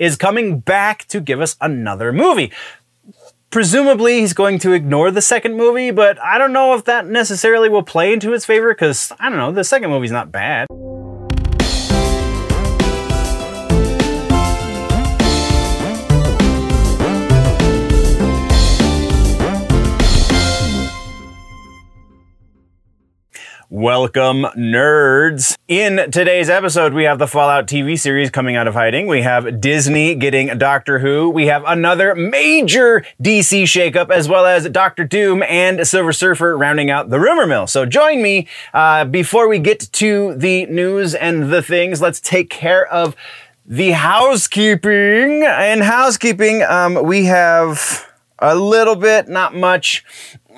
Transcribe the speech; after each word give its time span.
is 0.00 0.16
coming 0.16 0.58
back 0.58 1.04
to 1.04 1.20
give 1.20 1.40
us 1.40 1.56
another 1.60 2.12
movie. 2.12 2.50
Presumably, 3.50 4.20
he's 4.20 4.32
going 4.32 4.58
to 4.60 4.72
ignore 4.72 5.10
the 5.10 5.20
second 5.20 5.56
movie, 5.56 5.90
but 5.90 6.18
I 6.20 6.38
don't 6.38 6.52
know 6.52 6.74
if 6.74 6.84
that 6.86 7.06
necessarily 7.06 7.68
will 7.68 7.82
play 7.82 8.12
into 8.12 8.32
his 8.32 8.44
favor 8.44 8.72
because, 8.72 9.12
I 9.20 9.28
don't 9.28 9.38
know, 9.38 9.52
the 9.52 9.64
second 9.64 9.90
movie's 9.90 10.12
not 10.12 10.32
bad. 10.32 10.68
Welcome, 23.72 24.46
nerds. 24.56 25.56
In 25.68 26.10
today's 26.10 26.50
episode, 26.50 26.92
we 26.92 27.04
have 27.04 27.20
the 27.20 27.28
Fallout 27.28 27.68
TV 27.68 27.96
series 27.96 28.28
coming 28.28 28.56
out 28.56 28.66
of 28.66 28.74
hiding. 28.74 29.06
We 29.06 29.22
have 29.22 29.60
Disney 29.60 30.16
getting 30.16 30.58
Doctor 30.58 30.98
Who. 30.98 31.30
We 31.30 31.46
have 31.46 31.62
another 31.64 32.16
major 32.16 33.04
DC 33.22 33.62
shakeup, 33.62 34.10
as 34.10 34.28
well 34.28 34.44
as 34.44 34.68
Doctor 34.70 35.04
Doom 35.04 35.44
and 35.44 35.86
Silver 35.86 36.12
Surfer 36.12 36.58
rounding 36.58 36.90
out 36.90 37.10
the 37.10 37.20
rumor 37.20 37.46
mill. 37.46 37.68
So 37.68 37.86
join 37.86 38.20
me 38.20 38.48
uh, 38.74 39.04
before 39.04 39.48
we 39.48 39.60
get 39.60 39.88
to 39.92 40.34
the 40.34 40.66
news 40.66 41.14
and 41.14 41.52
the 41.52 41.62
things. 41.62 42.00
Let's 42.00 42.18
take 42.18 42.50
care 42.50 42.84
of 42.88 43.14
the 43.64 43.92
housekeeping. 43.92 45.44
And 45.44 45.84
housekeeping, 45.84 46.64
um, 46.64 47.04
we 47.04 47.26
have 47.26 48.04
a 48.40 48.56
little 48.56 48.96
bit, 48.96 49.28
not 49.28 49.54
much. 49.54 50.04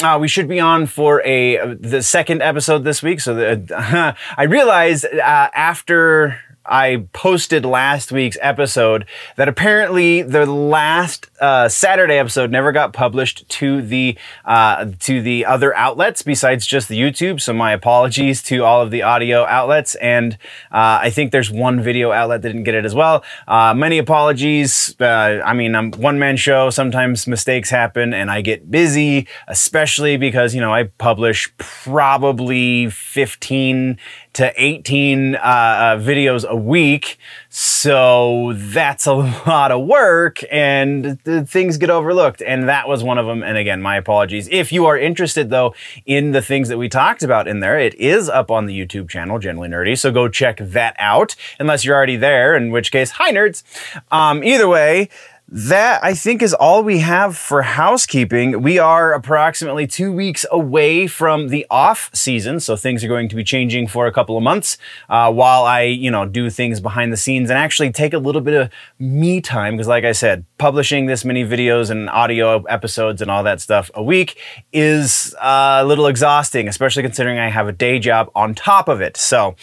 Uh, 0.02 0.18
we 0.18 0.28
should 0.28 0.48
be 0.48 0.58
on 0.60 0.86
for 0.86 1.22
a 1.24 1.74
the 1.74 2.02
second 2.02 2.42
episode 2.42 2.84
this 2.84 3.02
week. 3.02 3.20
So 3.20 3.34
the, 3.34 4.16
I 4.36 4.42
realized 4.44 5.04
uh, 5.04 5.18
after 5.54 6.38
I 6.64 7.06
posted 7.12 7.64
last 7.64 8.12
week's 8.12 8.38
episode 8.40 9.06
that 9.36 9.48
apparently 9.48 10.22
the 10.22 10.46
last 10.46 11.28
uh, 11.40 11.68
Saturday 11.68 12.18
episode 12.18 12.50
never 12.50 12.70
got 12.70 12.92
published 12.92 13.48
to 13.48 13.82
the 13.82 14.16
uh, 14.44 14.92
to 15.00 15.20
the 15.20 15.44
other 15.44 15.74
outlets 15.74 16.22
besides 16.22 16.66
just 16.66 16.88
the 16.88 17.00
YouTube. 17.00 17.40
So 17.40 17.52
my 17.52 17.72
apologies 17.72 18.42
to 18.44 18.64
all 18.64 18.80
of 18.80 18.90
the 18.90 19.02
audio 19.02 19.44
outlets, 19.46 19.94
and 19.96 20.34
uh, 20.70 21.00
I 21.02 21.10
think 21.10 21.32
there's 21.32 21.50
one 21.50 21.82
video 21.82 22.12
outlet 22.12 22.42
that 22.42 22.48
didn't 22.48 22.64
get 22.64 22.74
it 22.74 22.84
as 22.84 22.94
well. 22.94 23.24
Uh, 23.48 23.74
many 23.74 23.98
apologies. 23.98 24.94
Uh, 25.00 25.42
I 25.44 25.54
mean, 25.54 25.74
I'm 25.74 25.90
one 25.92 26.18
man 26.18 26.36
show. 26.36 26.70
Sometimes 26.70 27.26
mistakes 27.26 27.70
happen, 27.70 28.14
and 28.14 28.30
I 28.30 28.40
get 28.40 28.70
busy, 28.70 29.26
especially 29.48 30.16
because 30.16 30.54
you 30.54 30.60
know 30.60 30.72
I 30.72 30.84
publish 30.84 31.52
probably 31.58 32.88
15 32.90 33.98
to 34.34 34.52
18 34.56 35.34
uh, 35.34 35.38
uh, 35.38 35.96
videos 35.98 36.44
a 36.44 36.56
week. 36.56 37.18
So 37.48 38.54
that's 38.54 39.06
a 39.06 39.12
lot 39.46 39.70
of 39.72 39.86
work 39.86 40.40
and 40.50 41.20
things 41.48 41.76
get 41.76 41.90
overlooked. 41.90 42.42
And 42.42 42.68
that 42.68 42.88
was 42.88 43.04
one 43.04 43.18
of 43.18 43.26
them. 43.26 43.42
And 43.42 43.56
again, 43.56 43.82
my 43.82 43.96
apologies. 43.96 44.48
If 44.50 44.72
you 44.72 44.86
are 44.86 44.98
interested 44.98 45.50
though 45.50 45.74
in 46.06 46.32
the 46.32 46.42
things 46.42 46.68
that 46.68 46.78
we 46.78 46.88
talked 46.88 47.22
about 47.22 47.46
in 47.46 47.60
there, 47.60 47.78
it 47.78 47.94
is 47.96 48.28
up 48.28 48.50
on 48.50 48.66
the 48.66 48.78
YouTube 48.78 49.08
channel, 49.08 49.38
Generally 49.38 49.68
Nerdy. 49.68 49.98
So 49.98 50.10
go 50.10 50.28
check 50.28 50.58
that 50.58 50.96
out 50.98 51.36
unless 51.58 51.84
you're 51.84 51.96
already 51.96 52.16
there, 52.16 52.56
in 52.56 52.70
which 52.70 52.90
case, 52.90 53.10
hi 53.12 53.32
nerds. 53.32 53.62
Um, 54.10 54.42
either 54.42 54.68
way, 54.68 55.08
that 55.54 56.02
I 56.02 56.14
think 56.14 56.40
is 56.40 56.54
all 56.54 56.82
we 56.82 57.00
have 57.00 57.36
for 57.36 57.60
housekeeping. 57.60 58.62
We 58.62 58.78
are 58.78 59.12
approximately 59.12 59.86
two 59.86 60.10
weeks 60.10 60.46
away 60.50 61.06
from 61.06 61.48
the 61.48 61.66
off 61.70 62.08
season, 62.14 62.58
so 62.58 62.74
things 62.74 63.04
are 63.04 63.08
going 63.08 63.28
to 63.28 63.36
be 63.36 63.44
changing 63.44 63.88
for 63.88 64.06
a 64.06 64.12
couple 64.12 64.38
of 64.38 64.42
months 64.42 64.78
uh, 65.10 65.30
while 65.30 65.64
I, 65.64 65.82
you 65.82 66.10
know, 66.10 66.24
do 66.24 66.48
things 66.48 66.80
behind 66.80 67.12
the 67.12 67.18
scenes 67.18 67.50
and 67.50 67.58
actually 67.58 67.92
take 67.92 68.14
a 68.14 68.18
little 68.18 68.40
bit 68.40 68.54
of 68.54 68.70
me 68.98 69.42
time 69.42 69.74
because, 69.74 69.88
like 69.88 70.04
I 70.04 70.12
said, 70.12 70.46
publishing 70.56 71.04
this 71.04 71.22
many 71.22 71.44
videos 71.44 71.90
and 71.90 72.08
audio 72.08 72.62
episodes 72.62 73.20
and 73.20 73.30
all 73.30 73.42
that 73.42 73.60
stuff 73.60 73.90
a 73.92 74.02
week 74.02 74.38
is 74.72 75.34
uh, 75.34 75.80
a 75.82 75.84
little 75.84 76.06
exhausting, 76.06 76.66
especially 76.66 77.02
considering 77.02 77.38
I 77.38 77.50
have 77.50 77.68
a 77.68 77.72
day 77.72 77.98
job 77.98 78.30
on 78.34 78.54
top 78.54 78.88
of 78.88 79.02
it. 79.02 79.18
So 79.18 79.56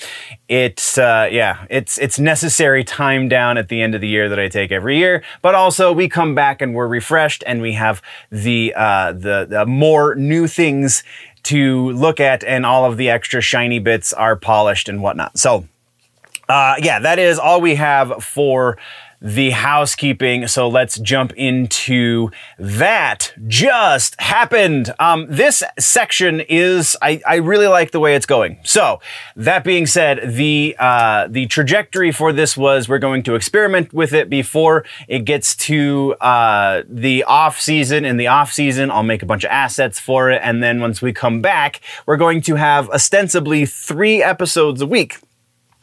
it's 0.48 1.00
uh, 1.00 1.30
yeah, 1.32 1.66
it's 1.72 1.98
it's 1.98 2.20
necessary 2.20 2.84
time 2.84 3.28
down 3.28 3.58
at 3.58 3.70
the 3.70 3.82
end 3.82 3.96
of 3.96 4.02
the 4.02 4.08
year 4.08 4.30
that 4.30 4.40
I 4.40 4.50
take 4.50 4.72
every 4.72 4.98
year, 4.98 5.24
but 5.42 5.56
also 5.56 5.79
so 5.80 5.94
we 5.94 6.10
come 6.10 6.36
back 6.36 6.62
and 6.62 6.76
we're 6.76 6.90
refreshed 6.90 7.42
and 7.48 7.62
we 7.62 7.72
have 7.72 8.02
the, 8.30 8.74
uh, 8.76 9.14
the, 9.14 9.48
the 9.50 9.66
more 9.66 10.14
new 10.14 10.46
things 10.46 11.06
to 11.44 11.92
look 11.92 12.20
at 12.20 12.44
and 12.44 12.66
all 12.66 12.84
of 12.84 12.98
the 12.98 13.10
extra 13.10 13.40
shiny 13.40 13.80
bits 13.80 14.12
are 14.12 14.36
polished 14.36 14.90
and 14.90 15.02
whatnot. 15.02 15.40
So, 15.40 15.70
uh, 16.50 16.76
yeah, 16.80 17.00
that 17.00 17.18
is 17.18 17.40
all 17.40 17.62
we 17.62 17.76
have 17.76 18.22
for 18.22 18.78
the 19.22 19.52
housekeeping. 19.52 20.48
So 20.48 20.68
let's 20.68 21.00
jump 21.00 21.34
into 21.34 22.32
that. 22.58 23.34
Just 23.48 24.20
happened. 24.20 24.94
Um, 25.00 25.28
this 25.30 25.62
section 25.78 26.42
is 26.42 26.96
I, 27.02 27.22
I 27.28 27.36
really 27.36 27.68
like 27.68 27.92
the 27.92 28.00
way 28.00 28.16
it's 28.16 28.26
going. 28.26 28.60
So 28.64 29.00
that 29.36 29.64
being 29.64 29.86
said, 29.86 30.36
the 30.36 30.76
uh, 30.80 31.28
the 31.28 31.48
trajectory 31.48 32.12
for 32.12 32.32
this 32.32 32.56
was 32.56 32.88
we're 32.88 33.00
going 33.00 33.24
to 33.24 33.36
experiment 33.36 33.94
with 33.94 34.14
it 34.14 34.30
before 34.30 34.86
it 35.08 35.26
gets 35.26 35.56
to 35.56 36.16
uh, 36.22 36.84
the 36.88 37.24
off 37.24 37.60
season. 37.60 38.06
In 38.06 38.18
the 38.18 38.28
off 38.28 38.52
season, 38.54 38.92
I'll 38.92 39.04
make 39.04 39.24
a 39.24 39.26
bunch 39.26 39.44
of 39.44 39.52
assets 39.52 40.00
for 40.00 40.30
it, 40.32 40.42
and 40.44 40.64
then 40.64 40.80
once 40.80 41.02
we 41.02 41.14
come 41.14 41.42
back, 41.42 41.82
we're 42.06 42.18
going 42.18 42.42
to 42.42 42.56
have 42.56 42.90
ostensibly 42.90 43.66
three 43.66 44.24
episodes 44.24 44.82
a 44.82 44.88
week. 44.88 45.18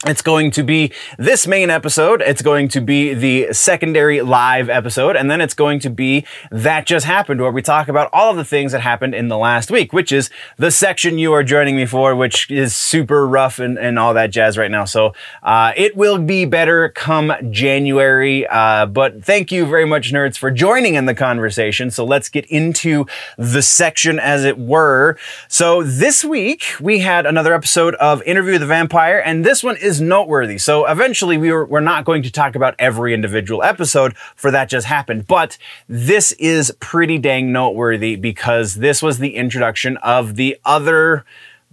It's 0.06 0.22
going 0.22 0.52
to 0.52 0.62
be 0.62 0.92
this 1.18 1.48
main 1.48 1.68
episode. 1.68 2.22
It's 2.22 2.40
going 2.40 2.68
to 2.68 2.80
be 2.80 3.12
the 3.12 3.52
secondary 3.52 4.22
live 4.22 4.70
episode. 4.70 5.16
And 5.16 5.28
then 5.28 5.40
it's 5.40 5.52
going 5.52 5.80
to 5.80 5.90
be 5.90 6.24
That 6.52 6.86
Just 6.86 7.06
Happened, 7.06 7.40
where 7.40 7.50
we 7.50 7.60
talk 7.60 7.88
about 7.88 8.08
all 8.12 8.30
of 8.30 8.36
the 8.36 8.44
things 8.44 8.70
that 8.70 8.82
happened 8.82 9.16
in 9.16 9.26
the 9.26 9.36
last 9.36 9.68
week, 9.68 9.92
which 9.92 10.12
is 10.12 10.30
the 10.58 10.70
section 10.70 11.18
you 11.18 11.32
are 11.32 11.42
joining 11.42 11.74
me 11.74 11.86
for, 11.86 12.14
which 12.14 12.48
is 12.52 12.76
super 12.76 13.26
rough 13.26 13.58
and, 13.58 13.80
and 13.80 13.98
all 13.98 14.14
that 14.14 14.30
jazz 14.30 14.56
right 14.56 14.70
now. 14.70 14.84
So, 14.84 15.12
uh, 15.42 15.72
it 15.76 15.96
will 15.96 16.18
be 16.18 16.44
better 16.44 16.90
come 16.90 17.32
January. 17.50 18.46
Uh, 18.46 18.86
but 18.86 19.24
thank 19.24 19.50
you 19.50 19.66
very 19.66 19.86
much, 19.86 20.12
nerds, 20.12 20.38
for 20.38 20.52
joining 20.52 20.94
in 20.94 21.06
the 21.06 21.16
conversation. 21.16 21.90
So 21.90 22.04
let's 22.04 22.28
get 22.28 22.44
into 22.46 23.06
the 23.36 23.60
section 23.60 24.20
as 24.20 24.44
it 24.44 24.56
were. 24.56 25.18
So 25.48 25.82
this 25.82 26.24
week 26.24 26.76
we 26.80 27.00
had 27.00 27.26
another 27.26 27.52
episode 27.52 27.96
of 27.96 28.22
Interview 28.22 28.58
the 28.58 28.66
Vampire, 28.66 29.18
and 29.18 29.44
this 29.44 29.64
one 29.64 29.76
is 29.76 29.95
noteworthy. 30.00 30.58
So 30.58 30.86
eventually 30.86 31.38
we 31.38 31.52
were, 31.52 31.64
we're 31.64 31.80
not 31.80 32.04
going 32.04 32.22
to 32.22 32.30
talk 32.30 32.54
about 32.54 32.74
every 32.78 33.14
individual 33.14 33.62
episode 33.62 34.16
for 34.34 34.50
that 34.50 34.68
just 34.68 34.86
happened, 34.86 35.26
but 35.26 35.58
this 35.88 36.32
is 36.32 36.72
pretty 36.80 37.18
dang 37.18 37.52
noteworthy 37.52 38.16
because 38.16 38.76
this 38.76 39.02
was 39.02 39.18
the 39.18 39.36
introduction 39.36 39.96
of 39.98 40.36
the 40.36 40.58
other 40.64 41.24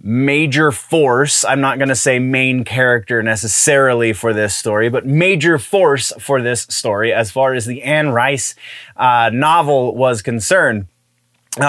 major 0.02 0.72
force. 0.72 1.44
I'm 1.44 1.60
not 1.60 1.78
going 1.78 1.88
to 1.88 1.94
say 1.94 2.18
main 2.18 2.64
character 2.64 3.22
necessarily 3.22 4.12
for 4.12 4.32
this 4.32 4.54
story, 4.54 4.88
but 4.88 5.06
major 5.06 5.58
force 5.58 6.12
for 6.18 6.42
this 6.42 6.62
story 6.62 7.12
as 7.12 7.30
far 7.30 7.54
as 7.54 7.66
the 7.66 7.82
Anne 7.82 8.10
Rice 8.10 8.54
uh, 8.96 9.30
novel 9.32 9.94
was 9.94 10.20
concerned. 10.20 10.86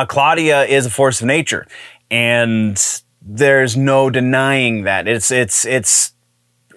Claudia 0.07 0.63
is 0.65 0.87
a 0.87 0.89
force 0.89 1.21
of 1.21 1.27
nature, 1.27 1.67
and 2.09 3.01
there's 3.21 3.77
no 3.77 4.09
denying 4.09 4.83
that. 4.83 5.07
It's 5.07 5.29
it's 5.29 5.63
it's 5.63 6.13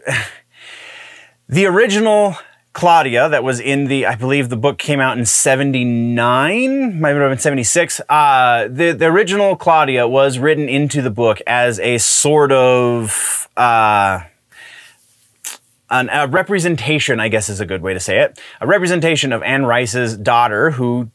the 1.49 1.67
original 1.67 2.37
Claudia 2.73 3.29
that 3.29 3.43
was 3.43 3.59
in 3.59 3.87
the, 3.87 4.07
I 4.07 4.15
believe 4.15 4.49
the 4.49 4.57
book 4.57 4.79
came 4.79 5.01
out 5.01 5.19
in 5.19 5.27
79, 5.27 7.01
might 7.01 7.09
have 7.09 7.31
been 7.31 7.39
76. 7.39 8.01
Uh, 8.09 8.69
the, 8.69 8.93
the 8.93 9.07
original 9.07 9.57
Claudia 9.57 10.07
was 10.07 10.39
written 10.39 10.69
into 10.69 11.03
the 11.03 11.11
book 11.11 11.41
as 11.47 11.81
a 11.81 11.99
sort 11.99 12.53
of, 12.53 13.49
uh, 13.57 14.21
an, 15.91 16.09
a 16.13 16.27
representation, 16.27 17.21
I 17.21 17.29
guess 17.29 17.49
is 17.49 17.61
a 17.61 17.67
good 17.67 17.83
way 17.83 17.95
to 17.95 18.01
say 18.01 18.21
it, 18.21 18.41
a 18.61 18.67
representation 18.67 19.33
of 19.33 19.43
Anne 19.43 19.65
Rice's 19.67 20.17
daughter 20.17 20.73
who 20.73 21.11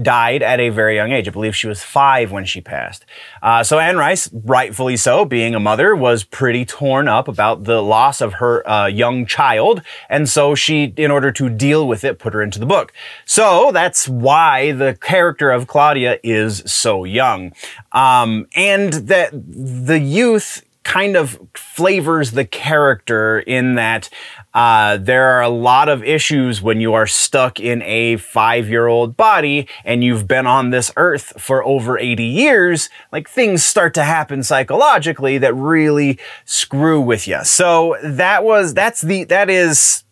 died 0.00 0.42
at 0.42 0.60
a 0.60 0.68
very 0.70 0.96
young 0.96 1.12
age. 1.12 1.28
I 1.28 1.30
believe 1.30 1.56
she 1.56 1.68
was 1.68 1.82
five 1.82 2.30
when 2.30 2.44
she 2.44 2.60
passed. 2.60 3.04
Uh, 3.42 3.62
so 3.62 3.78
Anne 3.78 3.96
Rice, 3.96 4.30
rightfully 4.32 4.96
so, 4.96 5.24
being 5.24 5.54
a 5.54 5.60
mother, 5.60 5.94
was 5.94 6.24
pretty 6.24 6.64
torn 6.64 7.08
up 7.08 7.28
about 7.28 7.64
the 7.64 7.82
loss 7.82 8.20
of 8.20 8.34
her 8.34 8.68
uh, 8.68 8.86
young 8.86 9.26
child. 9.26 9.82
And 10.08 10.28
so 10.28 10.54
she, 10.54 10.92
in 10.96 11.10
order 11.10 11.32
to 11.32 11.48
deal 11.48 11.86
with 11.86 12.04
it, 12.04 12.18
put 12.18 12.34
her 12.34 12.42
into 12.42 12.58
the 12.58 12.66
book. 12.66 12.92
So 13.24 13.70
that's 13.72 14.08
why 14.08 14.72
the 14.72 14.96
character 15.00 15.50
of 15.50 15.66
Claudia 15.66 16.18
is 16.22 16.62
so 16.66 17.04
young. 17.04 17.52
Um, 17.92 18.46
and 18.54 18.92
that 18.92 19.30
the 19.32 19.98
youth 19.98 20.62
kind 20.84 21.16
of 21.16 21.38
flavors 21.54 22.32
the 22.32 22.44
character 22.44 23.40
in 23.40 23.76
that 23.76 24.08
uh, 24.54 24.96
there 24.98 25.30
are 25.30 25.42
a 25.42 25.48
lot 25.48 25.88
of 25.88 26.04
issues 26.04 26.60
when 26.60 26.80
you 26.80 26.92
are 26.94 27.06
stuck 27.06 27.58
in 27.58 27.82
a 27.82 28.16
five 28.16 28.68
year 28.68 28.86
old 28.86 29.16
body 29.16 29.68
and 29.84 30.04
you've 30.04 30.28
been 30.28 30.46
on 30.46 30.70
this 30.70 30.90
earth 30.96 31.40
for 31.40 31.64
over 31.64 31.98
80 31.98 32.24
years. 32.24 32.90
Like 33.10 33.28
things 33.28 33.64
start 33.64 33.94
to 33.94 34.04
happen 34.04 34.42
psychologically 34.42 35.38
that 35.38 35.54
really 35.54 36.18
screw 36.44 37.00
with 37.00 37.26
you. 37.26 37.44
So 37.44 37.96
that 38.02 38.44
was, 38.44 38.74
that's 38.74 39.00
the, 39.00 39.24
that 39.24 39.48
is 39.48 40.04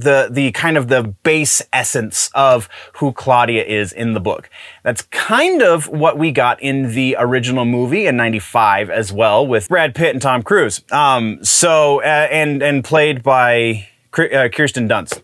the 0.00 0.28
the 0.30 0.52
kind 0.52 0.76
of 0.76 0.88
the 0.88 1.02
base 1.02 1.62
essence 1.72 2.30
of 2.34 2.68
who 2.94 3.12
Claudia 3.12 3.64
is 3.64 3.92
in 3.92 4.14
the 4.14 4.20
book. 4.20 4.48
That's 4.82 5.02
kind 5.02 5.62
of 5.62 5.88
what 5.88 6.18
we 6.18 6.32
got 6.32 6.60
in 6.62 6.94
the 6.94 7.16
original 7.18 7.64
movie 7.64 8.06
in 8.06 8.16
'95 8.16 8.90
as 8.90 9.12
well, 9.12 9.46
with 9.46 9.68
Brad 9.68 9.94
Pitt 9.94 10.14
and 10.14 10.22
Tom 10.22 10.42
Cruise. 10.42 10.82
Um, 10.90 11.44
so 11.44 12.00
uh, 12.02 12.28
and 12.30 12.62
and 12.62 12.84
played 12.84 13.22
by 13.22 13.88
uh, 14.16 14.48
Kirsten 14.48 14.88
Dunst. 14.88 15.22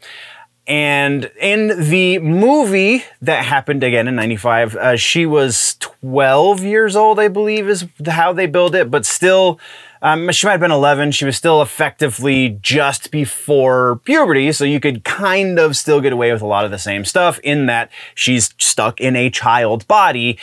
And 0.67 1.31
in 1.39 1.91
the 1.91 2.19
movie 2.21 3.05
that 3.21 3.45
happened 3.45 3.85
again 3.85 4.09
in 4.09 4.17
95, 4.17 4.77
uh, 4.77 4.97
she 4.97 5.27
was 5.27 5.77
12 5.81 6.63
years 6.63 6.97
old, 6.97 7.21
I 7.21 7.29
believe, 7.29 7.69
is 7.69 7.87
how 8.07 8.33
they 8.33 8.47
billed 8.47 8.75
it, 8.75 8.91
but 8.91 9.05
still 9.05 9.61
um, 10.05 10.31
she 10.33 10.47
might 10.47 10.53
have 10.53 10.61
been 10.61 10.71
11. 10.71 11.13
She 11.13 11.25
was 11.25 11.35
still 11.35 11.63
effectively 11.63 12.59
just 12.61 13.11
before 13.11 14.01
puberty, 14.05 14.53
so 14.53 14.65
you 14.65 14.79
could 14.79 15.03
kind 15.03 15.59
of 15.59 15.77
still 15.77 16.03
get 16.03 16.13
away 16.13 16.31
with 16.31 16.43
a 16.43 16.47
lot 16.47 16.67
of 16.67 16.71
the 16.71 16.79
same 16.79 17.07
stuff 17.07 17.41
in 17.43 17.65
that 17.67 17.91
she's 18.15 18.55
stuck 18.59 19.01
in 19.01 19.17
a 19.17 19.31
child 19.31 19.89
body 19.89 20.39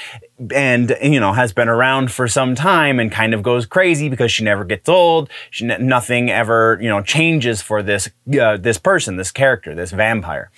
and 0.51 0.97
you 1.03 1.19
know 1.19 1.33
has 1.33 1.53
been 1.53 1.69
around 1.69 2.11
for 2.11 2.27
some 2.27 2.55
time 2.55 2.99
and 2.99 3.11
kind 3.11 3.35
of 3.35 3.43
goes 3.43 3.67
crazy 3.67 4.09
because 4.09 4.31
she 4.31 4.43
never 4.43 4.65
gets 4.65 4.89
old. 4.89 5.29
She 5.51 5.65
nothing 5.65 6.31
ever 6.31 6.79
you 6.81 6.89
know 6.89 7.03
changes 7.03 7.61
for 7.61 7.83
this 7.83 8.09
uh, 8.41 8.57
this 8.57 8.79
person, 8.79 9.17
this 9.17 9.31
character, 9.31 9.75
this 9.75 9.91
vampire. 9.91 10.49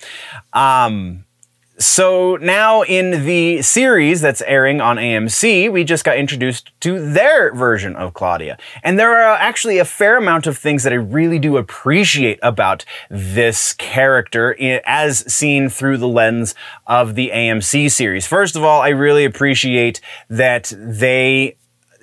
Um, 0.54 1.24
so 1.78 2.36
now 2.36 2.82
in 2.82 3.24
the 3.24 3.60
series 3.62 4.20
that's 4.20 4.42
airing 4.42 4.80
on 4.80 4.96
AMC, 4.96 5.72
we 5.72 5.82
just 5.82 6.04
got 6.04 6.16
introduced 6.16 6.70
to 6.80 7.12
their 7.12 7.52
version 7.52 7.96
of 7.96 8.14
Claudia. 8.14 8.58
And 8.82 8.98
there 8.98 9.10
are 9.10 9.36
actually 9.36 9.78
a 9.78 9.84
fair 9.84 10.16
amount 10.16 10.46
of 10.46 10.56
things 10.56 10.84
that 10.84 10.92
I 10.92 10.96
really 10.96 11.40
do 11.40 11.56
appreciate 11.56 12.38
about 12.42 12.84
this 13.10 13.72
character 13.72 14.56
as 14.86 15.32
seen 15.32 15.68
through 15.68 15.98
the 15.98 16.08
lens 16.08 16.54
of 16.86 17.16
the 17.16 17.30
AMC 17.34 17.90
series. 17.90 18.26
First 18.26 18.54
of 18.54 18.62
all, 18.62 18.80
I 18.80 18.90
really 18.90 19.24
appreciate 19.24 20.00
that 20.28 20.72
they 20.76 21.56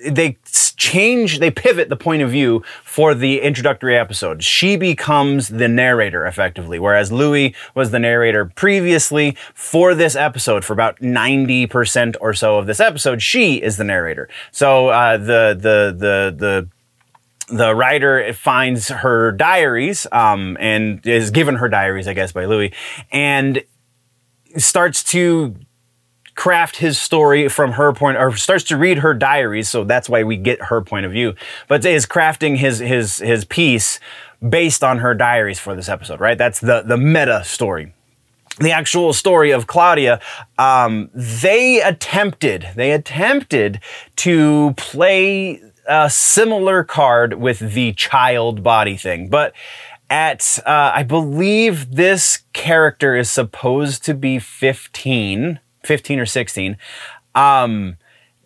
they 0.08 0.38
change, 0.76 1.38
they 1.38 1.50
pivot 1.50 1.88
the 1.88 1.96
point 1.96 2.22
of 2.22 2.30
view 2.30 2.62
for 2.84 3.14
the 3.14 3.40
introductory 3.40 3.96
episode. 3.96 4.42
She 4.42 4.76
becomes 4.76 5.48
the 5.48 5.68
narrator 5.68 6.26
effectively, 6.26 6.78
whereas 6.78 7.12
Louis 7.12 7.54
was 7.74 7.90
the 7.90 7.98
narrator 7.98 8.46
previously 8.46 9.36
for 9.54 9.94
this 9.94 10.16
episode. 10.16 10.64
For 10.64 10.72
about 10.72 10.98
90% 11.00 12.16
or 12.20 12.34
so 12.34 12.58
of 12.58 12.66
this 12.66 12.80
episode, 12.80 13.22
she 13.22 13.62
is 13.62 13.76
the 13.76 13.84
narrator. 13.84 14.28
So, 14.50 14.88
uh, 14.88 15.18
the, 15.18 15.56
the, 15.58 15.94
the, 15.96 16.34
the, 16.36 16.68
the 17.54 17.74
writer 17.74 18.32
finds 18.32 18.88
her 18.88 19.32
diaries 19.32 20.06
um, 20.10 20.56
and 20.58 21.06
is 21.06 21.30
given 21.30 21.56
her 21.56 21.68
diaries, 21.68 22.08
I 22.08 22.14
guess, 22.14 22.32
by 22.32 22.46
Louis, 22.46 22.72
and 23.10 23.62
starts 24.56 25.02
to 25.04 25.54
craft 26.34 26.76
his 26.76 26.98
story 26.98 27.48
from 27.48 27.72
her 27.72 27.92
point 27.92 28.16
or 28.16 28.34
starts 28.36 28.64
to 28.64 28.76
read 28.76 28.98
her 28.98 29.14
diaries 29.14 29.68
so 29.68 29.84
that's 29.84 30.08
why 30.08 30.22
we 30.22 30.36
get 30.36 30.60
her 30.62 30.80
point 30.80 31.04
of 31.04 31.12
view 31.12 31.34
but 31.68 31.84
is 31.84 32.06
crafting 32.06 32.56
his 32.56 32.78
his 32.78 33.18
his 33.18 33.44
piece 33.44 34.00
based 34.46 34.82
on 34.82 34.98
her 34.98 35.14
diaries 35.14 35.58
for 35.58 35.74
this 35.74 35.88
episode 35.88 36.20
right? 36.20 36.38
That's 36.38 36.60
the 36.60 36.82
the 36.82 36.96
meta 36.96 37.42
story. 37.44 37.92
The 38.58 38.70
actual 38.70 39.14
story 39.14 39.50
of 39.50 39.66
Claudia, 39.66 40.20
um, 40.58 41.08
they 41.14 41.80
attempted, 41.80 42.68
they 42.76 42.92
attempted 42.92 43.80
to 44.16 44.74
play 44.76 45.62
a 45.88 46.10
similar 46.10 46.84
card 46.84 47.34
with 47.34 47.60
the 47.60 47.94
child 47.94 48.62
body 48.62 48.98
thing, 48.98 49.30
but 49.30 49.54
at, 50.10 50.58
uh, 50.66 50.92
I 50.94 51.02
believe 51.02 51.94
this 51.94 52.42
character 52.52 53.16
is 53.16 53.30
supposed 53.30 54.04
to 54.04 54.12
be 54.12 54.38
15 54.38 55.58
15 55.84 56.20
or 56.20 56.26
16. 56.26 56.76
Um, 57.34 57.96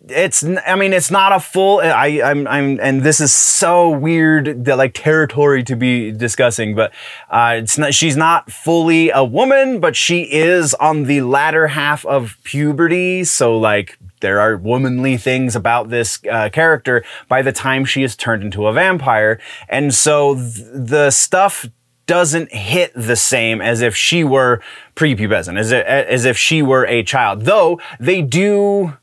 it's 0.09 0.43
i 0.65 0.75
mean 0.75 0.93
it's 0.93 1.11
not 1.11 1.33
a 1.33 1.39
full 1.39 1.79
i 1.79 2.21
i'm 2.23 2.47
i'm 2.47 2.79
and 2.79 3.01
this 3.01 3.19
is 3.19 3.33
so 3.33 3.89
weird 3.89 4.63
that 4.65 4.77
like 4.77 4.93
territory 4.93 5.63
to 5.63 5.75
be 5.75 6.11
discussing 6.11 6.75
but 6.75 6.93
uh 7.29 7.55
it's 7.57 7.77
not 7.77 7.93
she's 7.93 8.15
not 8.15 8.51
fully 8.51 9.09
a 9.09 9.23
woman 9.23 9.79
but 9.79 9.95
she 9.95 10.21
is 10.31 10.73
on 10.75 11.03
the 11.03 11.21
latter 11.21 11.67
half 11.67 12.05
of 12.05 12.37
puberty 12.43 13.23
so 13.23 13.57
like 13.57 13.97
there 14.21 14.39
are 14.39 14.57
womanly 14.57 15.17
things 15.17 15.55
about 15.55 15.89
this 15.89 16.19
uh, 16.31 16.49
character 16.49 17.03
by 17.27 17.41
the 17.41 17.51
time 17.51 17.85
she 17.85 18.03
is 18.03 18.15
turned 18.15 18.43
into 18.43 18.65
a 18.67 18.73
vampire 18.73 19.39
and 19.67 19.93
so 19.93 20.35
th- 20.35 20.65
the 20.73 21.11
stuff 21.11 21.67
doesn't 22.07 22.51
hit 22.51 22.91
the 22.95 23.15
same 23.15 23.61
as 23.61 23.81
if 23.81 23.95
she 23.95 24.23
were 24.23 24.61
prepubescent, 24.95 25.59
as, 25.59 25.71
as 25.71 26.25
if 26.25 26.37
she 26.37 26.61
were 26.61 26.85
a 26.85 27.03
child. 27.03 27.41
Though 27.41 27.79
they 27.99 28.21
do, 28.21 28.97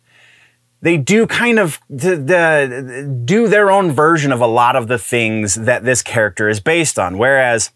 they 0.80 0.96
do 0.96 1.26
kind 1.26 1.58
of 1.58 1.78
the, 1.88 2.16
the, 2.16 3.22
do 3.24 3.46
their 3.46 3.70
own 3.70 3.92
version 3.92 4.32
of 4.32 4.40
a 4.40 4.46
lot 4.46 4.74
of 4.74 4.88
the 4.88 4.98
things 4.98 5.54
that 5.54 5.84
this 5.84 6.02
character 6.02 6.48
is 6.48 6.60
based 6.60 6.98
on. 6.98 7.16
Whereas, 7.18 7.70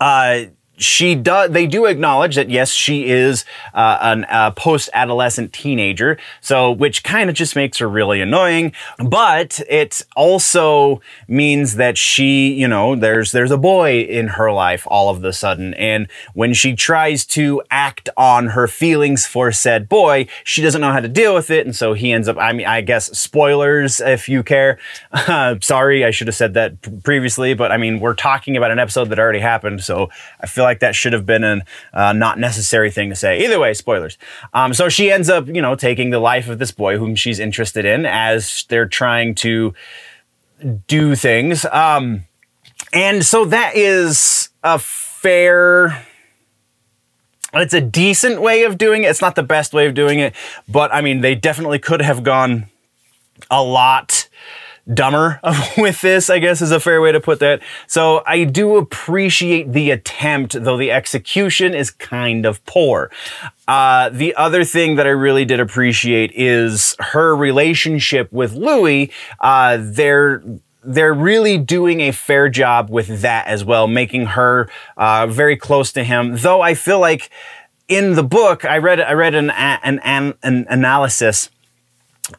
uh, 0.00 0.44
she 0.76 1.14
does 1.14 1.50
they 1.50 1.66
do 1.66 1.86
acknowledge 1.86 2.36
that 2.36 2.50
yes 2.50 2.70
she 2.70 3.08
is 3.08 3.44
uh, 3.74 3.98
an, 4.02 4.26
a 4.28 4.52
post-adolescent 4.52 5.52
teenager 5.52 6.18
so 6.40 6.70
which 6.70 7.02
kind 7.02 7.30
of 7.30 7.36
just 7.36 7.56
makes 7.56 7.78
her 7.78 7.88
really 7.88 8.20
annoying 8.20 8.72
but 8.98 9.60
it 9.68 10.02
also 10.16 11.00
means 11.28 11.76
that 11.76 11.96
she 11.96 12.52
you 12.52 12.68
know 12.68 12.94
there's 12.94 13.32
there's 13.32 13.50
a 13.50 13.56
boy 13.56 14.00
in 14.00 14.28
her 14.28 14.52
life 14.52 14.86
all 14.90 15.08
of 15.08 15.22
the 15.22 15.32
sudden 15.32 15.72
and 15.74 16.06
when 16.34 16.52
she 16.52 16.74
tries 16.74 17.24
to 17.24 17.62
act 17.70 18.08
on 18.16 18.48
her 18.48 18.68
feelings 18.68 19.26
for 19.26 19.50
said 19.50 19.88
boy 19.88 20.26
she 20.44 20.60
doesn't 20.60 20.80
know 20.82 20.92
how 20.92 21.00
to 21.00 21.08
deal 21.08 21.34
with 21.34 21.50
it 21.50 21.64
and 21.64 21.74
so 21.74 21.94
he 21.94 22.12
ends 22.12 22.28
up 22.28 22.36
i 22.36 22.52
mean 22.52 22.66
i 22.66 22.80
guess 22.82 23.06
spoilers 23.18 24.00
if 24.00 24.28
you 24.28 24.42
care. 24.42 24.78
Uh, 25.12 25.56
sorry 25.62 26.04
i 26.04 26.10
should 26.10 26.26
have 26.26 26.36
said 26.36 26.52
that 26.52 27.02
previously 27.02 27.54
but 27.54 27.72
i 27.72 27.78
mean 27.78 27.98
we're 27.98 28.14
talking 28.14 28.56
about 28.56 28.70
an 28.70 28.78
episode 28.78 29.08
that 29.08 29.18
already 29.18 29.38
happened 29.38 29.82
so 29.82 30.10
i 30.40 30.46
feel 30.46 30.65
like 30.66 30.80
that 30.80 30.94
should 30.94 31.12
have 31.12 31.24
been 31.24 31.44
a 31.44 31.62
uh, 31.92 32.12
not 32.12 32.38
necessary 32.38 32.90
thing 32.90 33.10
to 33.10 33.16
say. 33.16 33.44
Either 33.44 33.58
way, 33.58 33.74
spoilers. 33.74 34.18
Um, 34.52 34.74
so 34.74 34.88
she 34.88 35.10
ends 35.10 35.28
up, 35.30 35.46
you 35.48 35.62
know, 35.62 35.74
taking 35.74 36.10
the 36.10 36.18
life 36.18 36.48
of 36.48 36.58
this 36.58 36.70
boy 36.70 36.98
whom 36.98 37.14
she's 37.14 37.38
interested 37.38 37.84
in 37.84 38.04
as 38.06 38.64
they're 38.68 38.88
trying 38.88 39.34
to 39.36 39.74
do 40.86 41.14
things. 41.14 41.64
Um, 41.66 42.24
and 42.92 43.24
so 43.24 43.44
that 43.46 43.76
is 43.76 44.50
a 44.62 44.78
fair 44.78 46.06
it's 47.54 47.74
a 47.74 47.80
decent 47.80 48.42
way 48.42 48.64
of 48.64 48.76
doing 48.76 49.04
it. 49.04 49.06
It's 49.06 49.22
not 49.22 49.34
the 49.34 49.42
best 49.42 49.72
way 49.72 49.86
of 49.86 49.94
doing 49.94 50.18
it, 50.18 50.34
but 50.68 50.92
I 50.92 51.00
mean, 51.00 51.20
they 51.20 51.34
definitely 51.34 51.78
could 51.78 52.02
have 52.02 52.22
gone 52.22 52.66
a 53.50 53.62
lot 53.62 54.25
dumber 54.92 55.40
with 55.78 56.00
this, 56.00 56.30
I 56.30 56.38
guess 56.38 56.62
is 56.62 56.70
a 56.70 56.80
fair 56.80 57.00
way 57.00 57.12
to 57.12 57.20
put 57.20 57.40
that. 57.40 57.62
So 57.86 58.22
I 58.26 58.44
do 58.44 58.76
appreciate 58.76 59.72
the 59.72 59.90
attempt, 59.90 60.62
though 60.62 60.76
the 60.76 60.92
execution 60.92 61.74
is 61.74 61.90
kind 61.90 62.46
of 62.46 62.64
poor. 62.66 63.10
Uh, 63.66 64.08
the 64.10 64.34
other 64.36 64.64
thing 64.64 64.96
that 64.96 65.06
I 65.06 65.10
really 65.10 65.44
did 65.44 65.60
appreciate 65.60 66.32
is 66.34 66.94
her 67.00 67.34
relationship 67.34 68.32
with 68.32 68.52
Louis. 68.54 69.10
Uh, 69.40 69.78
they're 69.80 70.42
they're 70.88 71.14
really 71.14 71.58
doing 71.58 72.00
a 72.00 72.12
fair 72.12 72.48
job 72.48 72.90
with 72.90 73.20
that 73.22 73.48
as 73.48 73.64
well, 73.64 73.88
making 73.88 74.26
her 74.26 74.68
uh, 74.96 75.26
very 75.26 75.56
close 75.56 75.90
to 75.92 76.04
him. 76.04 76.36
Though 76.36 76.60
I 76.60 76.74
feel 76.74 77.00
like 77.00 77.28
in 77.88 78.14
the 78.14 78.22
book, 78.22 78.64
I 78.64 78.78
read 78.78 79.00
I 79.00 79.12
read 79.14 79.34
an 79.34 79.50
an, 79.50 79.98
an, 80.04 80.34
an 80.44 80.66
analysis 80.68 81.50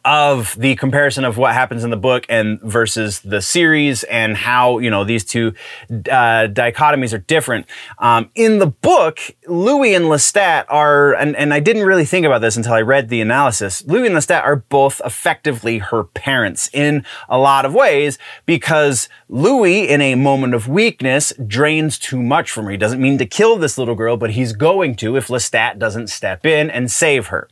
of 0.04 0.54
the 0.58 0.76
comparison 0.76 1.24
of 1.24 1.38
what 1.38 1.54
happens 1.54 1.82
in 1.82 1.90
the 1.90 1.96
book 1.96 2.26
and 2.28 2.60
versus 2.60 3.20
the 3.20 3.40
series 3.40 4.04
and 4.04 4.36
how 4.36 4.78
you 4.78 4.90
know 4.90 5.04
these 5.04 5.24
two 5.24 5.54
uh, 5.90 6.46
dichotomies 6.48 7.12
are 7.12 7.18
different. 7.18 7.66
Um, 7.98 8.30
in 8.34 8.58
the 8.58 8.66
book, 8.66 9.20
Louis 9.46 9.94
and 9.94 10.06
Lestat 10.06 10.66
are, 10.68 11.14
and, 11.14 11.34
and 11.36 11.54
I 11.54 11.60
didn't 11.60 11.84
really 11.84 12.04
think 12.04 12.26
about 12.26 12.40
this 12.40 12.56
until 12.56 12.74
I 12.74 12.82
read 12.82 13.08
the 13.08 13.20
analysis. 13.20 13.84
Louis 13.86 14.06
and 14.06 14.16
Lestat 14.16 14.44
are 14.44 14.56
both 14.56 15.00
effectively 15.04 15.78
her 15.78 16.04
parents 16.04 16.68
in 16.72 17.04
a 17.28 17.38
lot 17.38 17.64
of 17.64 17.74
ways 17.74 18.18
because 18.44 19.08
Louis, 19.28 19.88
in 19.88 20.00
a 20.00 20.14
moment 20.14 20.54
of 20.54 20.68
weakness, 20.68 21.32
drains 21.46 21.98
too 21.98 22.22
much 22.22 22.50
from 22.50 22.66
her. 22.66 22.70
He 22.72 22.76
doesn't 22.76 23.00
mean 23.00 23.18
to 23.18 23.26
kill 23.26 23.56
this 23.56 23.78
little 23.78 23.94
girl, 23.94 24.16
but 24.16 24.32
he's 24.32 24.52
going 24.52 24.96
to 24.96 25.16
if 25.16 25.28
Lestat 25.28 25.78
doesn't 25.78 26.08
step 26.08 26.44
in 26.44 26.70
and 26.70 26.90
save 26.90 27.28
her. 27.28 27.48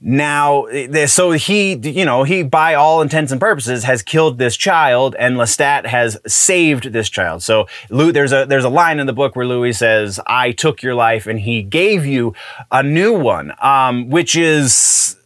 Now, 0.00 0.66
so 1.06 1.30
he, 1.30 1.74
you 1.74 2.04
know, 2.04 2.24
he, 2.24 2.42
by 2.42 2.74
all 2.74 3.00
intents 3.00 3.32
and 3.32 3.40
purposes, 3.40 3.84
has 3.84 4.02
killed 4.02 4.38
this 4.38 4.56
child, 4.56 5.16
and 5.18 5.36
Lestat 5.36 5.86
has 5.86 6.18
saved 6.26 6.92
this 6.92 7.08
child. 7.08 7.42
So, 7.42 7.66
Lou, 7.88 8.12
there's 8.12 8.32
a 8.32 8.44
there's 8.44 8.64
a 8.64 8.68
line 8.68 8.98
in 8.98 9.06
the 9.06 9.12
book 9.12 9.34
where 9.34 9.46
Louis 9.46 9.72
says, 9.72 10.20
"I 10.26 10.52
took 10.52 10.82
your 10.82 10.94
life, 10.94 11.26
and 11.26 11.40
he 11.40 11.62
gave 11.62 12.04
you 12.04 12.34
a 12.70 12.82
new 12.82 13.14
one," 13.14 13.54
um, 13.60 14.10
which 14.10 14.36
is, 14.36 15.16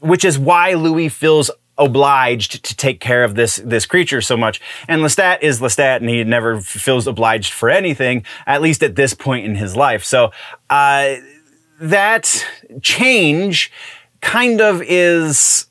which 0.00 0.24
is 0.24 0.38
why 0.38 0.74
Louis 0.74 1.08
feels 1.08 1.50
obliged 1.78 2.64
to 2.64 2.74
take 2.74 3.00
care 3.00 3.22
of 3.22 3.34
this 3.34 3.56
this 3.56 3.86
creature 3.86 4.20
so 4.20 4.36
much. 4.36 4.60
And 4.88 5.02
Lestat 5.02 5.42
is 5.42 5.60
Lestat, 5.60 5.98
and 5.98 6.08
he 6.08 6.24
never 6.24 6.60
feels 6.60 7.06
obliged 7.06 7.52
for 7.52 7.68
anything, 7.68 8.24
at 8.46 8.62
least 8.62 8.82
at 8.82 8.96
this 8.96 9.14
point 9.14 9.44
in 9.44 9.54
his 9.54 9.76
life. 9.76 10.02
So 10.04 10.32
uh, 10.70 11.16
that 11.80 12.46
change 12.82 13.72
kind 14.20 14.60
of 14.60 14.82
is 14.82 15.66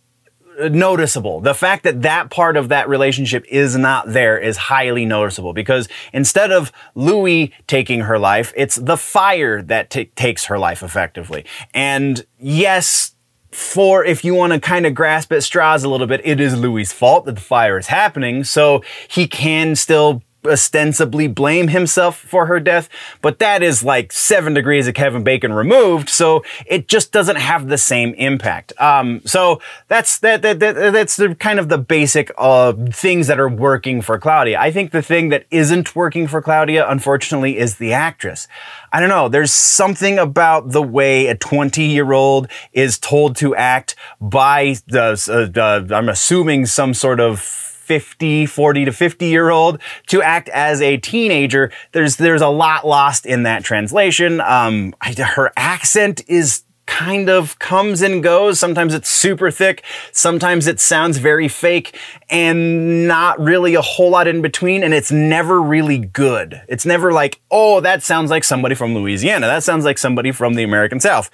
noticeable. 0.72 1.42
The 1.42 1.54
fact 1.54 1.84
that 1.84 2.04
that 2.04 2.30
part 2.30 2.58
of 2.58 2.70
that 2.70 2.88
relationship 2.88 3.46
is 3.50 3.76
not 3.76 4.14
there 4.14 4.38
is 4.38 4.58
highly 4.58 5.06
noticeable 5.06 5.54
because 5.54 5.88
instead 6.14 6.52
of 6.52 6.72
Louis 6.94 7.54
taking 7.68 8.02
her 8.02 8.18
life, 8.18 8.54
it's 8.56 8.76
the 8.76 8.98
fire 8.98 9.62
that 9.64 9.90
t- 9.90 10.06
takes 10.16 10.46
her 10.46 10.58
life 10.58 10.82
effectively. 10.82 11.46
And 11.74 12.26
yes, 12.40 13.16
for 13.52 14.04
if 14.04 14.26
you 14.26 14.36
want 14.36 14.54
to 14.54 14.60
kind 14.60 14.86
of 14.86 14.94
grasp 14.94 15.32
at 15.32 15.44
straws 15.44 15.84
a 15.84 15.90
little 15.90 16.08
bit, 16.08 16.22
it 16.24 16.40
is 16.40 16.58
Louis' 16.58 16.92
fault 16.92 17.26
that 17.26 17.36
the 17.36 17.42
fire 17.42 17.78
is 17.78 17.88
happening. 17.88 18.44
So 18.44 18.84
he 19.08 19.28
can 19.28 19.76
still 19.76 20.22
ostensibly 20.46 21.28
blame 21.28 21.70
himself 21.70 22.18
for 22.18 22.46
her 22.46 22.60
death, 22.60 22.90
but 23.22 23.40
that 23.40 23.64
is 23.64 23.84
like 23.84 24.12
seven 24.12 24.54
degrees 24.54 24.88
of 24.88 24.94
Kevin 24.94 25.24
Bacon 25.24 25.54
removed, 25.54 26.10
so 26.10 26.44
it 26.66 26.88
just 26.88 27.12
doesn't 27.12 27.38
have 27.38 27.68
the 27.68 27.78
same 27.78 28.14
impact. 28.16 28.74
Um, 28.80 29.22
so 29.26 29.62
that's 29.88 30.20
that, 30.20 30.42
that, 30.42 30.60
that 30.60 30.94
that's 30.94 31.18
the 31.18 31.36
kind 31.36 31.60
of 31.60 31.70
the 31.70 31.78
basic 31.78 32.32
uh, 32.38 32.74
things 32.92 33.28
that 33.28 33.40
are 33.40 33.50
working 33.50 34.02
for 34.02 34.18
Claudia. 34.18 34.60
I 34.60 34.72
think 34.72 34.92
the 34.92 35.02
thing 35.02 35.30
that 35.30 35.46
isn't 35.52 35.96
working 35.96 36.28
for 36.28 36.42
Claudia, 36.42 36.90
unfortunately, 36.90 37.58
is 37.58 37.76
the 37.78 37.94
actress. 37.94 38.48
I 38.92 39.00
don't 39.00 39.10
know. 39.10 39.28
There's 39.28 39.52
something 39.52 40.18
about 40.18 40.72
the 40.72 40.82
way 40.82 41.28
a 41.28 41.36
20 41.36 41.84
year 41.84 42.14
old 42.14 42.48
is 42.72 42.98
told 42.98 43.36
to 43.38 43.56
act 43.56 43.96
by 44.22 44.78
the, 44.88 45.52
uh, 45.58 45.94
I'm 45.94 46.10
assuming 46.10 46.66
some 46.66 46.94
sort 46.94 47.20
of 47.20 47.65
50, 47.86 48.46
40 48.46 48.86
to 48.86 48.92
50 48.92 49.26
year 49.26 49.50
old 49.50 49.80
to 50.08 50.22
act 50.22 50.50
as 50.50 50.82
a 50.82 50.98
teenager. 50.98 51.72
There's, 51.92 52.18
there's 52.18 52.42
a 52.42 52.50
lot 52.50 52.86
lost 52.86 53.26
in 53.26 53.44
that 53.44 53.64
translation. 53.64 54.42
Um, 54.42 54.96
her 55.02 55.52
accent 55.56 56.22
is 56.28 56.64
kind 56.86 57.30
of 57.30 57.58
comes 57.60 58.02
and 58.02 58.22
goes. 58.22 58.60
Sometimes 58.60 58.94
it's 58.94 59.10
super 59.10 59.50
thick. 59.50 59.84
Sometimes 60.12 60.68
it 60.68 60.80
sounds 60.80 61.18
very 61.18 61.48
fake 61.48 61.98
and 62.30 63.08
not 63.08 63.40
really 63.40 63.76
a 63.76 63.82
whole 63.82 64.12
lot 64.12 64.28
in 64.28 64.42
between. 64.42 64.84
And 64.84 64.94
it's 64.94 65.12
never 65.12 65.62
really 65.62 65.98
good. 65.98 66.62
It's 66.68 66.86
never 66.86 67.12
like, 67.12 67.42
oh, 67.50 67.82
that 67.82 68.04
sounds 68.04 68.30
like 68.30 68.44
somebody 68.44 68.76
from 68.76 68.94
Louisiana. 68.94 69.48
That 69.48 69.64
sounds 69.64 69.86
like 69.86 69.98
somebody 69.98 70.32
from 70.32 70.54
the 70.54 70.64
American 70.64 71.00
South. 71.00 71.30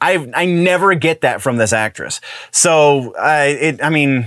I 0.00 0.30
I 0.34 0.46
never 0.46 0.94
get 0.94 1.22
that 1.22 1.42
from 1.42 1.56
this 1.56 1.72
actress. 1.72 2.20
So 2.50 3.14
I 3.16 3.46
it 3.46 3.82
I 3.82 3.90
mean 3.90 4.26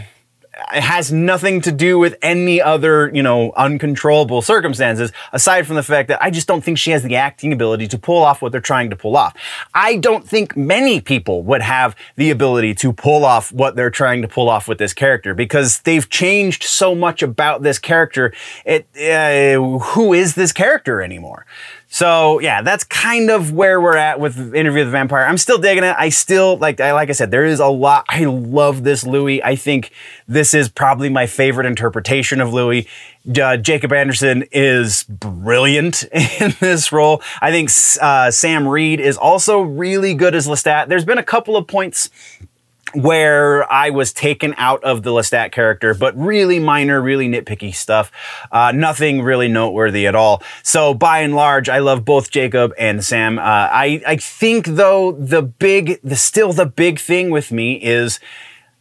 it 0.74 0.84
has 0.84 1.12
nothing 1.12 1.62
to 1.62 1.72
do 1.72 1.98
with 2.00 2.15
any 2.22 2.62
other, 2.62 3.12
you 3.13 3.24
know, 3.24 3.51
uncontrollable 3.53 4.41
circumstances 4.41 5.12
aside 5.34 5.68
from 5.68 5.75
the 5.75 5.84
fact 5.84 6.08
that 6.10 6.22
I 6.22 6.30
just 6.30 6.48
don't 6.48 6.63
think 6.63 6.77
she 6.77 6.91
has 6.91 7.03
the 7.03 7.15
acting 7.15 7.53
ability 7.53 7.88
to 7.89 7.98
pull 7.98 8.24
off 8.24 8.41
what 8.41 8.51
they're 8.51 8.62
trying 8.62 8.89
to 8.89 8.96
pull 8.96 9.18
off. 9.18 9.36
I 9.74 9.98
don't 9.98 10.27
think 10.27 10.56
many 10.56 11.01
people 11.01 11.44
would 11.44 11.62
have 11.62 11.96
the 12.15 12.32
ability 12.32 12.75
to 12.75 12.94
pull 12.94 13.25
off 13.25 13.51
what 13.51 13.75
they're 13.75 13.89
trying 13.89 14.22
to 14.22 14.27
pull 14.27 14.50
off 14.50 14.68
with 14.68 14.77
this 14.77 14.94
character 14.94 15.34
because 15.34 15.80
they've 15.82 16.10
changed 16.10 16.63
so 16.63 16.96
much 16.96 17.22
about 17.22 17.62
this 17.63 17.80
character. 17.80 18.34
It, 18.65 18.88
uh, 18.98 19.80
who 19.80 20.13
is 20.13 20.36
this 20.36 20.51
character 20.51 21.01
anymore? 21.01 21.46
So 21.93 22.39
yeah, 22.39 22.62
that's 22.62 22.86
kind 22.86 23.29
of 23.29 23.51
where 23.51 23.81
we're 23.81 23.98
at 23.98 24.17
with 24.17 24.55
Interview 24.55 24.79
with 24.79 24.88
the 24.88 24.91
Vampire. 24.91 25.25
I'm 25.25 25.38
still 25.38 25.57
digging 25.57 25.83
it. 25.83 25.93
I 26.00 26.07
still 26.07 26.55
like, 26.55 26.79
I, 26.79 26.93
like 26.93 27.10
I 27.10 27.12
said, 27.12 27.31
there 27.31 27.43
is 27.43 27.60
a 27.60 27.67
lot. 27.67 28.05
I 28.07 28.24
love 28.24 28.83
this 28.83 29.05
Louis. 29.05 29.43
I 29.43 29.57
think 29.57 29.91
this 30.25 30.53
is 30.53 30.69
probably 30.69 31.10
my 31.10 31.27
favorite 31.27 31.65
interpretation 31.65 32.39
of 32.39 32.53
Louis. 32.53 32.88
Uh, 33.38 33.57
Jacob 33.57 33.91
Anderson 33.91 34.45
is 34.53 35.03
brilliant 35.03 36.03
in 36.13 36.55
this 36.62 36.93
role. 36.93 37.21
I 37.41 37.51
think 37.51 37.69
uh, 38.01 38.31
Sam 38.31 38.69
Reid 38.69 39.01
is 39.01 39.17
also 39.17 39.60
really 39.60 40.13
good 40.13 40.33
as 40.33 40.48
Lestat. 40.48 40.88
There's 40.88 41.05
been 41.05 41.17
a 41.17 41.24
couple 41.24 41.57
of 41.57 41.67
points 41.67 42.10
where 42.93 43.71
I 43.71 43.89
was 43.89 44.13
taken 44.13 44.53
out 44.57 44.83
of 44.83 45.03
the 45.03 45.12
Lestat 45.12 45.51
character, 45.51 45.93
but 45.93 46.17
really 46.17 46.60
minor, 46.60 47.01
really 47.01 47.27
nitpicky 47.27 47.74
stuff. 47.74 48.12
Uh, 48.51 48.71
nothing 48.74 49.21
really 49.21 49.48
noteworthy 49.48 50.07
at 50.07 50.15
all. 50.15 50.43
So 50.63 50.93
by 50.93 51.19
and 51.19 51.36
large, 51.36 51.69
I 51.69 51.79
love 51.79 52.05
both 52.05 52.31
Jacob 52.31 52.74
and 52.77 53.03
Sam. 53.03 53.39
Uh, 53.39 53.41
I, 53.43 54.01
I 54.05 54.15
think 54.17 54.65
though 54.65 55.12
the 55.12 55.41
big, 55.41 56.00
the 56.03 56.15
still 56.15 56.53
the 56.53 56.65
big 56.65 57.00
thing 57.00 57.29
with 57.29 57.51
me 57.51 57.74
is 57.81 58.19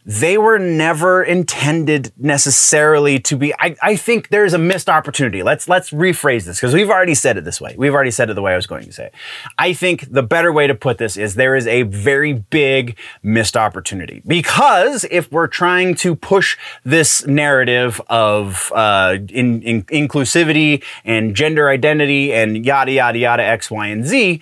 they 0.05 0.37
were 0.37 0.57
never 0.57 1.23
intended 1.23 2.11
necessarily 2.17 3.19
to 3.19 3.37
be 3.37 3.53
I, 3.59 3.75
I 3.81 3.95
think 3.95 4.29
there's 4.29 4.53
a 4.53 4.57
missed 4.57 4.89
opportunity. 4.89 5.43
Let's 5.43 5.67
let's 5.67 5.91
rephrase 5.91 6.45
this 6.45 6.57
because 6.57 6.73
we've 6.73 6.89
already 6.89 7.13
said 7.13 7.37
it 7.37 7.43
this 7.43 7.61
way. 7.61 7.75
We've 7.77 7.93
already 7.93 8.11
said 8.11 8.29
it 8.29 8.33
the 8.33 8.41
way 8.41 8.53
i 8.53 8.55
was 8.55 8.67
going 8.67 8.85
to 8.85 8.91
say 8.91 9.07
it. 9.07 9.13
I 9.59 9.73
think 9.73 10.11
the 10.11 10.23
better 10.23 10.51
way 10.51 10.67
to 10.67 10.75
put 10.75 10.97
this 10.97 11.17
is 11.17 11.35
there 11.35 11.55
is 11.55 11.67
a 11.67 11.83
very 11.83 12.33
big 12.33 12.97
missed 13.21 13.55
opportunity. 13.55 14.21
Because 14.25 15.05
if 15.11 15.31
we're 15.31 15.47
trying 15.47 15.95
to 15.95 16.15
push 16.15 16.57
this 16.83 17.25
narrative 17.27 18.01
of 18.07 18.71
uh, 18.73 19.17
in, 19.29 19.61
in 19.61 19.83
inclusivity 19.83 20.83
and 21.05 21.35
gender 21.35 21.69
identity 21.69 22.33
and 22.33 22.65
yada 22.65 22.91
yada 22.91 23.19
yada 23.19 23.43
x 23.43 23.69
y 23.69 23.87
and 23.87 24.05
z 24.05 24.41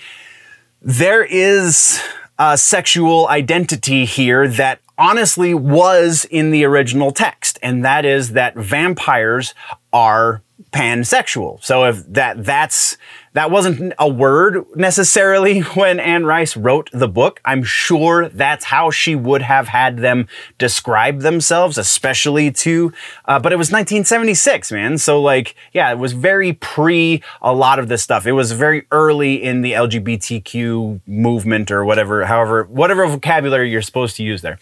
there 0.81 1.23
is 1.23 2.01
a 2.37 2.57
sexual 2.57 3.27
identity 3.27 4.05
here 4.05 4.47
that 4.47 4.79
honestly 4.99 5.53
was 5.53 6.25
in 6.29 6.51
the 6.51 6.65
original 6.65 7.11
text, 7.11 7.57
and 7.63 7.83
that 7.83 8.05
is 8.05 8.33
that 8.33 8.55
vampires 8.55 9.55
are 9.93 10.43
pansexual. 10.71 11.63
So 11.63 11.85
if 11.85 12.05
that 12.13 12.43
that's 12.43 12.97
that 13.33 13.51
wasn't 13.51 13.93
a 13.99 14.09
word 14.09 14.65
necessarily 14.75 15.59
when 15.75 15.99
Anne 15.99 16.25
Rice 16.25 16.57
wrote 16.57 16.89
the 16.91 17.07
book. 17.07 17.39
I'm 17.45 17.63
sure 17.63 18.29
that's 18.29 18.65
how 18.65 18.91
she 18.91 19.15
would 19.15 19.41
have 19.41 19.67
had 19.67 19.97
them 19.97 20.27
describe 20.57 21.21
themselves, 21.21 21.77
especially 21.77 22.51
to. 22.51 22.91
Uh, 23.25 23.39
but 23.39 23.53
it 23.53 23.57
was 23.57 23.67
1976, 23.67 24.71
man. 24.71 24.97
So 24.97 25.21
like, 25.21 25.55
yeah, 25.73 25.91
it 25.91 25.97
was 25.97 26.13
very 26.13 26.53
pre 26.53 27.21
a 27.41 27.53
lot 27.53 27.79
of 27.79 27.87
this 27.87 28.03
stuff. 28.03 28.25
It 28.25 28.33
was 28.33 28.51
very 28.51 28.87
early 28.91 29.41
in 29.41 29.61
the 29.61 29.73
LGBTQ 29.73 31.01
movement 31.05 31.71
or 31.71 31.85
whatever, 31.85 32.25
however, 32.25 32.63
whatever 32.65 33.05
vocabulary 33.05 33.69
you're 33.69 33.81
supposed 33.81 34.15
to 34.17 34.23
use 34.23 34.41
there. 34.41 34.59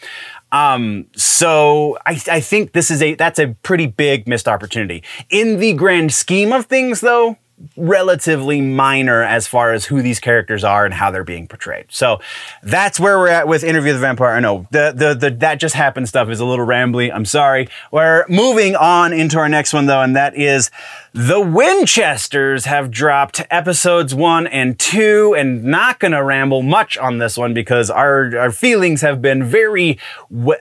Um, 0.51 1.07
so 1.15 1.97
I, 2.05 2.21
I 2.31 2.39
think 2.39 2.71
this 2.71 2.89
is 2.89 3.01
a 3.01 3.15
that's 3.15 3.39
a 3.39 3.49
pretty 3.63 3.87
big 3.87 4.27
missed 4.27 4.47
opportunity. 4.47 5.03
In 5.29 5.59
the 5.59 5.73
grand 5.73 6.13
scheme 6.13 6.53
of 6.53 6.65
things, 6.67 7.01
though, 7.01 7.37
relatively 7.75 8.61
minor 8.61 9.23
as 9.23 9.47
far 9.47 9.73
as 9.73 9.85
who 9.85 10.01
these 10.01 10.19
characters 10.19 10.63
are 10.63 10.85
and 10.85 10.93
how 10.93 11.09
they're 11.09 11.23
being 11.23 11.47
portrayed. 11.47 11.85
So 11.89 12.19
that's 12.61 12.99
where 12.99 13.17
we're 13.17 13.29
at 13.29 13.47
with 13.47 13.63
Interview 13.63 13.93
with 13.93 14.01
the 14.01 14.07
Vampire. 14.07 14.39
No, 14.39 14.67
the, 14.69 14.93
the, 14.95 15.13
the, 15.15 15.35
that 15.37 15.59
just 15.59 15.73
happened 15.73 16.07
stuff 16.07 16.29
is 16.29 16.39
a 16.39 16.45
little 16.45 16.67
rambly. 16.67 17.11
I'm 17.11 17.25
sorry. 17.25 17.67
We're 17.91 18.25
moving 18.29 18.75
on 18.75 19.11
into 19.11 19.39
our 19.39 19.49
next 19.49 19.73
one 19.73 19.87
though, 19.87 20.01
and 20.01 20.15
that 20.15 20.35
is 20.35 20.69
the 21.13 21.41
Winchesters 21.41 22.65
have 22.65 22.91
dropped 22.91 23.41
episodes 23.49 24.13
one 24.13 24.45
and 24.45 24.77
two, 24.77 25.33
and 25.35 25.63
not 25.63 25.99
gonna 25.99 26.23
ramble 26.23 26.61
much 26.61 26.95
on 26.97 27.17
this 27.17 27.37
one 27.37 27.55
because 27.55 27.89
our, 27.89 28.37
our 28.37 28.51
feelings 28.51 29.01
have 29.01 29.19
been 29.19 29.43
very 29.43 29.97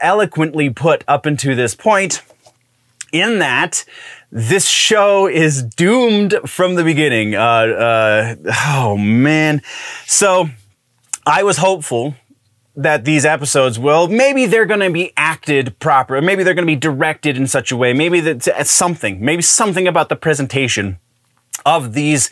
eloquently 0.00 0.70
put 0.70 1.04
up 1.06 1.26
into 1.26 1.54
this 1.54 1.74
point 1.74 2.22
in 3.12 3.38
that 3.38 3.84
this 4.36 4.68
show 4.68 5.26
is 5.26 5.62
doomed 5.62 6.38
from 6.44 6.74
the 6.74 6.84
beginning. 6.84 7.34
Uh, 7.34 7.40
uh, 7.40 8.34
oh 8.66 8.98
man. 8.98 9.62
So 10.06 10.50
I 11.26 11.42
was 11.42 11.56
hopeful 11.56 12.14
that 12.76 13.06
these 13.06 13.24
episodes 13.24 13.78
will 13.78 14.08
maybe 14.08 14.44
they're 14.44 14.66
going 14.66 14.80
to 14.80 14.90
be 14.90 15.10
acted 15.16 15.78
proper 15.78 16.20
maybe 16.20 16.42
they're 16.42 16.52
going 16.52 16.66
to 16.66 16.70
be 16.70 16.76
directed 16.76 17.34
in 17.38 17.46
such 17.46 17.72
a 17.72 17.76
way 17.76 17.94
maybe 17.94 18.20
that 18.20 18.46
uh, 18.46 18.62
something 18.62 19.24
maybe 19.24 19.40
something 19.40 19.88
about 19.88 20.10
the 20.10 20.16
presentation 20.16 20.98
of 21.64 21.94
these 21.94 22.28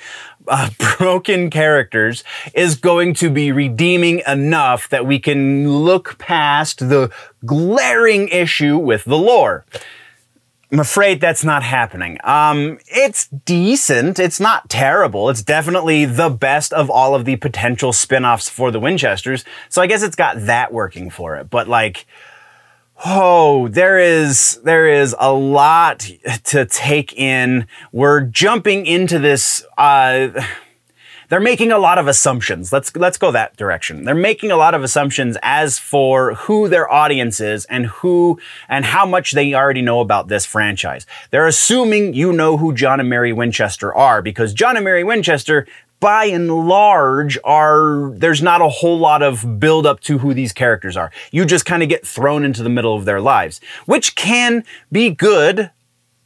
uh, 0.47 0.69
broken 0.99 1.49
characters 1.49 2.23
is 2.53 2.75
going 2.75 3.15
to 3.15 3.31
be 3.31 3.51
redeeming 3.51 4.21
enough 4.27 4.87
that 4.91 5.07
we 5.07 5.19
can 5.19 5.67
look 5.83 6.19
past 6.19 6.91
the 6.91 7.11
glaring 7.47 8.29
issue 8.29 8.77
with 8.77 9.05
the 9.07 9.17
lore 9.17 9.65
I'm 10.75 10.81
afraid 10.81 11.21
that's 11.21 11.45
not 11.45 11.63
happening. 11.63 12.19
Um, 12.25 12.81
it's 12.89 13.29
decent. 13.29 14.19
It's 14.19 14.41
not 14.41 14.69
terrible. 14.69 15.31
It's 15.31 15.41
definitely 15.41 16.05
the 16.05 16.29
best 16.29 16.73
of 16.73 16.91
all 16.91 17.15
of 17.15 17.25
the 17.25 17.37
potential 17.37 17.93
spin-offs 17.93 18.49
for 18.49 18.73
the 18.73 18.81
Winchesters. 18.81 19.45
So 19.69 19.83
I 19.83 19.87
guess 19.87 20.03
it's 20.03 20.17
got 20.17 20.47
that 20.47 20.73
working 20.73 21.11
for 21.11 21.37
it. 21.37 21.49
But 21.49 21.69
like, 21.69 22.07
oh, 23.05 23.69
there 23.69 24.01
is, 24.01 24.61
there 24.65 24.89
is 24.89 25.15
a 25.21 25.33
lot 25.33 26.11
to 26.43 26.67
take 26.67 27.13
in. 27.13 27.69
We're 27.93 28.23
jumping 28.23 28.85
into 28.85 29.21
this, 29.21 29.65
uh, 29.79 30.45
they're 31.29 31.41
making 31.41 31.73
a 31.73 31.79
lot 31.79 31.99
of 31.99 32.07
assumptions. 32.07 32.73
Let's 32.73 32.95
let's 32.97 33.19
go 33.19 33.31
that 33.33 33.57
direction. 33.57 34.05
They're 34.05 34.15
making 34.15 34.51
a 34.51 34.57
lot 34.57 34.75
of 34.75 34.83
assumptions 34.83 35.37
as 35.43 35.79
for 35.79 36.35
who 36.35 36.69
their 36.69 36.91
audience 36.91 37.41
is 37.41 37.65
and 37.67 37.87
who 37.87 38.39
and 38.69 38.85
how 38.85 39.07
much 39.07 39.33
they 39.33 39.55
already 39.55 39.83
know 39.83 40.01
about 40.01 40.29
this 40.29 40.47
franchise. 40.47 41.07
They're 41.31 41.47
assuming 41.47 42.15
you 42.15 42.33
know 42.33 42.57
who 42.57 42.75
John 42.75 43.01
and 43.01 43.09
Mary 43.09 43.33
Winchester 43.33 43.95
are 43.95 44.23
because 44.23 44.53
John 44.53 44.77
and 44.77 44.85
Mary 44.85 45.05
Winchester 45.05 45.67
by 46.01 46.27
and 46.27 46.51
large 46.69 47.39
are 47.45 48.11
there's 48.15 48.43
not 48.43 48.61
a 48.61 48.69
whole 48.69 48.99
lot 48.99 49.23
of 49.23 49.59
build 49.59 49.87
up 49.87 50.01
to 50.01 50.19
who 50.19 50.35
these 50.35 50.53
characters 50.53 50.99
are. 50.99 51.11
You 51.31 51.47
just 51.47 51.65
kind 51.65 51.83
of 51.83 51.89
get 51.89 52.07
thrown 52.07 52.45
into 52.45 52.63
the 52.63 52.69
middle 52.69 52.95
of 52.95 53.07
their 53.07 53.23
lives, 53.23 53.61
which 53.87 54.15
can 54.15 54.65
be 54.93 55.09
good 55.11 55.71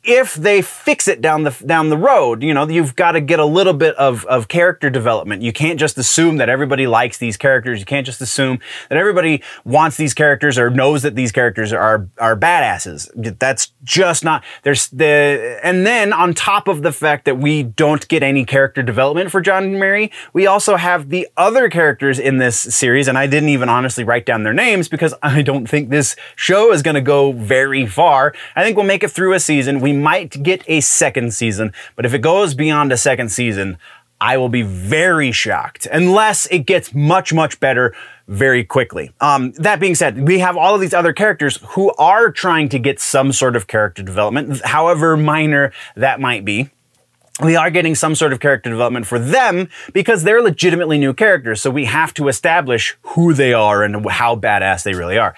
if 0.09 0.35
they 0.35 0.63
fix 0.63 1.07
it 1.07 1.21
down 1.21 1.43
the 1.45 1.51
down 1.67 1.91
the 1.91 1.97
road, 1.99 2.43
you 2.43 2.55
know, 2.55 2.67
you've 2.67 2.97
got 2.97 3.13
to 3.13 3.21
get 3.21 3.39
a 3.39 3.45
little 3.45 3.75
bit 3.75 3.95
of, 3.97 4.25
of 4.25 4.49
character 4.49 4.89
development. 4.89 5.43
You 5.43 5.53
can't 5.53 5.79
just 5.79 5.99
assume 5.99 6.39
that 6.39 6.49
everybody 6.49 6.87
likes 6.87 7.19
these 7.19 7.37
characters. 7.37 7.79
You 7.79 7.85
can't 7.85 8.07
just 8.07 8.23
assume 8.23 8.59
that 8.89 8.97
everybody 8.97 9.43
wants 9.67 9.99
these 9.99 10.15
characters 10.15 10.59
or 10.59 10.71
knows 10.71 11.03
that 11.03 11.15
these 11.15 11.31
characters 11.31 11.75
are 11.75 12.09
are 12.19 12.35
badasses. 12.35 13.11
That's 13.39 13.73
just 13.85 14.25
not 14.25 14.43
there's 14.63 14.89
the 14.89 15.61
and 15.63 15.87
then 15.87 16.15
on 16.15 16.33
top 16.33 16.69
of 16.69 16.81
the 16.81 16.93
fact 16.93 17.27
that 17.27 17.37
we 17.37 17.63
don't 17.63 18.09
get 18.09 18.23
any 18.23 18.47
character 18.47 18.83
development 18.83 19.31
for 19.31 19.43
John 19.43 19.65
and 19.65 19.79
Mary, 19.79 20.11
we 20.33 20.47
also 20.47 20.77
have 20.77 21.11
the 21.11 21.29
other 21.37 21.69
characters 21.69 22.19
in 22.19 22.39
this 22.39 22.59
series, 22.59 23.09
and 23.09 23.19
I 23.19 23.27
didn't 23.27 23.51
even 23.51 23.69
honestly 23.69 24.05
write 24.05 24.25
down 24.25 24.43
their 24.43 24.55
names 24.55 24.89
because 24.89 25.13
I 25.23 25.43
don't 25.43 25.69
think 25.69 25.91
this 25.91 26.17
show 26.35 26.73
is 26.73 26.81
going 26.81 26.95
to 26.95 27.03
go 27.03 27.33
very 27.33 27.85
far. 27.85 28.33
I 28.57 28.65
think 28.65 28.77
we'll 28.77 28.87
make 28.87 29.03
it 29.03 29.11
through 29.11 29.35
a 29.35 29.41
season. 29.41 29.81
We 29.81 29.98
might 29.99 30.43
get 30.43 30.63
a 30.67 30.81
second 30.81 31.35
season, 31.35 31.73
but 31.97 32.07
if 32.07 32.15
it 32.15 32.21
goes 32.21 32.55
beyond 32.55 32.93
a 32.93 32.97
second 32.97 33.31
season, 33.31 33.79
I 34.21 34.37
will 34.37 34.49
be 34.49 34.63
very 34.63 35.31
shocked 35.31 35.87
unless 35.93 36.47
it 36.47 36.61
gets 36.61 36.93
much, 36.93 37.33
much 37.33 37.61
better 37.61 37.95
very 38.27 38.65
quickly. 38.65 39.13
Um, 39.21 39.53
that 39.53 39.81
being 39.81 39.95
said, 39.95 40.27
we 40.27 40.41
have 40.41 40.57
all 40.57 40.75
of 40.75 40.81
these 40.81 40.95
other 40.95 41.13
characters 41.13 41.59
who 41.71 41.93
are 41.99 42.31
trying 42.31 42.69
to 42.71 42.79
get 42.79 43.01
some 43.01 43.33
sort 43.33 43.55
of 43.55 43.69
character 43.69 44.03
development, 44.03 44.61
however 44.65 45.17
minor 45.17 45.73
that 45.95 46.21
might 46.21 46.45
be. 46.45 46.71
We 47.41 47.55
are 47.55 47.71
getting 47.71 47.95
some 47.95 48.17
sort 48.17 48.33
of 48.33 48.41
character 48.41 48.69
development 48.69 49.07
for 49.07 49.21
them 49.21 49.69
because 49.93 50.25
they're 50.25 50.43
legitimately 50.43 50.99
new 50.99 51.15
characters. 51.15 51.61
So 51.61 51.71
we 51.71 51.85
have 51.85 52.13
to 52.15 52.27
establish 52.27 52.97
who 53.03 53.33
they 53.33 53.53
are 53.53 53.85
and 53.85 54.05
how 54.11 54.35
badass 54.35 54.83
they 54.83 54.95
really 54.95 55.19
are 55.19 55.37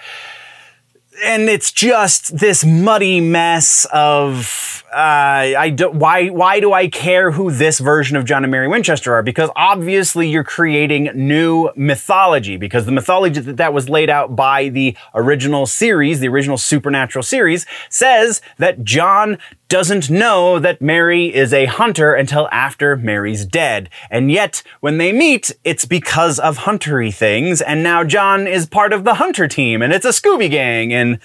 and 1.23 1.49
it's 1.49 1.71
just 1.71 2.37
this 2.37 2.65
muddy 2.65 3.21
mess 3.21 3.85
of 3.93 4.80
uh, 4.93 5.55
I 5.57 5.69
don't 5.69 5.95
why 5.95 6.27
why 6.27 6.59
do 6.59 6.73
I 6.73 6.87
care 6.89 7.31
who 7.31 7.49
this 7.49 7.79
version 7.79 8.17
of 8.17 8.25
John 8.25 8.43
and 8.43 8.51
Mary 8.51 8.67
Winchester 8.67 9.13
are? 9.13 9.23
Because 9.23 9.49
obviously 9.55 10.29
you're 10.29 10.43
creating 10.43 11.09
new 11.15 11.69
mythology 11.77 12.57
because 12.57 12.85
the 12.85 12.91
mythology 12.91 13.39
that, 13.39 13.55
that 13.55 13.73
was 13.73 13.87
laid 13.87 14.09
out 14.09 14.35
by 14.35 14.67
the 14.67 14.97
original 15.13 15.65
series, 15.65 16.19
the 16.19 16.27
original 16.27 16.57
supernatural 16.57 17.23
series, 17.23 17.65
says 17.89 18.41
that 18.57 18.83
John 18.83 19.37
doesn't 19.69 20.09
know 20.09 20.59
that 20.59 20.81
Mary 20.81 21.33
is 21.33 21.53
a 21.53 21.67
hunter 21.67 22.13
until 22.13 22.49
after 22.51 22.97
Mary's 22.97 23.45
dead. 23.45 23.89
And 24.09 24.29
yet, 24.29 24.61
when 24.81 24.97
they 24.97 25.13
meet, 25.13 25.53
it's 25.63 25.85
because 25.85 26.37
of 26.37 26.57
huntery 26.57 27.13
things, 27.13 27.61
and 27.61 27.81
now 27.81 28.03
John 28.03 28.45
is 28.45 28.65
part 28.65 28.91
of 28.91 29.05
the 29.05 29.13
hunter 29.13 29.47
team, 29.47 29.81
and 29.81 29.93
it's 29.93 30.03
a 30.03 30.09
Scooby 30.09 30.51
gang, 30.51 30.91
and 30.91 31.19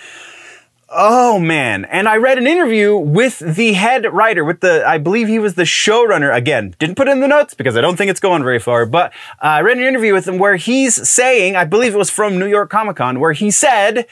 Oh 0.88 1.40
man. 1.40 1.84
And 1.86 2.08
I 2.08 2.16
read 2.16 2.38
an 2.38 2.46
interview 2.46 2.96
with 2.96 3.40
the 3.40 3.72
head 3.72 4.06
writer, 4.12 4.44
with 4.44 4.60
the, 4.60 4.86
I 4.86 4.98
believe 4.98 5.26
he 5.26 5.40
was 5.40 5.54
the 5.54 5.64
showrunner. 5.64 6.34
Again, 6.34 6.76
didn't 6.78 6.94
put 6.94 7.08
in 7.08 7.20
the 7.20 7.26
notes 7.26 7.54
because 7.54 7.76
I 7.76 7.80
don't 7.80 7.96
think 7.96 8.10
it's 8.10 8.20
going 8.20 8.44
very 8.44 8.60
far, 8.60 8.86
but 8.86 9.12
uh, 9.42 9.46
I 9.46 9.60
read 9.62 9.78
an 9.78 9.82
interview 9.84 10.12
with 10.12 10.28
him 10.28 10.38
where 10.38 10.56
he's 10.56 11.08
saying, 11.08 11.56
I 11.56 11.64
believe 11.64 11.94
it 11.94 11.98
was 11.98 12.10
from 12.10 12.38
New 12.38 12.46
York 12.46 12.70
Comic 12.70 12.96
Con, 12.96 13.18
where 13.18 13.32
he 13.32 13.50
said 13.50 14.06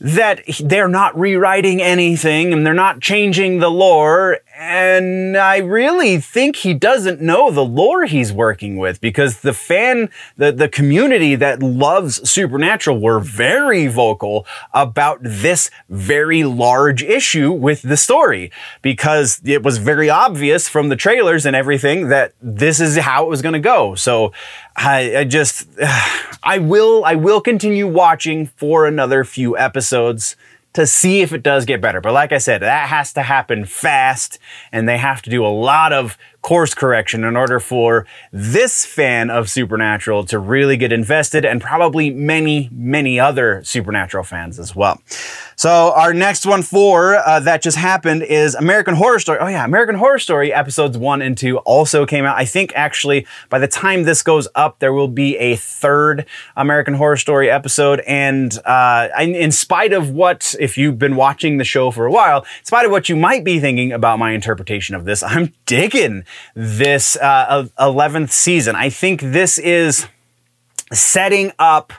that 0.00 0.42
they're 0.60 0.88
not 0.88 1.18
rewriting 1.18 1.80
anything 1.80 2.52
and 2.52 2.66
they're 2.66 2.74
not 2.74 3.00
changing 3.00 3.60
the 3.60 3.70
lore. 3.70 4.40
And 4.54 5.34
I 5.34 5.58
really 5.58 6.18
think 6.18 6.56
he 6.56 6.74
doesn't 6.74 7.22
know 7.22 7.50
the 7.50 7.64
lore 7.64 8.04
he's 8.04 8.34
working 8.34 8.76
with 8.76 9.00
because 9.00 9.40
the 9.40 9.54
fan, 9.54 10.10
the, 10.36 10.52
the 10.52 10.68
community 10.68 11.34
that 11.36 11.62
loves 11.62 12.28
Supernatural 12.28 13.00
were 13.00 13.18
very 13.18 13.86
vocal 13.86 14.46
about 14.74 15.20
this 15.22 15.70
very 15.88 16.44
large 16.44 17.02
issue 17.02 17.50
with 17.50 17.80
the 17.80 17.96
story 17.96 18.52
because 18.82 19.40
it 19.42 19.62
was 19.62 19.78
very 19.78 20.10
obvious 20.10 20.68
from 20.68 20.90
the 20.90 20.96
trailers 20.96 21.46
and 21.46 21.56
everything 21.56 22.08
that 22.08 22.34
this 22.42 22.78
is 22.78 22.98
how 22.98 23.24
it 23.24 23.30
was 23.30 23.40
going 23.40 23.54
to 23.54 23.58
go. 23.58 23.94
So 23.94 24.32
I, 24.76 25.16
I 25.16 25.24
just, 25.24 25.66
I 26.42 26.58
will, 26.58 27.06
I 27.06 27.14
will 27.14 27.40
continue 27.40 27.86
watching 27.86 28.48
for 28.48 28.86
another 28.86 29.24
few 29.24 29.56
episodes 29.56 30.36
to 30.74 30.86
see 30.86 31.20
if 31.20 31.32
it 31.32 31.42
does 31.42 31.64
get 31.64 31.80
better. 31.80 32.00
But 32.00 32.12
like 32.12 32.32
I 32.32 32.38
said, 32.38 32.62
that 32.62 32.88
has 32.88 33.12
to 33.14 33.22
happen 33.22 33.64
fast 33.64 34.38
and 34.70 34.88
they 34.88 34.98
have 34.98 35.22
to 35.22 35.30
do 35.30 35.44
a 35.44 35.48
lot 35.48 35.92
of 35.92 36.16
course 36.42 36.74
correction 36.74 37.24
in 37.24 37.36
order 37.36 37.60
for 37.60 38.06
this 38.32 38.84
fan 38.84 39.30
of 39.30 39.48
Supernatural 39.48 40.24
to 40.24 40.38
really 40.38 40.76
get 40.76 40.92
invested 40.92 41.44
and 41.44 41.60
probably 41.60 42.10
many, 42.10 42.68
many 42.72 43.18
other 43.18 43.62
Supernatural 43.64 44.24
fans 44.24 44.58
as 44.58 44.74
well. 44.74 45.00
So 45.56 45.92
our 45.94 46.12
next 46.12 46.44
one 46.44 46.62
for 46.62 47.16
uh, 47.16 47.40
that 47.40 47.62
just 47.62 47.76
happened 47.76 48.24
is 48.24 48.54
American 48.54 48.94
Horror 48.94 49.20
Story. 49.20 49.38
Oh 49.40 49.46
yeah, 49.46 49.64
American 49.64 49.94
Horror 49.94 50.18
Story 50.18 50.52
episodes 50.52 50.98
one 50.98 51.22
and 51.22 51.38
two 51.38 51.58
also 51.58 52.04
came 52.04 52.24
out. 52.24 52.36
I 52.36 52.44
think 52.44 52.72
actually 52.74 53.26
by 53.48 53.60
the 53.60 53.68
time 53.68 54.02
this 54.02 54.22
goes 54.22 54.48
up, 54.54 54.80
there 54.80 54.92
will 54.92 55.08
be 55.08 55.36
a 55.38 55.56
third 55.56 56.26
American 56.56 56.94
Horror 56.94 57.16
Story 57.16 57.48
episode. 57.48 58.00
And 58.00 58.58
uh, 58.64 59.08
in 59.20 59.52
spite 59.52 59.92
of 59.92 60.10
what, 60.10 60.54
if 60.58 60.76
you've 60.76 60.98
been 60.98 61.14
watching 61.14 61.58
the 61.58 61.64
show 61.64 61.90
for 61.92 62.06
a 62.06 62.10
while, 62.10 62.40
in 62.40 62.64
spite 62.64 62.84
of 62.84 62.90
what 62.90 63.08
you 63.08 63.14
might 63.14 63.44
be 63.44 63.60
thinking 63.60 63.92
about 63.92 64.18
my 64.18 64.32
interpretation 64.32 64.96
of 64.96 65.04
this, 65.04 65.22
I'm 65.32 65.52
digging 65.72 66.22
this 66.54 67.16
uh, 67.16 67.66
11th 67.78 68.30
season. 68.30 68.76
I 68.76 68.90
think 68.90 69.22
this 69.22 69.56
is 69.56 70.06
setting 70.92 71.50
up 71.58 71.94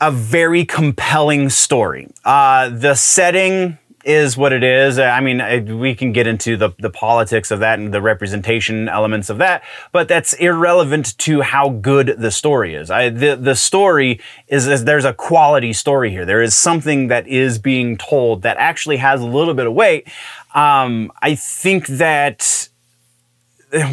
a 0.00 0.12
very 0.12 0.64
compelling 0.64 1.48
story. 1.48 2.08
Uh, 2.24 2.68
the 2.68 2.94
setting 2.94 3.76
is 4.04 4.36
what 4.36 4.52
it 4.52 4.62
is. 4.62 4.98
I 4.98 5.20
mean, 5.20 5.78
we 5.78 5.94
can 5.94 6.12
get 6.12 6.26
into 6.26 6.56
the, 6.56 6.70
the 6.78 6.90
politics 6.90 7.50
of 7.50 7.60
that 7.60 7.78
and 7.78 7.92
the 7.92 8.00
representation 8.00 8.88
elements 8.88 9.28
of 9.28 9.38
that, 9.38 9.62
but 9.92 10.08
that's 10.08 10.32
irrelevant 10.34 11.18
to 11.18 11.42
how 11.42 11.68
good 11.68 12.16
the 12.18 12.30
story 12.30 12.74
is. 12.74 12.90
I, 12.90 13.10
the, 13.10 13.36
the 13.36 13.54
story 13.54 14.20
is, 14.48 14.66
is, 14.66 14.84
there's 14.84 15.04
a 15.04 15.12
quality 15.12 15.72
story 15.72 16.10
here. 16.10 16.24
There 16.24 16.42
is 16.42 16.54
something 16.56 17.08
that 17.08 17.28
is 17.28 17.58
being 17.58 17.98
told 17.98 18.42
that 18.42 18.56
actually 18.56 18.96
has 18.98 19.20
a 19.20 19.26
little 19.26 19.54
bit 19.54 19.66
of 19.66 19.74
weight. 19.74 20.08
Um, 20.54 21.12
I 21.20 21.34
think 21.34 21.86
that 21.86 22.69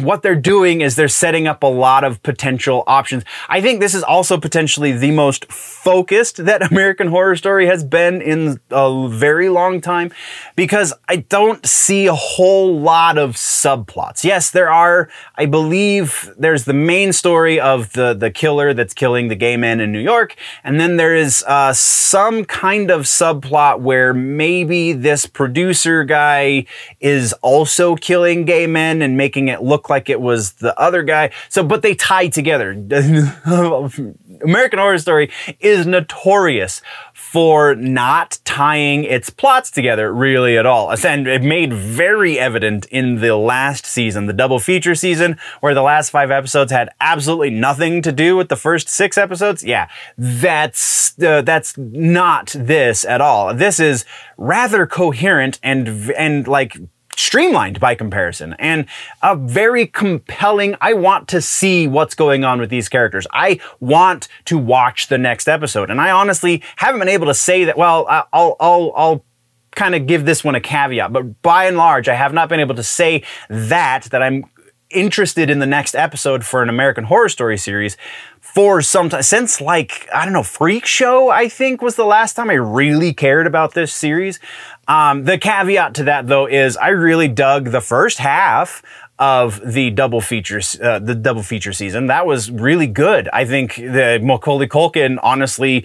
what 0.00 0.22
they're 0.22 0.34
doing 0.34 0.80
is 0.80 0.96
they're 0.96 1.08
setting 1.08 1.46
up 1.46 1.62
a 1.62 1.66
lot 1.66 2.02
of 2.04 2.22
potential 2.22 2.82
options. 2.86 3.24
I 3.48 3.60
think 3.60 3.80
this 3.80 3.94
is 3.94 4.02
also 4.02 4.38
potentially 4.38 4.92
the 4.92 5.12
most 5.12 5.50
focused 5.52 6.44
that 6.44 6.62
American 6.72 7.08
Horror 7.08 7.36
Story 7.36 7.66
has 7.66 7.84
been 7.84 8.20
in 8.20 8.60
a 8.70 9.08
very 9.08 9.48
long 9.48 9.80
time 9.80 10.10
because 10.56 10.92
I 11.08 11.16
don't 11.16 11.64
see 11.64 12.06
a 12.06 12.14
whole 12.14 12.78
lot 12.78 13.18
of 13.18 13.36
subplots. 13.36 14.24
Yes, 14.24 14.50
there 14.50 14.70
are, 14.70 15.08
I 15.36 15.46
believe 15.46 16.30
there's 16.36 16.64
the 16.64 16.72
main 16.74 17.12
story 17.12 17.60
of 17.60 17.92
the, 17.92 18.14
the 18.14 18.30
killer 18.30 18.74
that's 18.74 18.94
killing 18.94 19.28
the 19.28 19.36
gay 19.36 19.56
men 19.56 19.80
in 19.80 19.92
New 19.92 20.00
York. 20.00 20.34
And 20.64 20.80
then 20.80 20.96
there 20.96 21.14
is 21.14 21.44
uh, 21.46 21.72
some 21.72 22.44
kind 22.44 22.90
of 22.90 23.02
subplot 23.02 23.80
where 23.80 24.12
maybe 24.12 24.92
this 24.92 25.26
producer 25.26 26.02
guy 26.04 26.66
is 27.00 27.32
also 27.34 27.94
killing 27.94 28.44
gay 28.44 28.66
men 28.66 29.02
and 29.02 29.16
making 29.16 29.48
it 29.48 29.62
look 29.68 29.90
like 29.90 30.08
it 30.08 30.20
was 30.20 30.52
the 30.52 30.78
other 30.78 31.02
guy. 31.02 31.30
So, 31.48 31.62
but 31.62 31.82
they 31.82 31.94
tied 31.94 32.32
together. 32.32 32.72
American 34.42 34.78
Horror 34.78 34.98
Story 34.98 35.30
is 35.60 35.86
notorious 35.86 36.80
for 37.14 37.74
not 37.74 38.38
tying 38.44 39.04
its 39.04 39.28
plots 39.28 39.70
together 39.70 40.12
really 40.12 40.56
at 40.56 40.66
all. 40.66 40.90
And 41.04 41.26
it 41.26 41.42
made 41.42 41.72
very 41.72 42.38
evident 42.38 42.86
in 42.86 43.20
the 43.20 43.36
last 43.36 43.84
season, 43.84 44.26
the 44.26 44.32
double 44.32 44.58
feature 44.58 44.94
season, 44.94 45.38
where 45.60 45.74
the 45.74 45.82
last 45.82 46.10
five 46.10 46.30
episodes 46.30 46.72
had 46.72 46.88
absolutely 47.00 47.50
nothing 47.50 48.02
to 48.02 48.12
do 48.12 48.36
with 48.36 48.48
the 48.48 48.56
first 48.56 48.88
six 48.88 49.18
episodes. 49.18 49.64
Yeah, 49.64 49.88
that's, 50.16 51.20
uh, 51.22 51.42
that's 51.42 51.76
not 51.76 52.54
this 52.56 53.04
at 53.04 53.20
all. 53.20 53.52
This 53.54 53.78
is 53.78 54.04
rather 54.36 54.86
coherent 54.86 55.58
and, 55.62 56.10
and 56.12 56.48
like 56.48 56.78
streamlined 57.18 57.80
by 57.80 57.96
comparison 57.96 58.54
and 58.60 58.86
a 59.22 59.34
very 59.34 59.86
compelling. 59.86 60.76
I 60.80 60.92
want 60.92 61.26
to 61.28 61.42
see 61.42 61.88
what's 61.88 62.14
going 62.14 62.44
on 62.44 62.60
with 62.60 62.70
these 62.70 62.88
characters. 62.88 63.26
I 63.32 63.58
want 63.80 64.28
to 64.44 64.56
watch 64.56 65.08
the 65.08 65.18
next 65.18 65.48
episode. 65.48 65.90
And 65.90 66.00
I 66.00 66.12
honestly 66.12 66.62
haven't 66.76 67.00
been 67.00 67.08
able 67.08 67.26
to 67.26 67.34
say 67.34 67.64
that. 67.64 67.76
Well, 67.76 68.06
I'll, 68.08 68.56
I'll, 68.60 68.92
I'll 68.96 69.24
kind 69.72 69.96
of 69.96 70.06
give 70.06 70.24
this 70.24 70.44
one 70.44 70.54
a 70.54 70.60
caveat, 70.60 71.12
but 71.12 71.42
by 71.42 71.64
and 71.64 71.76
large, 71.76 72.08
I 72.08 72.14
have 72.14 72.32
not 72.32 72.48
been 72.48 72.60
able 72.60 72.76
to 72.76 72.84
say 72.84 73.24
that, 73.48 74.04
that 74.04 74.22
I'm 74.22 74.44
interested 74.90 75.50
in 75.50 75.58
the 75.58 75.66
next 75.66 75.94
episode 75.94 76.44
for 76.44 76.62
an 76.62 76.68
American 76.68 77.04
Horror 77.04 77.28
Story 77.28 77.58
series 77.58 77.96
for 78.40 78.80
some 78.80 79.10
time 79.10 79.22
since 79.22 79.60
like 79.60 80.08
I 80.14 80.24
don't 80.24 80.32
know 80.32 80.42
Freak 80.42 80.86
Show 80.86 81.28
I 81.28 81.50
think 81.50 81.82
was 81.82 81.96
the 81.96 82.06
last 82.06 82.32
time 82.32 82.48
I 82.48 82.54
really 82.54 83.12
cared 83.12 83.46
about 83.46 83.74
this 83.74 83.92
series. 83.92 84.40
Um, 84.88 85.24
the 85.24 85.38
caveat 85.38 85.94
to 85.96 86.04
that 86.04 86.26
though 86.26 86.46
is 86.46 86.76
I 86.76 86.88
really 86.88 87.28
dug 87.28 87.66
the 87.66 87.80
first 87.80 88.18
half 88.18 88.82
of 89.18 89.60
the 89.64 89.90
double 89.90 90.20
features, 90.20 90.78
uh, 90.80 90.98
the 90.98 91.14
double 91.14 91.42
feature 91.42 91.72
season. 91.72 92.06
That 92.06 92.26
was 92.26 92.50
really 92.50 92.86
good. 92.86 93.28
I 93.32 93.44
think 93.44 93.76
the 93.76 94.18
Macaulay 94.22 94.68
Culkin 94.68 95.18
honestly 95.22 95.84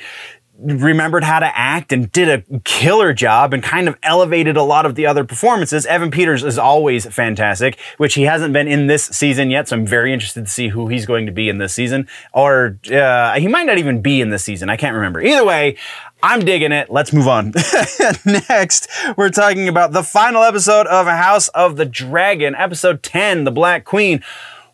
remembered 0.60 1.24
how 1.24 1.40
to 1.40 1.58
act 1.58 1.92
and 1.92 2.12
did 2.12 2.30
a 2.30 2.60
killer 2.60 3.12
job 3.12 3.54
and 3.54 3.64
kind 3.64 3.88
of 3.88 3.98
elevated 4.04 4.56
a 4.56 4.62
lot 4.62 4.86
of 4.86 4.96
the 4.96 5.06
other 5.06 5.24
performances. 5.24 5.86
Evan 5.88 6.12
Peters 6.12 6.44
is 6.44 6.58
always 6.58 7.06
fantastic, 7.08 7.80
which 7.98 8.14
he 8.14 8.24
hasn't 8.24 8.54
been 8.54 8.68
in 8.68 8.88
this 8.88 9.06
season 9.06 9.50
yet. 9.50 9.68
So 9.68 9.76
I'm 9.76 9.86
very 9.86 10.14
interested 10.14 10.46
to 10.46 10.52
see 10.52 10.70
who 10.70 10.88
he's 10.88 11.06
going 11.06 11.26
to 11.26 11.32
be 11.32 11.50
in 11.50 11.58
this 11.58 11.74
season. 11.74 12.08
Or 12.34 12.78
uh, 12.92 13.34
he 13.34 13.48
might 13.48 13.66
not 13.66 13.80
even 13.80 14.02
be 14.02 14.22
in 14.22 14.30
this 14.30 14.44
season. 14.44 14.70
I 14.70 14.78
can't 14.78 14.96
remember. 14.96 15.22
Either 15.22 15.44
way, 15.44 15.76
I'm 16.24 16.40
digging 16.40 16.72
it. 16.72 16.90
Let's 16.90 17.12
move 17.12 17.28
on. 17.28 17.52
Next, 18.26 18.88
we're 19.18 19.30
talking 19.30 19.68
about 19.68 19.92
the 19.92 20.04
final 20.04 20.42
episode 20.42 20.88
of 20.88 21.06
House 21.06 21.50
of 21.50 21.76
the 21.76 21.84
Dragon, 21.84 22.56
episode 22.56 23.04
10, 23.04 23.44
The 23.44 23.52
Black 23.52 23.84
Queen. 23.84 24.24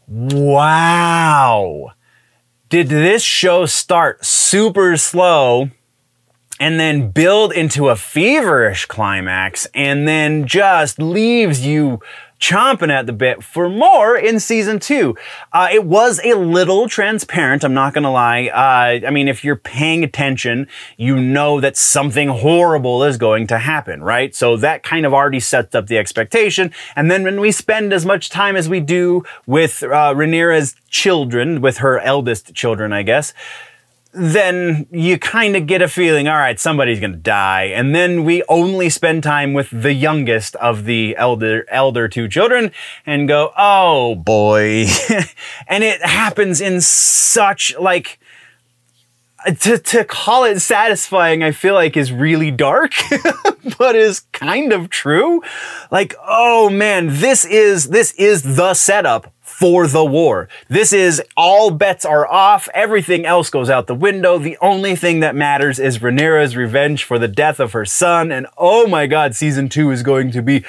Wow. 0.07 1.93
Did 2.69 2.89
this 2.89 3.23
show 3.23 3.65
start 3.65 4.23
super 4.23 4.95
slow 4.95 5.71
and 6.59 6.79
then 6.79 7.09
build 7.09 7.51
into 7.51 7.89
a 7.89 7.95
feverish 7.95 8.85
climax 8.85 9.65
and 9.73 10.07
then 10.07 10.45
just 10.45 11.01
leaves 11.01 11.65
you 11.65 11.99
chomping 12.39 12.89
at 12.89 13.05
the 13.05 13.13
bit 13.13 13.43
for 13.43 13.69
more 13.69 14.17
in 14.17 14.39
season 14.39 14.79
two. 14.79 15.15
Uh, 15.51 15.67
it 15.71 15.83
was 15.83 16.19
a 16.23 16.33
little 16.33 16.87
transparent, 16.87 17.63
I'm 17.63 17.73
not 17.73 17.93
gonna 17.93 18.11
lie. 18.11 18.47
Uh, 18.47 19.05
I 19.05 19.09
mean, 19.11 19.27
if 19.27 19.43
you're 19.43 19.55
paying 19.55 20.03
attention, 20.03 20.67
you 20.97 21.19
know 21.19 21.59
that 21.59 21.77
something 21.77 22.29
horrible 22.29 23.03
is 23.03 23.17
going 23.17 23.47
to 23.47 23.57
happen, 23.57 24.01
right? 24.01 24.33
So 24.33 24.57
that 24.57 24.83
kind 24.83 25.05
of 25.05 25.13
already 25.13 25.39
sets 25.39 25.75
up 25.75 25.87
the 25.87 25.97
expectation. 25.97 26.71
And 26.95 27.11
then 27.11 27.23
when 27.23 27.39
we 27.39 27.51
spend 27.51 27.93
as 27.93 28.05
much 28.05 28.29
time 28.29 28.55
as 28.55 28.69
we 28.69 28.79
do 28.79 29.23
with 29.45 29.83
uh, 29.83 30.13
Rhaenyra's 30.13 30.75
children, 30.89 31.61
with 31.61 31.77
her 31.77 31.99
eldest 31.99 32.53
children, 32.53 32.93
I 32.93 33.03
guess, 33.03 33.33
then 34.11 34.87
you 34.91 35.19
kind 35.19 35.55
of 35.55 35.67
get 35.67 35.81
a 35.81 35.87
feeling, 35.87 36.27
all 36.27 36.37
right, 36.37 36.59
somebody's 36.59 36.99
going 36.99 37.11
to 37.11 37.17
die. 37.17 37.65
And 37.65 37.93
then 37.93 38.23
we 38.23 38.43
only 38.49 38.89
spend 38.89 39.21
time 39.21 39.53
with 39.53 39.69
the 39.69 39.93
youngest 39.93 40.55
of 40.55 40.85
the 40.85 41.15
elder, 41.15 41.65
elder 41.69 42.07
two 42.07 42.27
children 42.27 42.71
and 43.05 43.27
go, 43.27 43.51
oh 43.55 44.15
boy. 44.15 44.87
and 45.67 45.83
it 45.83 46.01
happens 46.01 46.59
in 46.59 46.81
such 46.81 47.75
like, 47.79 48.19
to, 49.59 49.77
to 49.77 50.03
call 50.03 50.43
it 50.43 50.59
satisfying, 50.59 51.43
I 51.43 51.51
feel 51.51 51.73
like 51.73 51.95
is 51.95 52.11
really 52.11 52.51
dark, 52.51 52.91
but 53.77 53.95
is 53.95 54.21
kind 54.33 54.73
of 54.73 54.89
true. 54.89 55.41
Like, 55.91 56.15
oh 56.27 56.69
man, 56.69 57.07
this 57.19 57.45
is, 57.45 57.89
this 57.89 58.11
is 58.13 58.55
the 58.55 58.73
setup 58.73 59.33
for 59.59 59.87
the 59.87 60.05
war. 60.05 60.47
This 60.69 60.93
is 60.93 61.21
all 61.35 61.69
bets 61.69 62.05
are 62.05 62.25
off. 62.25 62.69
Everything 62.73 63.25
else 63.25 63.49
goes 63.49 63.69
out 63.69 63.87
the 63.87 63.95
window. 63.95 64.37
The 64.37 64.57
only 64.61 64.95
thing 64.95 65.19
that 65.19 65.35
matters 65.35 65.79
is 65.79 65.99
Rhaenyra's 65.99 66.55
revenge 66.55 67.03
for 67.03 67.19
the 67.19 67.27
death 67.27 67.59
of 67.59 67.73
her 67.73 67.83
son. 67.83 68.31
And 68.31 68.47
oh 68.57 68.87
my 68.87 69.05
God, 69.05 69.35
season 69.35 69.67
two 69.67 69.91
is 69.91 70.01
going 70.01 70.31
to 70.31 70.41
be 70.41 70.63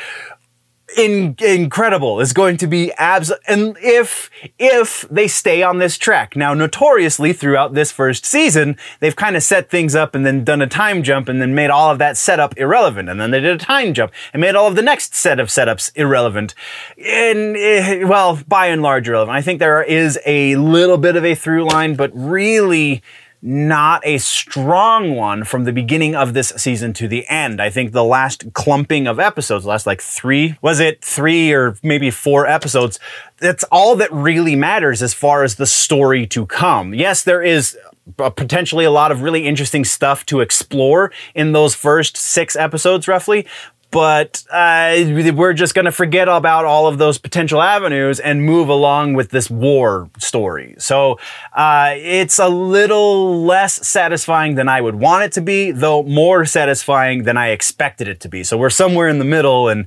in, 0.97 1.37
incredible. 1.41 2.21
It's 2.21 2.33
going 2.33 2.57
to 2.59 2.67
be 2.67 2.93
abs, 2.93 3.33
and 3.47 3.77
if, 3.81 4.31
if 4.59 5.07
they 5.11 5.29
stay 5.29 5.63
on 5.63 5.79
this 5.79 5.99
track. 5.99 6.37
Now, 6.37 6.55
notoriously 6.55 7.33
throughout 7.33 7.75
this 7.75 7.93
first 7.93 8.25
season, 8.25 8.77
they've 9.01 9.17
kind 9.17 9.37
of 9.37 9.43
set 9.43 9.71
things 9.71 9.95
up 9.95 10.15
and 10.15 10.25
then 10.25 10.45
done 10.45 10.63
a 10.63 10.67
time 10.67 11.03
jump 11.03 11.29
and 11.29 11.41
then 11.41 11.55
made 11.55 11.71
all 11.71 11.91
of 11.91 11.99
that 11.99 12.17
setup 12.17 12.57
irrelevant. 12.59 13.09
And 13.09 13.21
then 13.21 13.31
they 13.31 13.41
did 13.41 13.61
a 13.61 13.65
time 13.65 13.95
jump 13.95 14.13
and 14.33 14.41
made 14.41 14.55
all 14.55 14.69
of 14.69 14.77
the 14.77 14.83
next 14.83 15.15
set 15.15 15.41
of 15.41 15.49
setups 15.49 15.91
irrelevant. 15.95 16.55
And, 16.97 17.57
eh, 17.57 18.05
well, 18.05 18.41
by 18.47 18.67
and 18.67 18.83
large 18.83 19.09
irrelevant. 19.09 19.37
I 19.37 19.43
think 19.43 19.59
there 19.59 19.83
is 19.83 20.19
a 20.27 20.57
little 20.57 20.99
bit 20.99 21.17
of 21.17 21.25
a 21.25 21.35
through 21.35 21.65
line, 21.65 21.95
but 21.95 22.11
really, 22.15 23.03
not 23.43 24.03
a 24.05 24.19
strong 24.19 25.15
one 25.17 25.45
from 25.45 25.65
the 25.65 25.73
beginning 25.73 26.15
of 26.15 26.35
this 26.35 26.53
season 26.57 26.93
to 26.95 27.09
the 27.09 27.27
end. 27.29 27.61
I 27.61 27.71
think 27.71 27.93
the 27.93 28.05
last 28.05 28.53
clumping 28.53 29.07
of 29.07 29.19
episodes, 29.19 29.65
the 29.65 29.71
last 29.71 29.87
like 29.87 30.03
three, 30.03 30.57
was 30.61 30.81
it 30.81 31.03
three 31.03 31.53
or 31.53 31.77
maybe 31.83 32.11
four 32.11 32.47
episodes? 32.47 32.99
That's 33.39 33.65
all 33.65 33.97
that 33.97 34.13
really 34.13 34.57
matters 34.57 35.03
as 35.03 35.15
far 35.15 35.43
as 35.43 35.55
the 35.55 35.67
story 35.67 36.27
to 36.29 36.45
come. 36.47 36.93
Yes, 36.93 37.23
there 37.23 37.43
is 37.43 37.79
potentially 38.17 38.85
a 38.85 38.91
lot 38.91 39.13
of 39.13 39.23
really 39.23 39.47
interesting 39.47 39.85
stuff 39.85 40.27
to 40.27 40.41
explore 40.41 41.13
in 41.35 41.53
those 41.53 41.75
first 41.75 42.17
six 42.17 42.57
episodes, 42.57 43.09
roughly 43.09 43.47
but 43.91 44.45
uh, 44.51 44.95
we're 45.35 45.53
just 45.53 45.75
going 45.75 45.85
to 45.85 45.93
forget 45.93 46.29
about 46.29 46.65
all 46.65 46.87
of 46.87 46.99
those 46.99 47.19
potential 47.19 47.61
avenues 47.61 48.21
and 48.21 48.45
move 48.45 48.69
along 48.69 49.15
with 49.15 49.31
this 49.31 49.51
war 49.51 50.09
story. 50.19 50.77
So 50.79 51.19
uh, 51.53 51.95
it's 51.97 52.39
a 52.39 52.49
little 52.49 53.45
less 53.45 53.87
satisfying 53.87 54.55
than 54.55 54.69
I 54.69 54.81
would 54.81 54.95
want 54.95 55.25
it 55.25 55.33
to 55.33 55.41
be, 55.41 55.73
though 55.73 56.03
more 56.05 56.45
satisfying 56.45 57.25
than 57.25 57.37
I 57.37 57.49
expected 57.49 58.07
it 58.09 58.21
to 58.21 58.29
be. 58.29 58.45
So 58.45 58.57
we're 58.57 58.71
somewhere 58.71 59.09
in 59.09 59.19
the 59.19 59.25
middle, 59.25 59.69
and 59.69 59.87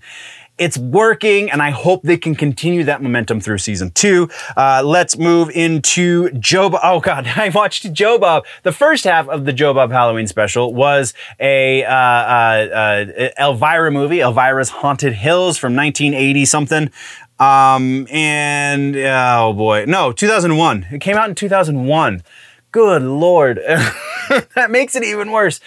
it's 0.58 0.78
working, 0.78 1.50
and 1.50 1.62
I 1.62 1.72
hope 1.72 2.04
they 2.04 2.18
can 2.18 2.36
continue 2.36 2.84
that 2.84 3.02
momentum 3.02 3.40
through 3.42 3.58
season 3.58 3.92
two. 3.92 4.30
Uh, 4.56 4.84
let's 4.86 5.18
move 5.18 5.50
into 5.50 6.30
Joe. 6.32 6.70
Bob. 6.70 6.82
Oh 6.84 7.00
God, 7.00 7.28
I 7.36 7.50
watched 7.50 7.92
Joe 7.92 8.20
Bob. 8.20 8.46
The 8.62 8.72
first 8.72 9.04
half 9.04 9.28
of 9.28 9.46
the 9.46 9.54
Joe 9.54 9.74
Bob 9.74 9.92
Halloween 9.92 10.28
special 10.28 10.74
was 10.74 11.14
a 11.40 11.84
uh, 11.84 11.90
uh, 11.90 13.06
uh 13.18 13.30
Elvira 13.40 13.92
movie, 13.92 14.20
Elvira's 14.20 14.70
Haunted 14.70 15.14
Hills 15.14 15.58
from 15.58 15.76
1980 15.76 16.46
something. 16.46 16.92
Um, 17.40 18.08
and 18.12 18.96
oh 18.96 19.54
boy, 19.54 19.86
no, 19.88 20.12
2001. 20.12 20.88
It 20.92 21.02
came 21.02 21.18
out 21.18 21.30
in 21.30 21.36
2001. 21.36 22.22
Good 22.72 23.02
lord, 23.02 23.58
that 24.56 24.72
makes 24.72 24.96
it 24.96 25.04
even 25.04 25.32
worse. 25.32 25.60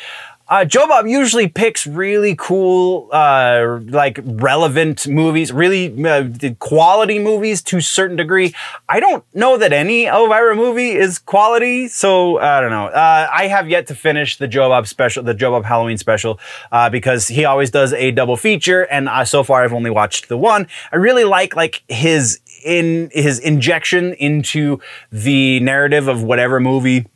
Uh, 0.48 0.64
Joe 0.64 0.86
Bob 0.86 1.08
usually 1.08 1.48
picks 1.48 1.88
really 1.88 2.36
cool, 2.36 3.08
uh, 3.12 3.80
like 3.86 4.20
relevant 4.22 5.08
movies, 5.08 5.52
really 5.52 6.06
uh, 6.06 6.28
quality 6.60 7.18
movies 7.18 7.62
to 7.62 7.78
a 7.78 7.82
certain 7.82 8.16
degree. 8.16 8.54
I 8.88 9.00
don't 9.00 9.24
know 9.34 9.56
that 9.56 9.72
any 9.72 10.06
Elvira 10.06 10.54
movie 10.54 10.92
is 10.92 11.18
quality, 11.18 11.88
so 11.88 12.38
I 12.38 12.60
don't 12.60 12.70
know. 12.70 12.86
Uh, 12.86 13.28
I 13.32 13.48
have 13.48 13.68
yet 13.68 13.88
to 13.88 13.96
finish 13.96 14.36
the 14.36 14.46
Joe 14.46 14.68
Bob 14.68 14.86
special, 14.86 15.24
the 15.24 15.34
Joe 15.34 15.50
Bob 15.50 15.64
Halloween 15.64 15.98
special, 15.98 16.38
uh, 16.70 16.90
because 16.90 17.26
he 17.26 17.44
always 17.44 17.70
does 17.70 17.92
a 17.92 18.12
double 18.12 18.36
feature, 18.36 18.82
and 18.84 19.08
so 19.26 19.42
far 19.42 19.64
I've 19.64 19.72
only 19.72 19.90
watched 19.90 20.28
the 20.28 20.38
one. 20.38 20.68
I 20.92 20.96
really 20.96 21.24
like 21.24 21.56
like 21.56 21.82
his 21.88 22.40
in 22.64 23.10
his 23.12 23.40
injection 23.40 24.12
into 24.14 24.80
the 25.10 25.58
narrative 25.60 26.06
of 26.06 26.22
whatever 26.22 26.60
movie 26.60 27.06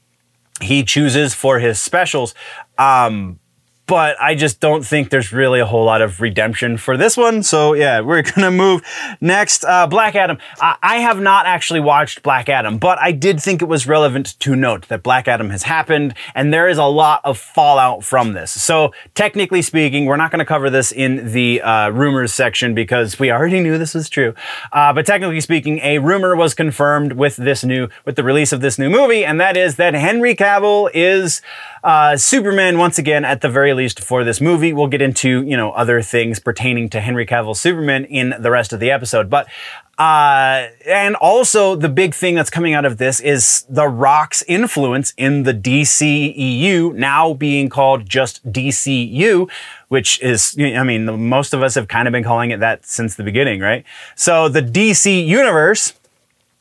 he 0.60 0.84
chooses 0.84 1.34
for 1.34 1.58
his 1.58 1.80
specials. 1.80 2.34
Um, 2.78 3.39
but 3.90 4.16
I 4.22 4.36
just 4.36 4.60
don't 4.60 4.86
think 4.86 5.10
there's 5.10 5.32
really 5.32 5.58
a 5.58 5.66
whole 5.66 5.84
lot 5.84 6.00
of 6.00 6.20
redemption 6.20 6.76
for 6.76 6.96
this 6.96 7.16
one. 7.16 7.42
So 7.42 7.74
yeah, 7.74 8.00
we're 8.02 8.22
gonna 8.22 8.52
move 8.52 8.82
next. 9.20 9.64
Uh, 9.64 9.88
Black 9.88 10.14
Adam. 10.14 10.38
I-, 10.60 10.76
I 10.80 10.96
have 10.98 11.20
not 11.20 11.46
actually 11.46 11.80
watched 11.80 12.22
Black 12.22 12.48
Adam, 12.48 12.78
but 12.78 13.00
I 13.00 13.10
did 13.10 13.42
think 13.42 13.62
it 13.62 13.64
was 13.64 13.88
relevant 13.88 14.38
to 14.40 14.54
note 14.54 14.86
that 14.86 15.02
Black 15.02 15.26
Adam 15.26 15.50
has 15.50 15.64
happened, 15.64 16.14
and 16.36 16.54
there 16.54 16.68
is 16.68 16.78
a 16.78 16.84
lot 16.84 17.20
of 17.24 17.36
fallout 17.36 18.04
from 18.04 18.32
this. 18.32 18.52
So 18.52 18.92
technically 19.16 19.60
speaking, 19.60 20.06
we're 20.06 20.16
not 20.16 20.30
gonna 20.30 20.46
cover 20.46 20.70
this 20.70 20.92
in 20.92 21.32
the 21.32 21.60
uh, 21.60 21.90
rumors 21.90 22.32
section 22.32 22.74
because 22.74 23.18
we 23.18 23.32
already 23.32 23.58
knew 23.58 23.76
this 23.76 23.94
was 23.94 24.08
true. 24.08 24.34
Uh, 24.72 24.92
but 24.92 25.04
technically 25.04 25.40
speaking, 25.40 25.80
a 25.80 25.98
rumor 25.98 26.36
was 26.36 26.54
confirmed 26.54 27.14
with 27.14 27.34
this 27.34 27.64
new 27.64 27.88
with 28.04 28.14
the 28.14 28.22
release 28.22 28.52
of 28.52 28.60
this 28.60 28.78
new 28.78 28.88
movie, 28.88 29.24
and 29.24 29.40
that 29.40 29.56
is 29.56 29.74
that 29.76 29.94
Henry 29.94 30.36
Cavill 30.36 30.88
is 30.94 31.42
uh, 31.82 32.16
Superman 32.16 32.78
once 32.78 32.96
again 32.96 33.24
at 33.24 33.40
the 33.40 33.48
very 33.48 33.72
least 33.72 33.79
for 33.88 34.24
this 34.24 34.40
movie. 34.40 34.72
We'll 34.72 34.88
get 34.88 35.00
into, 35.00 35.42
you 35.42 35.56
know, 35.56 35.72
other 35.72 36.02
things 36.02 36.38
pertaining 36.38 36.90
to 36.90 37.00
Henry 37.00 37.24
Cavill 37.26 37.56
Superman 37.56 38.04
in 38.04 38.34
the 38.38 38.50
rest 38.50 38.72
of 38.72 38.80
the 38.80 38.90
episode. 38.90 39.30
But, 39.30 39.46
uh, 39.98 40.68
and 40.86 41.14
also 41.16 41.76
the 41.76 41.88
big 41.88 42.14
thing 42.14 42.34
that's 42.34 42.50
coming 42.50 42.72
out 42.74 42.84
of 42.84 42.98
this 42.98 43.20
is 43.20 43.64
The 43.68 43.86
Rock's 43.86 44.42
influence 44.48 45.12
in 45.16 45.42
the 45.42 45.52
DCEU 45.52 46.94
now 46.94 47.34
being 47.34 47.68
called 47.68 48.08
just 48.08 48.46
DCU, 48.50 49.50
which 49.88 50.20
is, 50.22 50.56
I 50.58 50.82
mean, 50.82 51.28
most 51.28 51.52
of 51.52 51.62
us 51.62 51.74
have 51.74 51.88
kind 51.88 52.08
of 52.08 52.12
been 52.12 52.24
calling 52.24 52.50
it 52.50 52.60
that 52.60 52.86
since 52.86 53.16
the 53.16 53.24
beginning, 53.24 53.60
right? 53.60 53.84
So 54.14 54.48
the 54.48 54.62
DC 54.62 55.26
universe 55.26 55.92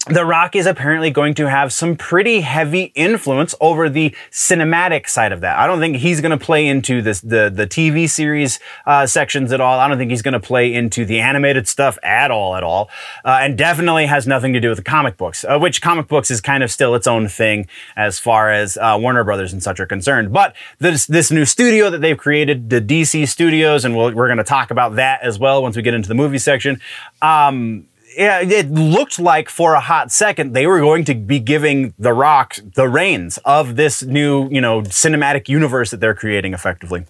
the 0.07 0.25
Rock 0.25 0.55
is 0.55 0.65
apparently 0.65 1.11
going 1.11 1.33
to 1.35 1.49
have 1.49 1.73
some 1.73 1.97
pretty 1.97 2.39
heavy 2.39 2.93
influence 2.95 3.53
over 3.59 3.89
the 3.89 4.15
cinematic 4.31 5.09
side 5.09 5.33
of 5.33 5.41
that. 5.41 5.59
I 5.59 5.67
don't 5.67 5.79
think 5.79 5.97
he's 5.97 6.21
going 6.21 6.31
to 6.31 6.43
play 6.43 6.65
into 6.67 7.01
this, 7.01 7.19
the, 7.19 7.51
the 7.53 7.67
TV 7.67 8.09
series, 8.09 8.59
uh, 8.85 9.05
sections 9.05 9.51
at 9.51 9.59
all. 9.59 9.77
I 9.77 9.89
don't 9.89 9.97
think 9.97 10.09
he's 10.09 10.21
going 10.21 10.33
to 10.33 10.39
play 10.39 10.73
into 10.73 11.03
the 11.03 11.19
animated 11.19 11.67
stuff 11.67 11.97
at 12.01 12.31
all, 12.31 12.55
at 12.55 12.63
all. 12.63 12.89
Uh, 13.25 13.39
and 13.41 13.57
definitely 13.57 14.05
has 14.05 14.25
nothing 14.25 14.53
to 14.53 14.61
do 14.61 14.69
with 14.69 14.77
the 14.77 14.85
comic 14.85 15.17
books, 15.17 15.43
uh, 15.43 15.59
which 15.59 15.81
comic 15.81 16.07
books 16.07 16.31
is 16.31 16.39
kind 16.39 16.63
of 16.63 16.71
still 16.71 16.95
its 16.95 17.05
own 17.05 17.27
thing 17.27 17.67
as 17.97 18.17
far 18.19 18.49
as, 18.49 18.77
uh, 18.77 18.97
Warner 18.97 19.25
Brothers 19.25 19.51
and 19.51 19.61
such 19.61 19.81
are 19.81 19.85
concerned. 19.85 20.31
But 20.31 20.55
this, 20.79 21.07
this 21.07 21.29
new 21.29 21.43
studio 21.43 21.89
that 21.89 21.99
they've 21.99 22.17
created, 22.17 22.69
the 22.69 22.79
DC 22.79 23.27
studios, 23.27 23.83
and 23.83 23.97
we'll, 23.97 24.13
we're 24.13 24.27
going 24.27 24.37
to 24.37 24.45
talk 24.45 24.71
about 24.71 24.95
that 24.95 25.21
as 25.23 25.37
well 25.37 25.61
once 25.61 25.75
we 25.75 25.81
get 25.81 25.93
into 25.93 26.07
the 26.07 26.15
movie 26.15 26.37
section. 26.37 26.79
Um, 27.21 27.88
it 28.19 28.69
looked 28.69 29.19
like 29.19 29.49
for 29.49 29.73
a 29.73 29.79
hot 29.79 30.11
second 30.11 30.53
they 30.53 30.67
were 30.67 30.79
going 30.79 31.05
to 31.05 31.15
be 31.15 31.39
giving 31.39 31.93
The 31.97 32.13
Rock 32.13 32.57
the 32.75 32.89
reins 32.89 33.39
of 33.45 33.75
this 33.75 34.03
new, 34.03 34.49
you 34.49 34.61
know, 34.61 34.81
cinematic 34.81 35.47
universe 35.47 35.91
that 35.91 35.99
they're 35.99 36.15
creating 36.15 36.53
effectively. 36.53 37.05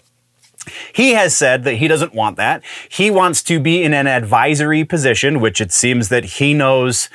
He 0.94 1.14
has 1.14 1.36
said 1.36 1.64
that 1.64 1.76
he 1.76 1.88
doesn't 1.88 2.14
want 2.14 2.38
that. 2.38 2.64
He 2.90 3.10
wants 3.10 3.42
to 3.44 3.60
be 3.60 3.82
in 3.84 3.94
an 3.94 4.08
advisory 4.08 4.84
position, 4.84 5.40
which 5.40 5.62
it 5.62 5.72
seems 5.72 6.10
that 6.10 6.24
he 6.26 6.54
knows 6.54 7.10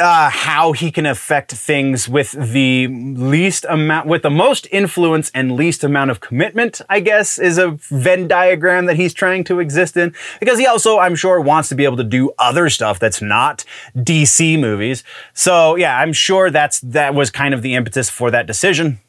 uh, 0.00 0.30
how 0.30 0.72
he 0.72 0.90
can 0.90 1.06
affect 1.06 1.52
things 1.52 2.08
with 2.08 2.32
the 2.32 2.88
least 2.88 3.64
amount, 3.68 4.06
with 4.06 4.22
the 4.22 4.30
most 4.30 4.66
influence 4.72 5.30
and 5.32 5.54
least 5.54 5.84
amount 5.84 6.10
of 6.10 6.20
commitment, 6.20 6.80
I 6.88 7.00
guess, 7.00 7.38
is 7.38 7.56
a 7.56 7.70
Venn 7.90 8.26
diagram 8.26 8.86
that 8.86 8.96
he's 8.96 9.14
trying 9.14 9.44
to 9.44 9.60
exist 9.60 9.96
in. 9.96 10.12
Because 10.40 10.58
he 10.58 10.66
also, 10.66 10.98
I'm 10.98 11.14
sure, 11.14 11.40
wants 11.40 11.68
to 11.68 11.74
be 11.74 11.84
able 11.84 11.96
to 11.98 12.04
do 12.04 12.32
other 12.38 12.68
stuff 12.68 12.98
that's 12.98 13.22
not 13.22 13.64
DC 13.96 14.58
movies. 14.58 15.04
So 15.34 15.76
yeah, 15.76 15.98
I'm 15.98 16.12
sure 16.12 16.50
that's, 16.50 16.80
that 16.80 17.14
was 17.14 17.30
kind 17.30 17.54
of 17.54 17.62
the 17.62 17.74
impetus 17.74 18.10
for 18.10 18.30
that 18.32 18.46
decision. 18.46 19.00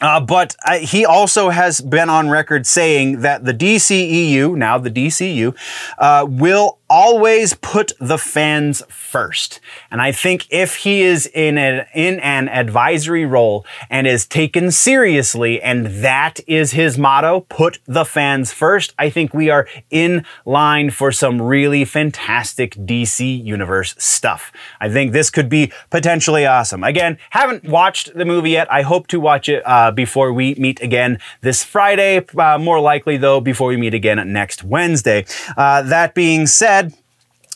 Uh, 0.00 0.20
but 0.20 0.56
uh, 0.64 0.78
he 0.78 1.04
also 1.04 1.50
has 1.50 1.80
been 1.80 2.08
on 2.08 2.30
record 2.30 2.66
saying 2.66 3.20
that 3.20 3.44
the 3.44 3.52
DCEU, 3.52 4.56
now 4.56 4.78
the 4.78 4.90
DCU, 4.90 5.54
uh, 5.98 6.26
will 6.28 6.78
always 6.90 7.54
put 7.54 7.92
the 8.00 8.18
fans 8.18 8.82
first. 8.88 9.60
And 9.92 10.02
I 10.02 10.10
think 10.10 10.46
if 10.50 10.76
he 10.76 11.02
is 11.02 11.26
in 11.28 11.56
an, 11.56 11.86
in 11.94 12.18
an 12.18 12.48
advisory 12.48 13.24
role 13.24 13.64
and 13.88 14.08
is 14.08 14.26
taken 14.26 14.72
seriously 14.72 15.62
and 15.62 15.86
that 15.86 16.40
is 16.48 16.72
his 16.72 16.98
motto, 16.98 17.42
put 17.48 17.78
the 17.86 18.04
fans 18.04 18.52
first, 18.52 18.92
I 18.98 19.08
think 19.08 19.32
we 19.32 19.48
are 19.50 19.68
in 19.90 20.24
line 20.44 20.90
for 20.90 21.12
some 21.12 21.40
really 21.40 21.84
fantastic 21.84 22.74
DC 22.74 23.44
universe 23.44 23.94
stuff. 23.96 24.50
I 24.80 24.88
think 24.88 25.12
this 25.12 25.30
could 25.30 25.48
be 25.48 25.72
potentially 25.90 26.44
awesome. 26.44 26.82
Again, 26.82 27.18
haven't 27.30 27.64
watched 27.64 28.14
the 28.14 28.24
movie 28.24 28.50
yet. 28.50 28.70
I 28.72 28.82
hope 28.82 29.06
to 29.08 29.20
watch 29.20 29.48
it 29.48 29.62
uh, 29.64 29.92
before 29.92 30.32
we 30.32 30.56
meet 30.56 30.82
again 30.82 31.20
this 31.40 31.62
Friday. 31.62 32.26
Uh, 32.36 32.58
more 32.58 32.80
likely 32.80 33.16
though, 33.16 33.40
before 33.40 33.68
we 33.68 33.76
meet 33.76 33.94
again 33.94 34.32
next 34.32 34.64
Wednesday. 34.64 35.24
Uh, 35.56 35.82
that 35.82 36.14
being 36.14 36.48
said, 36.48 36.79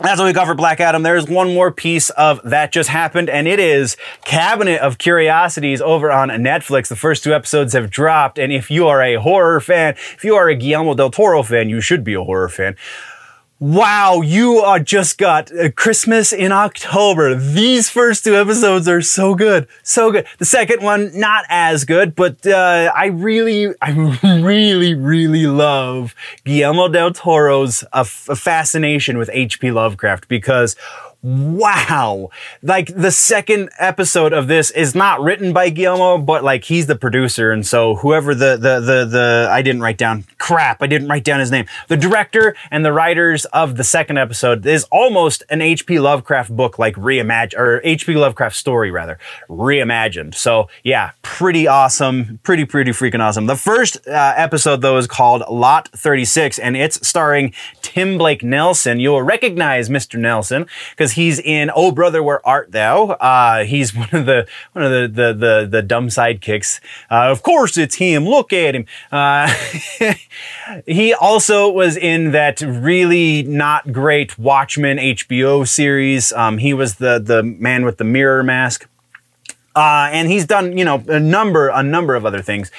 that's 0.01 0.19
what 0.19 0.27
we 0.27 0.33
got 0.33 0.49
for 0.49 0.55
Black 0.55 0.81
Adam. 0.81 1.05
There's 1.05 1.29
one 1.29 1.55
more 1.55 1.71
piece 1.71 2.11
of 2.11 2.41
that 2.43 2.73
just 2.73 2.89
happened, 2.89 3.31
and 3.31 3.47
it 3.47 3.61
is 3.61 3.97
Cabinet 4.25 4.81
of 4.81 4.99
Curiosities 4.99 5.81
over 5.81 6.11
on 6.11 6.31
Netflix. 6.31 6.89
The 6.89 6.97
first 6.97 7.23
two 7.23 7.33
episodes 7.33 7.75
have 7.75 7.91
dropped, 7.91 8.37
and 8.37 8.53
if 8.53 8.73
you 8.73 8.89
are 8.89 9.01
a 9.01 9.15
horror 9.15 9.61
fan, 9.61 9.95
if 10.15 10.25
you 10.25 10.35
are 10.35 10.49
a 10.49 10.57
Guillermo 10.57 10.95
del 10.95 11.13
Toro 11.13 11.45
fan, 11.45 11.69
you 11.69 11.81
should 11.81 12.03
be 12.03 12.15
a 12.15 12.25
horror 12.25 12.49
fan. 12.49 12.75
Wow, 13.65 14.21
you 14.21 14.61
uh, 14.61 14.79
just 14.79 15.17
got 15.17 15.51
uh, 15.51 15.71
Christmas 15.71 16.35
in 16.35 16.53
October. 16.53 17.35
These 17.35 17.89
first 17.89 18.23
two 18.23 18.37
episodes 18.37 18.87
are 18.87 19.01
so 19.01 19.35
good. 19.35 19.67
So 19.83 20.13
good. 20.13 20.27
The 20.37 20.45
second 20.45 20.83
one, 20.83 21.19
not 21.19 21.47
as 21.49 21.87
good, 21.87 22.15
but 22.15 22.47
uh, 22.47 22.93
I 22.95 23.07
really, 23.07 23.75
I 23.81 23.93
really, 24.43 24.93
really 24.93 25.47
love 25.47 26.15
Guillermo 26.45 26.89
del 26.89 27.13
Toro's 27.15 27.83
uh, 27.95 28.05
fascination 28.05 29.17
with 29.17 29.31
H.P. 29.33 29.71
Lovecraft 29.71 30.29
because 30.29 30.77
wow. 31.25 32.29
Like 32.63 32.95
the 32.95 33.11
second 33.11 33.71
episode 33.79 34.35
of 34.35 34.47
this 34.47 34.71
is 34.71 34.95
not 34.95 35.23
written 35.23 35.55
by 35.55 35.71
Guillermo, 35.71 36.19
but 36.19 36.45
like 36.45 36.65
he's 36.65 36.87
the 36.87 36.97
producer. 36.97 37.51
And 37.51 37.67
so 37.67 37.97
whoever 37.97 38.35
the, 38.35 38.59
the, 38.59 38.81
the, 38.81 39.05
the, 39.07 39.49
I 39.51 39.63
didn't 39.63 39.81
write 39.81 39.97
down 39.97 40.25
crap. 40.37 40.83
I 40.83 40.87
didn't 40.87 41.09
write 41.09 41.25
down 41.25 41.41
his 41.41 41.51
name. 41.51 41.65
The 41.89 41.97
director 41.97 42.55
and 42.71 42.85
the 42.85 42.93
writers 42.93 43.47
of 43.47 43.79
the 43.79 43.85
second 43.85 44.19
episode 44.19 44.67
is 44.67 44.85
almost 44.93 45.43
an 45.49 45.63
H.P. 45.63 45.99
Lovecraft 45.99 46.55
book, 46.55 46.79
like 46.79 46.95
reimagined, 46.97 47.59
or 47.59 47.81
H.P. 47.85 48.15
Lovecraft 48.15 48.55
story 48.55 48.91
rather, 48.91 49.19
reimagined. 49.49 50.35
So 50.35 50.69
yeah, 50.83 51.13
pretty 51.23 51.67
awesome. 51.67 52.39
Pretty, 52.43 52.67
pretty 52.67 52.91
freaking 52.91 53.21
awesome. 53.21 53.47
The 53.47 53.57
first 53.57 54.07
uh, 54.07 54.35
episode 54.37 54.83
though 54.83 54.99
is 54.99 55.07
called 55.07 55.43
Lot 55.49 55.89
36 55.89 56.59
and 56.59 56.77
it's 56.77 57.07
starring 57.07 57.55
Tim 57.81 58.19
Blake 58.19 58.43
Nelson. 58.43 59.01
You'll 59.01 59.23
recognize 59.23 59.89
Mr. 59.89 60.19
Nelson 60.19 60.67
because 60.91 61.14
he's 61.15 61.39
in 61.39 61.71
Oh 61.75 61.93
Brother 61.93 62.23
Where 62.23 62.47
Art 62.47 62.73
Thou. 62.73 63.11
Uh, 63.11 63.65
he's 63.65 63.95
one 63.95 64.09
of 64.13 64.27
the 64.27 64.47
one 64.73 64.85
of 64.85 64.91
the 64.91 65.09
the 65.09 65.33
the, 65.33 65.69
the 65.71 65.83
dumb 65.83 66.09
sidekicks. 66.09 66.81
Uh, 67.11 67.31
of 67.31 67.43
course, 67.43 67.77
it's 67.77 67.97
him. 67.97 68.25
Look 68.25 68.53
at 68.53 68.75
him. 68.75 68.87
Uh, 69.11 69.53
he 70.87 71.15
also 71.15 71.69
was 71.71 71.97
in 71.97 72.33
that 72.33 72.61
really 72.61 73.43
not 73.43 73.93
great 73.93 74.39
Watchmen 74.39 74.99
HBO 74.99 75.67
series. 75.67 76.33
Um, 76.33 76.59
he 76.59 76.75
was 76.75 76.97
the 76.97 77.19
the 77.19 77.43
man 77.43 77.85
with 77.85 77.99
the 77.99 78.05
mirror 78.05 78.43
mask. 78.43 78.89
Uh, 79.77 80.09
and 80.13 80.29
he's 80.29 80.47
done, 80.47 80.79
you 80.79 80.85
know, 80.85 81.03
a 81.09 81.19
number, 81.19 81.69
a 81.69 81.83
number 81.83 82.15
of 82.15 82.25
other 82.25 82.43
things. 82.43 82.71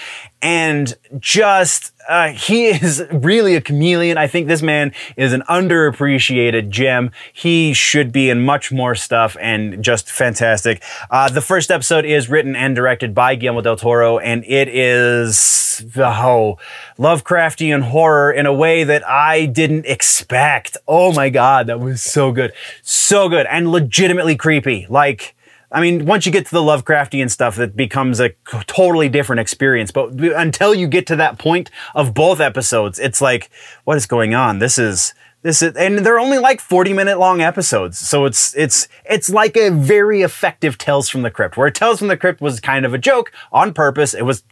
And 0.41 0.95
just, 1.19 1.91
uh, 2.08 2.29
he 2.29 2.65
is 2.67 3.03
really 3.12 3.55
a 3.55 3.62
chameleon. 3.62 4.17
I 4.17 4.27
think 4.27 4.47
this 4.47 4.62
man 4.62 4.93
is 5.17 5.34
an 5.34 5.43
underappreciated 5.49 6.69
gem. 6.69 7.12
He 7.34 7.73
should 7.73 8.12
be 8.12 8.29
in 8.29 8.45
much 8.45 8.71
more 8.71 8.95
stuff 8.95 9.36
and 9.41 9.84
just 9.84 10.10
fantastic. 10.10 10.81
Uh, 11.10 11.29
the 11.29 11.41
first 11.41 11.69
episode 11.69 12.05
is 12.05 12.29
written 12.29 12.55
and 12.55 12.75
directed 12.75 13.13
by 13.13 13.36
Guillermo 13.36 13.62
del 13.62 13.75
Toro, 13.75 14.17
and 14.19 14.45
it 14.45 14.69
is, 14.69 15.86
oh, 15.97 16.58
Lovecraftian 16.97 17.81
horror 17.81 18.31
in 18.31 18.45
a 18.45 18.53
way 18.53 18.86
that 18.86 19.05
I 19.05 19.47
didn't 19.47 19.86
expect. 19.86 20.77
Oh 20.88 21.12
my 21.12 21.29
God, 21.29 21.67
that 21.67 21.81
was 21.81 22.01
so 22.01 22.31
good. 22.31 22.53
So 22.81 23.27
good 23.27 23.47
and 23.49 23.69
legitimately 23.69 24.38
creepy. 24.38 24.88
Like, 24.89 25.35
I 25.76 25.82
mean, 25.82 26.06
once 26.06 26.26
you 26.26 26.32
get 26.32 26.46
to 26.46 26.52
the 26.54 26.62
Lovecraftian 26.62 27.30
stuff, 27.30 27.60
it 27.60 27.76
becomes 27.76 28.22
a 28.22 28.30
totally 28.66 29.10
different 29.10 29.42
experience. 29.42 29.92
But 29.92 30.12
until 30.12 30.74
you 30.74 30.88
get 30.88 31.06
to 31.08 31.18
that 31.18 31.38
point 31.38 31.70
of 31.94 32.14
both 32.14 32.40
episodes, 32.40 32.98
it's 32.98 33.20
like, 33.20 33.50
what 33.84 33.98
is 33.98 34.06
going 34.06 34.34
on? 34.34 34.60
This 34.60 34.78
is, 34.80 35.14
this 35.42 35.62
is, 35.62 35.76
and 35.76 36.00
they're 36.00 36.18
only 36.18 36.38
like 36.38 36.62
40 36.62 36.94
minute 36.94 37.20
long 37.20 37.42
episodes. 37.42 38.00
So 38.00 38.24
it's, 38.24 38.56
it's, 38.56 38.88
it's 39.04 39.30
like 39.30 39.58
a 39.58 39.70
very 39.70 40.22
effective 40.22 40.78
Tales 40.78 41.10
from 41.10 41.24
the 41.24 41.30
Crypt, 41.30 41.58
where 41.58 41.70
Tales 41.70 42.00
from 42.00 42.08
the 42.08 42.16
Crypt 42.16 42.40
was 42.40 42.62
kind 42.62 42.86
of 42.86 42.94
a 42.94 42.98
joke 42.98 43.34
on 43.52 43.74
purpose. 43.74 44.14
It 44.14 44.24
was 44.24 44.46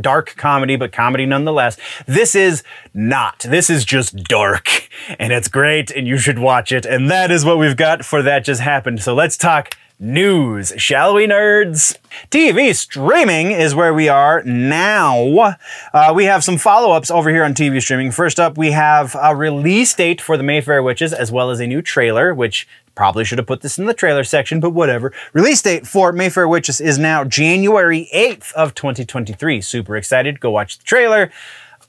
dark 0.00 0.34
comedy, 0.36 0.74
but 0.74 0.90
comedy 0.90 1.24
nonetheless. 1.24 1.78
This 2.06 2.34
is 2.34 2.64
not. 2.92 3.38
This 3.48 3.70
is 3.70 3.84
just 3.84 4.16
dark 4.24 4.88
and 5.20 5.32
it's 5.32 5.46
great 5.46 5.92
and 5.92 6.08
you 6.08 6.18
should 6.18 6.40
watch 6.40 6.72
it. 6.72 6.84
And 6.84 7.08
that 7.12 7.30
is 7.30 7.44
what 7.44 7.58
we've 7.58 7.76
got 7.76 8.04
for 8.04 8.22
that 8.22 8.44
just 8.44 8.60
happened. 8.60 9.00
So 9.02 9.14
let's 9.14 9.36
talk 9.36 9.76
news, 9.98 10.72
shall 10.76 11.14
we, 11.14 11.26
nerds? 11.26 11.96
TV 12.30 12.74
streaming 12.74 13.50
is 13.50 13.74
where 13.74 13.94
we 13.94 14.08
are 14.08 14.42
now. 14.42 15.56
Uh, 15.92 16.12
we 16.14 16.24
have 16.24 16.44
some 16.44 16.58
follow 16.58 16.92
ups 16.92 17.10
over 17.10 17.30
here 17.30 17.44
on 17.44 17.54
TV 17.54 17.80
streaming. 17.80 18.10
First 18.10 18.40
up, 18.40 18.58
we 18.58 18.72
have 18.72 19.16
a 19.20 19.34
release 19.34 19.94
date 19.94 20.20
for 20.20 20.36
the 20.36 20.42
Mayfair 20.42 20.82
Witches, 20.82 21.12
as 21.12 21.30
well 21.30 21.50
as 21.50 21.60
a 21.60 21.66
new 21.66 21.82
trailer, 21.82 22.34
which 22.34 22.66
probably 22.94 23.24
should 23.24 23.38
have 23.38 23.46
put 23.46 23.60
this 23.60 23.78
in 23.78 23.86
the 23.86 23.94
trailer 23.94 24.24
section, 24.24 24.60
but 24.60 24.70
whatever. 24.70 25.12
Release 25.32 25.62
date 25.62 25.86
for 25.86 26.12
Mayfair 26.12 26.48
Witches 26.48 26.80
is 26.80 26.98
now 26.98 27.24
January 27.24 28.08
8th 28.14 28.52
of 28.52 28.74
2023. 28.74 29.60
Super 29.60 29.96
excited. 29.96 30.40
Go 30.40 30.50
watch 30.50 30.78
the 30.78 30.84
trailer. 30.84 31.30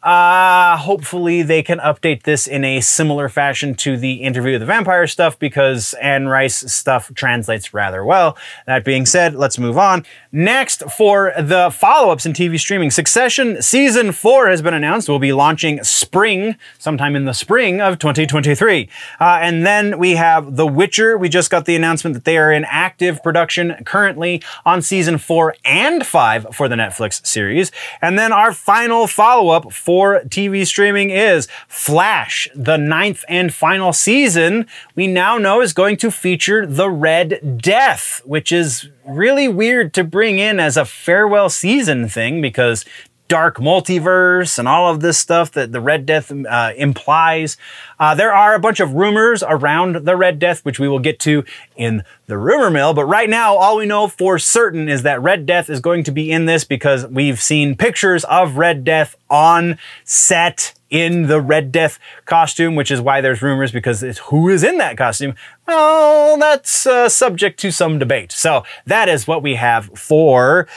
Uh, 0.05 0.77
hopefully 0.77 1.41
they 1.41 1.63
can 1.63 1.79
update 1.79 2.21
this 2.23 2.45
in 2.45 2.63
a 2.63 2.79
similar 2.79 3.27
fashion 3.27 3.73
to 3.73 3.97
the 3.97 4.13
interview 4.17 4.51
with 4.51 4.61
the 4.61 4.65
vampire 4.65 5.07
stuff 5.07 5.39
because 5.39 5.95
Anne 5.99 6.27
Rice 6.27 6.71
stuff 6.71 7.11
translates 7.15 7.73
rather 7.73 8.05
well. 8.05 8.37
That 8.67 8.85
being 8.85 9.07
said, 9.07 9.33
let's 9.33 9.57
move 9.57 9.79
on. 9.79 10.05
Next, 10.31 10.83
for 10.91 11.33
the 11.39 11.71
follow-ups 11.71 12.27
in 12.27 12.33
TV 12.33 12.59
streaming, 12.59 12.91
Succession 12.91 13.63
Season 13.63 14.11
4 14.11 14.49
has 14.49 14.61
been 14.61 14.75
announced. 14.75 15.09
We'll 15.09 15.17
be 15.17 15.33
launching 15.33 15.83
spring, 15.83 16.55
sometime 16.77 17.15
in 17.15 17.25
the 17.25 17.33
spring 17.33 17.81
of 17.81 17.97
2023. 17.97 18.87
Uh, 19.19 19.39
and 19.41 19.65
then 19.65 19.97
we 19.97 20.11
have 20.11 20.55
The 20.55 20.67
Witcher. 20.67 21.17
We 21.17 21.29
just 21.29 21.49
got 21.49 21.65
the 21.65 21.75
announcement 21.75 22.13
that 22.13 22.25
they 22.25 22.37
are 22.37 22.51
in 22.51 22.63
active 22.65 23.23
production 23.23 23.73
currently 23.85 24.43
on 24.67 24.83
Season 24.83 25.17
4 25.17 25.55
and 25.65 26.05
5 26.05 26.47
for 26.53 26.69
the 26.69 26.75
Netflix 26.75 27.25
series. 27.25 27.71
And 28.03 28.19
then 28.19 28.31
our 28.31 28.53
final 28.53 29.07
follow-up 29.07 29.73
for 29.73 29.94
for 29.95 30.19
TV 30.25 30.67
streaming 30.67 31.10
is 31.10 31.47
Flash, 31.69 32.49
the 32.53 32.75
ninth 32.75 33.23
and 33.29 33.53
final 33.53 33.93
season, 33.93 34.67
we 34.93 35.08
now 35.08 35.38
know 35.38 35.62
is 35.62 35.71
going 35.71 35.95
to 35.95 36.12
feature 36.12 36.65
the 36.65 36.89
Red 36.89 37.62
Death, 37.62 38.21
which 38.25 38.51
is 38.51 38.89
really 39.05 39.47
weird 39.47 39.93
to 39.93 40.03
bring 40.03 40.38
in 40.38 40.60
as 40.60 40.75
a 40.75 40.84
farewell 40.84 41.49
season 41.49 42.10
thing 42.10 42.41
because 42.41 42.84
dark 43.27 43.57
multiverse 43.57 44.59
and 44.59 44.67
all 44.67 44.91
of 44.91 45.01
this 45.01 45.17
stuff 45.17 45.51
that 45.51 45.71
the 45.71 45.81
Red 45.81 46.05
Death 46.05 46.31
uh, 46.31 46.73
implies. 46.75 47.57
Uh, 47.99 48.13
there 48.13 48.33
are 48.33 48.53
a 48.53 48.59
bunch 48.59 48.79
of 48.79 48.93
rumors 48.93 49.41
around 49.41 50.05
the 50.05 50.15
Red 50.15 50.38
Death, 50.38 50.63
which 50.63 50.79
we 50.79 50.88
will 50.88 50.99
get 50.99 51.19
to 51.21 51.43
in 51.75 52.03
the 52.27 52.38
rumor 52.38 52.69
mill. 52.69 52.93
But 52.93 53.05
right 53.05 53.29
now, 53.29 53.55
all 53.55 53.77
we 53.77 53.85
know 53.85 54.07
for 54.07 54.38
certain 54.38 54.89
is 54.89 55.03
that 55.03 55.21
Red 55.21 55.45
Death 55.45 55.69
is 55.69 55.79
going 55.79 56.03
to 56.03 56.11
be 56.11 56.31
in 56.31 56.45
this 56.45 56.63
because 56.63 57.07
we've 57.07 57.41
seen 57.41 57.75
pictures 57.75 58.23
of 58.25 58.57
Red 58.57 58.83
Death 58.83 59.15
on 59.29 59.77
set 60.03 60.73
in 60.89 61.27
the 61.27 61.41
Red 61.41 61.71
Death 61.71 61.99
costume, 62.25 62.75
which 62.75 62.91
is 62.91 63.01
why 63.01 63.19
there's 63.19 63.41
rumors 63.41 63.71
because 63.71 64.01
who 64.25 64.49
is 64.49 64.63
in 64.63 64.77
that 64.77 64.97
costume. 64.97 65.35
Well, 65.67 66.38
that's 66.38 66.85
uh, 66.85 67.09
subject 67.09 67.59
to 67.61 67.71
some 67.71 67.97
debate. 67.97 68.31
So 68.31 68.63
that 68.85 69.09
is 69.09 69.27
what 69.27 69.41
we 69.41 69.55
have 69.55 69.85
for 69.97 70.67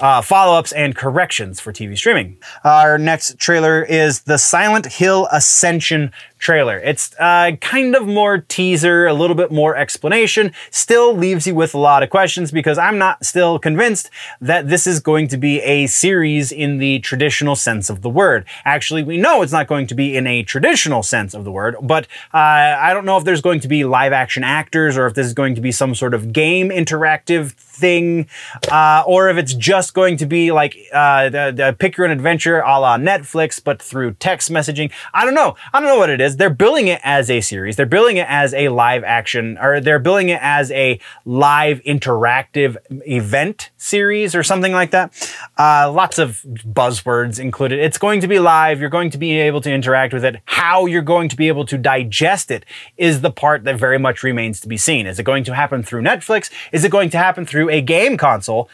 uh, 0.00 0.20
follow 0.20 0.58
ups 0.58 0.72
and 0.72 0.94
corrections 0.94 1.60
for 1.60 1.72
TV 1.72 1.96
streaming. 1.96 2.36
Our 2.64 2.98
next 2.98 3.38
trailer 3.38 3.82
is 3.82 4.22
the 4.22 4.38
Silent 4.38 4.86
Hill 4.86 5.28
Ascension 5.32 6.12
trailer. 6.38 6.78
It's 6.78 7.14
uh, 7.18 7.52
kind 7.60 7.94
of 7.94 8.06
more 8.06 8.38
teaser, 8.38 9.06
a 9.06 9.14
little 9.14 9.36
bit 9.36 9.50
more 9.50 9.76
explanation, 9.76 10.52
still 10.70 11.14
leaves 11.14 11.46
you 11.46 11.54
with 11.54 11.74
a 11.74 11.78
lot 11.78 12.02
of 12.02 12.10
questions 12.10 12.50
because 12.50 12.78
I'm 12.78 12.98
not 12.98 13.24
still 13.24 13.58
convinced 13.58 14.10
that 14.40 14.68
this 14.68 14.86
is 14.86 15.00
going 15.00 15.28
to 15.28 15.36
be 15.36 15.60
a 15.62 15.86
series 15.86 16.52
in 16.52 16.78
the 16.78 16.98
traditional 17.00 17.56
sense 17.56 17.90
of 17.90 18.02
the 18.02 18.10
word. 18.10 18.44
Actually, 18.64 19.02
we 19.02 19.16
know 19.16 19.42
it's 19.42 19.52
not 19.52 19.66
going 19.66 19.86
to 19.86 19.94
be 19.94 20.16
in 20.16 20.26
a 20.26 20.42
traditional 20.42 21.02
sense 21.02 21.34
of 21.34 21.44
the 21.44 21.52
word, 21.52 21.76
but 21.82 22.06
uh, 22.34 22.76
I 22.78 22.92
don't 22.92 23.04
know 23.04 23.16
if 23.16 23.24
there's 23.24 23.40
going 23.40 23.60
to 23.60 23.68
be 23.68 23.84
live 23.84 24.12
action 24.12 24.44
actors 24.44 24.96
or 24.96 25.06
if 25.06 25.14
this 25.14 25.26
is 25.26 25.34
going 25.34 25.54
to 25.54 25.60
be 25.60 25.72
some 25.72 25.94
sort 25.94 26.14
of 26.14 26.32
game 26.32 26.68
interactive 26.70 27.52
thing, 27.52 28.28
uh, 28.70 29.04
or 29.06 29.28
if 29.28 29.36
it's 29.36 29.54
just 29.54 29.94
going 29.94 30.16
to 30.16 30.26
be 30.26 30.52
like 30.52 30.76
uh, 30.92 31.28
the, 31.28 31.52
the 31.54 31.76
pick 31.78 31.96
your 31.96 32.06
own 32.06 32.12
adventure 32.12 32.60
a 32.60 32.80
la 32.80 32.98
Netflix, 32.98 33.62
but 33.62 33.80
through 33.80 34.12
text 34.14 34.50
messaging. 34.50 34.90
I 35.12 35.24
don't 35.24 35.34
know. 35.34 35.56
I 35.72 35.80
don't 35.80 35.88
know 35.88 35.98
what 35.98 36.10
it 36.10 36.20
is. 36.20 36.25
They're 36.34 36.50
billing 36.50 36.88
it 36.88 37.00
as 37.04 37.30
a 37.30 37.40
series. 37.40 37.76
They're 37.76 37.86
billing 37.86 38.16
it 38.16 38.26
as 38.28 38.52
a 38.54 38.68
live 38.68 39.04
action, 39.04 39.56
or 39.58 39.80
they're 39.80 40.00
billing 40.00 40.30
it 40.30 40.40
as 40.42 40.72
a 40.72 40.98
live 41.24 41.80
interactive 41.84 42.76
event 43.06 43.70
series 43.76 44.34
or 44.34 44.42
something 44.42 44.72
like 44.72 44.90
that. 44.90 45.32
Uh, 45.56 45.92
lots 45.92 46.18
of 46.18 46.42
buzzwords 46.44 47.38
included. 47.38 47.78
It's 47.78 47.98
going 47.98 48.20
to 48.22 48.28
be 48.28 48.40
live. 48.40 48.80
You're 48.80 48.90
going 48.90 49.10
to 49.10 49.18
be 49.18 49.38
able 49.38 49.60
to 49.60 49.72
interact 49.72 50.12
with 50.12 50.24
it. 50.24 50.40
How 50.46 50.86
you're 50.86 51.02
going 51.02 51.28
to 51.28 51.36
be 51.36 51.46
able 51.46 51.66
to 51.66 51.78
digest 51.78 52.50
it 52.50 52.64
is 52.96 53.20
the 53.20 53.30
part 53.30 53.62
that 53.64 53.76
very 53.76 53.98
much 53.98 54.24
remains 54.24 54.60
to 54.62 54.68
be 54.68 54.76
seen. 54.76 55.06
Is 55.06 55.18
it 55.20 55.22
going 55.22 55.44
to 55.44 55.54
happen 55.54 55.84
through 55.84 56.02
Netflix? 56.02 56.50
Is 56.72 56.84
it 56.84 56.90
going 56.90 57.10
to 57.10 57.18
happen 57.18 57.46
through 57.46 57.70
a 57.70 57.80
game 57.80 58.16
console. 58.16 58.68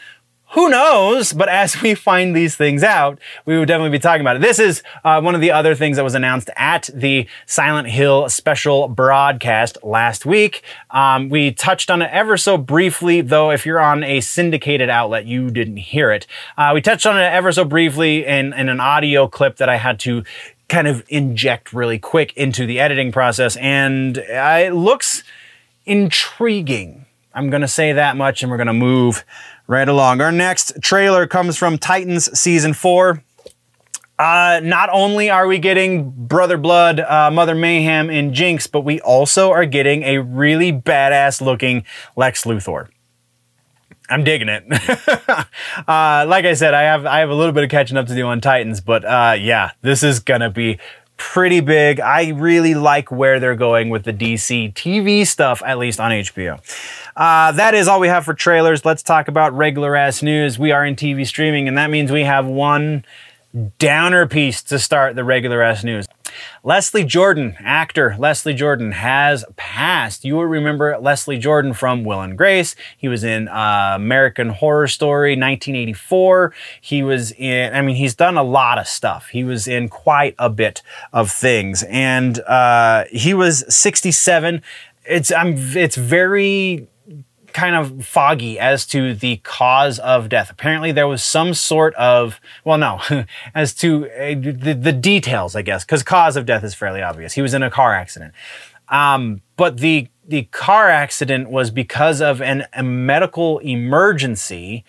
Who 0.53 0.69
knows? 0.69 1.33
But 1.33 1.49
as 1.49 1.81
we 1.81 1.95
find 1.95 2.35
these 2.35 2.55
things 2.55 2.83
out, 2.83 3.17
we 3.43 3.57
would 3.57 3.67
definitely 3.67 3.97
be 3.97 3.99
talking 3.99 4.21
about 4.21 4.35
it. 4.35 4.41
This 4.43 4.59
is 4.59 4.83
uh, 5.03 5.19
one 5.19 5.33
of 5.33 5.41
the 5.41 5.49
other 5.49 5.73
things 5.73 5.97
that 5.97 6.03
was 6.03 6.13
announced 6.13 6.51
at 6.55 6.91
the 6.93 7.27
Silent 7.47 7.87
Hill 7.89 8.29
special 8.29 8.87
broadcast 8.87 9.79
last 9.81 10.27
week. 10.27 10.61
Um, 10.91 11.29
we 11.29 11.51
touched 11.51 11.89
on 11.89 12.03
it 12.03 12.09
ever 12.11 12.37
so 12.37 12.57
briefly, 12.57 13.21
though 13.21 13.49
if 13.49 13.65
you're 13.65 13.79
on 13.79 14.03
a 14.03 14.21
syndicated 14.21 14.91
outlet, 14.91 15.25
you 15.25 15.49
didn't 15.49 15.77
hear 15.77 16.11
it. 16.11 16.27
Uh, 16.55 16.69
we 16.75 16.81
touched 16.81 17.07
on 17.07 17.17
it 17.17 17.23
ever 17.23 17.51
so 17.51 17.65
briefly 17.65 18.23
in, 18.23 18.53
in 18.53 18.69
an 18.69 18.79
audio 18.79 19.27
clip 19.27 19.57
that 19.57 19.69
I 19.69 19.77
had 19.77 19.99
to 20.01 20.23
kind 20.69 20.87
of 20.87 21.03
inject 21.07 21.73
really 21.73 21.97
quick 21.97 22.31
into 22.37 22.67
the 22.67 22.79
editing 22.79 23.11
process, 23.11 23.55
and 23.57 24.19
it 24.19 24.73
looks 24.75 25.23
intriguing 25.85 27.03
I'm 27.35 27.49
going 27.49 27.61
to 27.61 27.67
say 27.67 27.93
that 27.93 28.15
much 28.15 28.43
and 28.43 28.51
we're 28.51 28.57
going 28.57 28.67
to 28.67 28.73
move 28.73 29.25
right 29.67 29.87
along. 29.87 30.21
Our 30.21 30.31
next 30.31 30.81
trailer 30.81 31.27
comes 31.27 31.57
from 31.57 31.77
Titans 31.77 32.37
season 32.37 32.73
four. 32.73 33.23
Uh, 34.19 34.61
not 34.63 34.89
only 34.91 35.29
are 35.29 35.47
we 35.47 35.57
getting 35.57 36.11
Brother 36.11 36.57
Blood, 36.57 36.99
uh, 36.99 37.31
Mother 37.31 37.55
Mayhem, 37.55 38.09
and 38.09 38.33
Jinx, 38.33 38.67
but 38.67 38.81
we 38.81 39.01
also 39.01 39.51
are 39.51 39.65
getting 39.65 40.03
a 40.03 40.19
really 40.19 40.71
badass 40.71 41.41
looking 41.41 41.83
Lex 42.15 42.43
Luthor. 42.43 42.89
I'm 44.09 44.23
digging 44.23 44.49
it. 44.49 44.65
uh, 45.87 46.25
like 46.27 46.45
I 46.45 46.53
said, 46.53 46.73
I 46.73 46.83
have 46.83 47.05
I 47.05 47.19
have 47.19 47.29
a 47.29 47.33
little 47.33 47.53
bit 47.53 47.63
of 47.63 47.69
catching 47.69 47.97
up 47.97 48.07
to 48.07 48.15
do 48.15 48.27
on 48.27 48.41
Titans, 48.41 48.81
but 48.81 49.03
uh, 49.03 49.35
yeah, 49.39 49.71
this 49.81 50.03
is 50.03 50.19
gonna 50.19 50.49
be 50.49 50.77
pretty 51.31 51.61
big. 51.61 51.99
I 52.01 52.29
really 52.29 52.75
like 52.75 53.09
where 53.09 53.39
they're 53.39 53.55
going 53.55 53.89
with 53.89 54.03
the 54.03 54.11
DC 54.11 54.73
TV 54.73 55.25
stuff, 55.25 55.63
at 55.65 55.79
least 55.79 55.99
on 55.99 56.11
HBO. 56.11 56.59
Uh, 57.15 57.53
that 57.53 57.73
is 57.73 57.87
all 57.87 57.99
we 57.99 58.09
have 58.09 58.25
for 58.25 58.33
trailers. 58.33 58.83
Let's 58.83 59.01
talk 59.01 59.29
about 59.29 59.55
regular 59.55 59.95
ass 59.95 60.21
news. 60.21 60.59
We 60.59 60.71
are 60.71 60.85
in 60.85 60.95
TV 60.95 61.25
streaming, 61.25 61.67
and 61.67 61.77
that 61.77 61.89
means 61.89 62.11
we 62.11 62.23
have 62.23 62.45
one 62.45 63.05
downer 63.77 64.27
piece 64.27 64.63
to 64.63 64.79
start 64.79 65.15
the 65.15 65.23
regular 65.23 65.61
S 65.61 65.83
news. 65.83 66.05
Leslie 66.63 67.03
Jordan, 67.03 67.55
actor 67.59 68.15
Leslie 68.17 68.53
Jordan, 68.53 68.91
has 68.93 69.45
passed. 69.55 70.25
You 70.25 70.35
will 70.35 70.45
remember 70.45 70.97
Leslie 70.97 71.37
Jordan 71.37 71.73
from 71.73 72.03
Will 72.03 72.21
and 72.21 72.37
Grace. 72.37 72.75
He 72.97 73.07
was 73.07 73.23
in 73.23 73.47
uh, 73.47 73.93
American 73.95 74.49
Horror 74.49 74.87
Story 74.87 75.31
1984. 75.31 76.53
He 76.81 77.03
was 77.03 77.31
in, 77.33 77.73
I 77.75 77.81
mean, 77.81 77.95
he's 77.95 78.15
done 78.15 78.37
a 78.37 78.43
lot 78.43 78.79
of 78.79 78.87
stuff. 78.87 79.27
He 79.27 79.43
was 79.43 79.67
in 79.67 79.89
quite 79.89 80.35
a 80.39 80.49
bit 80.49 80.81
of 81.11 81.31
things. 81.31 81.83
And 81.83 82.39
uh, 82.39 83.05
he 83.11 83.33
was 83.33 83.63
67. 83.73 84.61
It's, 85.05 85.31
I'm, 85.31 85.55
it's 85.57 85.97
very 85.97 86.87
kind 87.53 87.75
of 87.75 88.05
foggy 88.05 88.59
as 88.59 88.85
to 88.87 89.13
the 89.13 89.37
cause 89.37 89.99
of 89.99 90.29
death. 90.29 90.49
Apparently, 90.49 90.91
there 90.91 91.07
was 91.07 91.23
some 91.23 91.53
sort 91.53 91.93
of, 91.95 92.39
well, 92.63 92.77
no, 92.77 93.01
as 93.55 93.73
to 93.75 94.09
uh, 94.11 94.35
the, 94.35 94.77
the, 94.79 94.93
details, 94.93 95.55
I 95.55 95.61
guess, 95.61 95.83
because 95.85 96.03
cause 96.03 96.35
of 96.35 96.45
death 96.45 96.63
is 96.63 96.73
fairly 96.73 97.01
obvious. 97.01 97.33
He 97.33 97.41
was 97.41 97.53
in 97.53 97.63
a 97.63 97.71
car 97.71 97.93
accident. 97.93 98.33
Um, 98.89 99.41
but 99.55 99.77
the, 99.77 100.07
the 100.27 100.43
car 100.43 100.89
accident 100.89 101.49
was 101.49 101.71
because 101.71 102.21
of 102.21 102.41
an, 102.41 102.65
a 102.73 102.83
medical 102.83 103.59
emergency. 103.59 104.83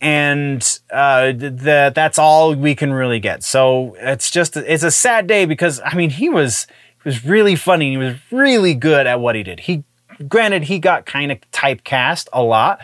And 0.00 0.62
uh, 0.90 1.32
the, 1.32 1.92
that's 1.94 2.18
all 2.18 2.54
we 2.54 2.74
can 2.74 2.92
really 2.92 3.20
get. 3.20 3.42
So 3.42 3.96
it's 3.98 4.30
just, 4.30 4.56
it's 4.56 4.82
a 4.82 4.90
sad 4.90 5.26
day 5.26 5.46
because, 5.46 5.80
I 5.84 5.94
mean, 5.94 6.10
he 6.10 6.28
was, 6.28 6.66
he 7.02 7.08
was 7.08 7.24
really 7.24 7.56
funny. 7.56 7.90
He 7.90 7.96
was 7.96 8.16
really 8.30 8.74
good 8.74 9.06
at 9.06 9.20
what 9.20 9.34
he 9.34 9.42
did. 9.42 9.60
He 9.60 9.84
granted, 10.28 10.64
he 10.64 10.78
got 10.78 11.06
kind 11.06 11.32
of 11.32 11.38
typecast 11.52 12.28
a 12.32 12.42
lot. 12.42 12.80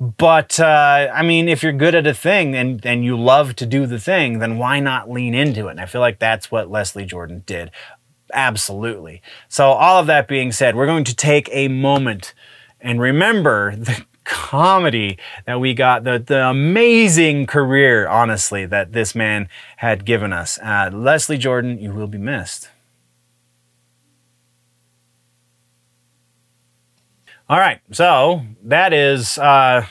But 0.00 0.58
uh, 0.60 1.08
I 1.12 1.22
mean, 1.22 1.48
if 1.48 1.62
you're 1.62 1.72
good 1.72 1.94
at 1.94 2.06
a 2.06 2.14
thing 2.14 2.54
and, 2.54 2.84
and 2.84 3.04
you 3.04 3.18
love 3.18 3.56
to 3.56 3.66
do 3.66 3.86
the 3.86 4.00
thing, 4.00 4.38
then 4.38 4.58
why 4.58 4.80
not 4.80 5.10
lean 5.10 5.34
into 5.34 5.68
it? 5.68 5.72
And 5.72 5.80
I 5.80 5.86
feel 5.86 6.00
like 6.00 6.18
that's 6.18 6.50
what 6.50 6.70
Leslie 6.70 7.06
Jordan 7.06 7.42
did. 7.46 7.70
Absolutely. 8.32 9.22
So, 9.48 9.68
all 9.70 10.00
of 10.00 10.06
that 10.08 10.26
being 10.26 10.50
said, 10.50 10.74
we're 10.74 10.86
going 10.86 11.04
to 11.04 11.14
take 11.14 11.48
a 11.52 11.68
moment 11.68 12.34
and 12.80 13.00
remember 13.00 13.76
the 13.76 14.04
comedy 14.24 15.18
that 15.46 15.60
we 15.60 15.74
got, 15.74 16.04
the, 16.04 16.18
the 16.18 16.48
amazing 16.48 17.46
career, 17.46 18.08
honestly, 18.08 18.66
that 18.66 18.92
this 18.92 19.14
man 19.14 19.48
had 19.76 20.04
given 20.04 20.32
us. 20.32 20.58
Uh, 20.58 20.90
Leslie 20.92 21.38
Jordan, 21.38 21.78
you 21.78 21.92
will 21.92 22.06
be 22.06 22.18
missed. 22.18 22.68
All 27.46 27.58
right, 27.58 27.80
so 27.92 28.42
that 28.62 28.94
is 28.94 29.36
uh, 29.36 29.86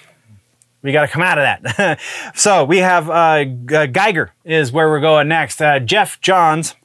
we 0.81 0.91
got 0.91 1.03
to 1.03 1.07
come 1.07 1.21
out 1.21 1.37
of 1.37 1.43
that. 1.43 1.99
so 2.35 2.65
we 2.65 2.79
have 2.79 3.09
uh, 3.11 3.43
Geiger 3.43 4.33
is 4.43 4.71
where 4.71 4.89
we're 4.89 4.99
going 4.99 5.27
next. 5.27 5.61
Uh, 5.61 5.77
Geoff 5.77 6.19
Johns 6.19 6.75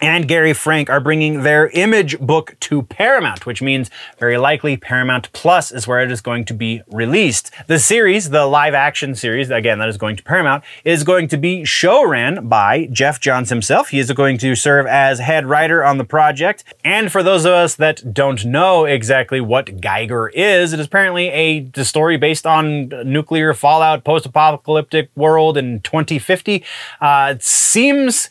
and 0.00 0.28
Gary 0.28 0.52
Frank 0.52 0.88
are 0.90 1.00
bringing 1.00 1.42
their 1.42 1.68
image 1.68 2.18
book 2.18 2.56
to 2.60 2.82
Paramount, 2.82 3.46
which 3.46 3.60
means 3.60 3.90
very 4.18 4.38
likely 4.38 4.76
Paramount 4.76 5.32
Plus 5.32 5.72
is 5.72 5.86
where 5.86 6.00
it 6.00 6.10
is 6.10 6.20
going 6.20 6.44
to 6.46 6.54
be 6.54 6.82
released. 6.88 7.50
The 7.66 7.78
series, 7.78 8.30
the 8.30 8.46
live 8.46 8.74
action 8.74 9.14
series, 9.14 9.50
again, 9.50 9.78
that 9.78 9.88
is 9.88 9.96
going 9.96 10.16
to 10.16 10.22
Paramount, 10.22 10.64
is 10.84 11.04
going 11.04 11.28
to 11.28 11.36
be 11.36 11.64
show 11.64 12.06
ran 12.06 12.48
by 12.48 12.86
Geoff 12.86 13.20
Johns 13.20 13.50
himself. 13.50 13.88
He 13.88 13.98
is 13.98 14.10
going 14.12 14.38
to 14.38 14.54
serve 14.54 14.86
as 14.86 15.18
head 15.18 15.46
writer 15.46 15.84
on 15.84 15.98
the 15.98 16.04
project. 16.04 16.64
And 16.84 17.10
for 17.10 17.22
those 17.22 17.44
of 17.44 17.52
us 17.52 17.74
that 17.76 18.14
don't 18.14 18.44
know 18.44 18.84
exactly 18.84 19.40
what 19.40 19.80
Geiger 19.80 20.28
is, 20.28 20.72
it 20.72 20.80
is 20.80 20.86
apparently 20.86 21.28
a 21.28 21.84
story 21.84 22.16
based 22.16 22.46
on 22.46 22.88
nuclear 23.04 23.54
fallout, 23.54 24.04
post-apocalyptic 24.04 25.10
world 25.16 25.56
in 25.56 25.80
2050. 25.80 26.64
Uh, 27.00 27.34
it 27.34 27.42
seems 27.42 28.30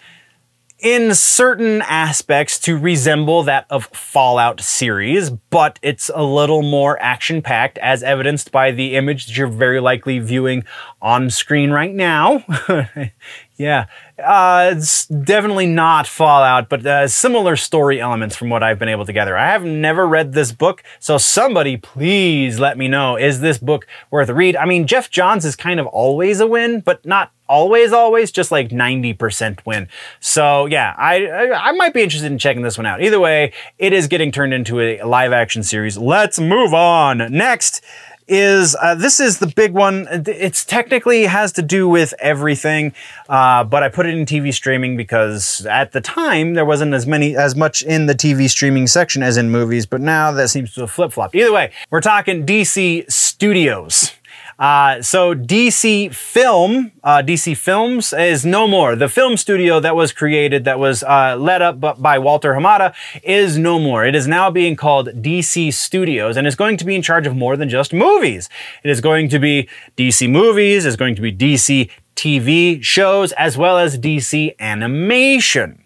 in 0.79 1.13
certain 1.15 1.81
aspects 1.81 2.59
to 2.59 2.77
resemble 2.77 3.43
that 3.43 3.65
of 3.69 3.85
Fallout 3.87 4.61
series, 4.61 5.31
but 5.57 5.79
it's 5.81 6.11
a 6.13 6.21
little 6.21 6.61
more 6.61 7.01
action 7.01 7.41
packed 7.41 7.79
as 7.79 8.03
evidenced 8.03 8.51
by 8.51 8.69
the 8.69 8.95
image 8.95 9.25
that 9.25 9.35
you're 9.35 9.47
very 9.47 9.79
likely 9.79 10.19
viewing 10.19 10.63
on 11.01 11.31
screen 11.31 11.71
right 11.71 11.95
now. 11.95 12.45
Yeah, 13.57 13.87
uh, 14.23 14.73
it's 14.75 15.07
definitely 15.07 15.65
not 15.65 16.05
Fallout, 16.05 16.69
but 16.69 16.85
uh, 16.85 17.07
similar 17.07 17.55
story 17.55 17.99
elements 17.99 18.35
from 18.35 18.51
what 18.51 18.61
I've 18.61 18.77
been 18.77 18.87
able 18.87 19.05
to 19.05 19.13
gather. 19.13 19.35
I 19.35 19.47
have 19.47 19.65
never 19.65 20.07
read 20.07 20.33
this 20.33 20.51
book, 20.51 20.83
so 20.99 21.17
somebody 21.17 21.75
please 21.75 22.59
let 22.59 22.77
me 22.77 22.87
know. 22.87 23.15
Is 23.15 23.41
this 23.41 23.57
book 23.57 23.87
worth 24.11 24.29
a 24.29 24.35
read? 24.35 24.55
I 24.55 24.65
mean, 24.65 24.85
Geoff 24.85 25.09
Johns 25.09 25.43
is 25.43 25.55
kind 25.55 25.79
of 25.79 25.87
always 25.87 26.39
a 26.39 26.45
win, 26.45 26.81
but 26.81 27.03
not 27.03 27.31
always, 27.49 27.93
always, 27.93 28.29
just 28.31 28.51
like 28.51 28.69
90% 28.69 29.65
win. 29.65 29.87
So 30.19 30.67
yeah, 30.67 30.93
I, 30.95 31.25
I, 31.25 31.69
I 31.69 31.71
might 31.71 31.95
be 31.95 32.03
interested 32.03 32.31
in 32.31 32.37
checking 32.37 32.61
this 32.61 32.77
one 32.77 32.85
out. 32.85 33.01
Either 33.01 33.19
way, 33.19 33.53
it 33.79 33.91
is 33.91 34.07
getting 34.07 34.31
turned 34.31 34.53
into 34.53 34.79
a 34.79 35.01
live 35.01 35.31
action 35.31 35.46
series. 35.63 35.97
Let's 35.97 36.39
move 36.39 36.73
on. 36.73 37.17
Next 37.31 37.81
is 38.27 38.75
uh, 38.81 38.95
this 38.95 39.19
is 39.19 39.39
the 39.39 39.47
big 39.47 39.71
one. 39.71 40.07
It's 40.11 40.65
technically 40.65 41.23
has 41.23 41.53
to 41.53 41.61
do 41.61 41.87
with 41.87 42.13
everything, 42.19 42.93
uh, 43.29 43.63
but 43.63 43.83
I 43.83 43.89
put 43.89 44.05
it 44.05 44.13
in 44.13 44.25
TV 44.25 44.53
streaming 44.53 44.97
because 44.97 45.65
at 45.65 45.93
the 45.93 46.01
time 46.01 46.53
there 46.53 46.65
wasn't 46.65 46.93
as 46.93 47.07
many 47.07 47.35
as 47.35 47.55
much 47.55 47.81
in 47.81 48.05
the 48.05 48.15
TV 48.15 48.49
streaming 48.49 48.87
section 48.87 49.23
as 49.23 49.37
in 49.37 49.49
movies. 49.49 49.85
But 49.85 50.01
now 50.01 50.31
that 50.31 50.49
seems 50.49 50.73
to 50.73 50.81
have 50.81 50.91
flip 50.91 51.13
flopped. 51.13 51.35
Either 51.35 51.53
way, 51.53 51.71
we're 51.89 52.01
talking 52.01 52.45
DC 52.45 53.09
Studios. 53.11 54.11
Uh, 54.59 55.01
so 55.01 55.35
DC 55.35 56.13
Film, 56.13 56.91
uh, 57.03 57.21
DC 57.21 57.55
Films 57.55 58.11
is 58.13 58.45
no 58.45 58.67
more. 58.67 58.95
The 58.95 59.07
film 59.07 59.37
studio 59.37 59.79
that 59.79 59.95
was 59.95 60.11
created, 60.11 60.63
that 60.65 60.79
was 60.79 61.03
uh, 61.03 61.35
led 61.37 61.61
up 61.61 61.79
by 61.79 62.17
Walter 62.17 62.53
Hamada, 62.53 62.93
is 63.23 63.57
no 63.57 63.79
more. 63.79 64.05
It 64.05 64.15
is 64.15 64.27
now 64.27 64.49
being 64.49 64.75
called 64.75 65.09
DC 65.09 65.73
Studios 65.73 66.37
and 66.37 66.47
is 66.47 66.55
going 66.55 66.77
to 66.77 66.85
be 66.85 66.95
in 66.95 67.01
charge 67.03 67.27
of 67.27 67.35
more 67.35 67.55
than 67.55 67.69
just 67.69 67.93
movies. 67.93 68.49
It 68.83 68.89
is 68.89 68.99
going 68.99 69.29
to 69.29 69.39
be 69.39 69.69
DC 69.95 70.29
movies, 70.29 70.85
is 70.85 70.95
going 70.95 71.15
to 71.15 71.21
be 71.21 71.31
DC 71.31 71.89
TV 72.15 72.81
shows, 72.81 73.31
as 73.33 73.57
well 73.57 73.77
as 73.77 73.99
DC 73.99 74.55
animation. 74.59 75.83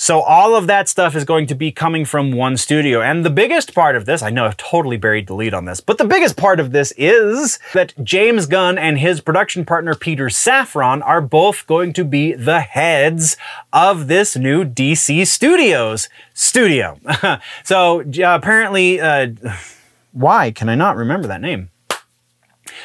So 0.00 0.20
all 0.20 0.54
of 0.54 0.68
that 0.68 0.88
stuff 0.88 1.16
is 1.16 1.24
going 1.24 1.48
to 1.48 1.56
be 1.56 1.72
coming 1.72 2.04
from 2.04 2.30
one 2.30 2.56
studio. 2.56 3.02
And 3.02 3.24
the 3.24 3.30
biggest 3.30 3.74
part 3.74 3.96
of 3.96 4.06
this, 4.06 4.22
I 4.22 4.30
know 4.30 4.46
I've 4.46 4.56
totally 4.56 4.96
buried 4.96 5.26
the 5.26 5.34
lead 5.34 5.52
on 5.52 5.64
this, 5.64 5.80
but 5.80 5.98
the 5.98 6.04
biggest 6.04 6.36
part 6.36 6.60
of 6.60 6.70
this 6.70 6.92
is 6.96 7.58
that 7.74 7.94
James 8.04 8.46
Gunn 8.46 8.78
and 8.78 8.96
his 8.96 9.20
production 9.20 9.64
partner 9.64 9.96
Peter 9.96 10.26
Safran 10.26 11.04
are 11.04 11.20
both 11.20 11.66
going 11.66 11.92
to 11.94 12.04
be 12.04 12.32
the 12.32 12.60
heads 12.60 13.36
of 13.72 14.06
this 14.06 14.36
new 14.36 14.64
DC 14.64 15.26
Studios 15.26 16.08
studio. 16.32 17.00
so 17.64 18.02
uh, 18.02 18.36
apparently, 18.36 19.00
uh, 19.00 19.30
why 20.12 20.52
can 20.52 20.68
I 20.68 20.76
not 20.76 20.94
remember 20.94 21.26
that 21.26 21.40
name? 21.40 21.70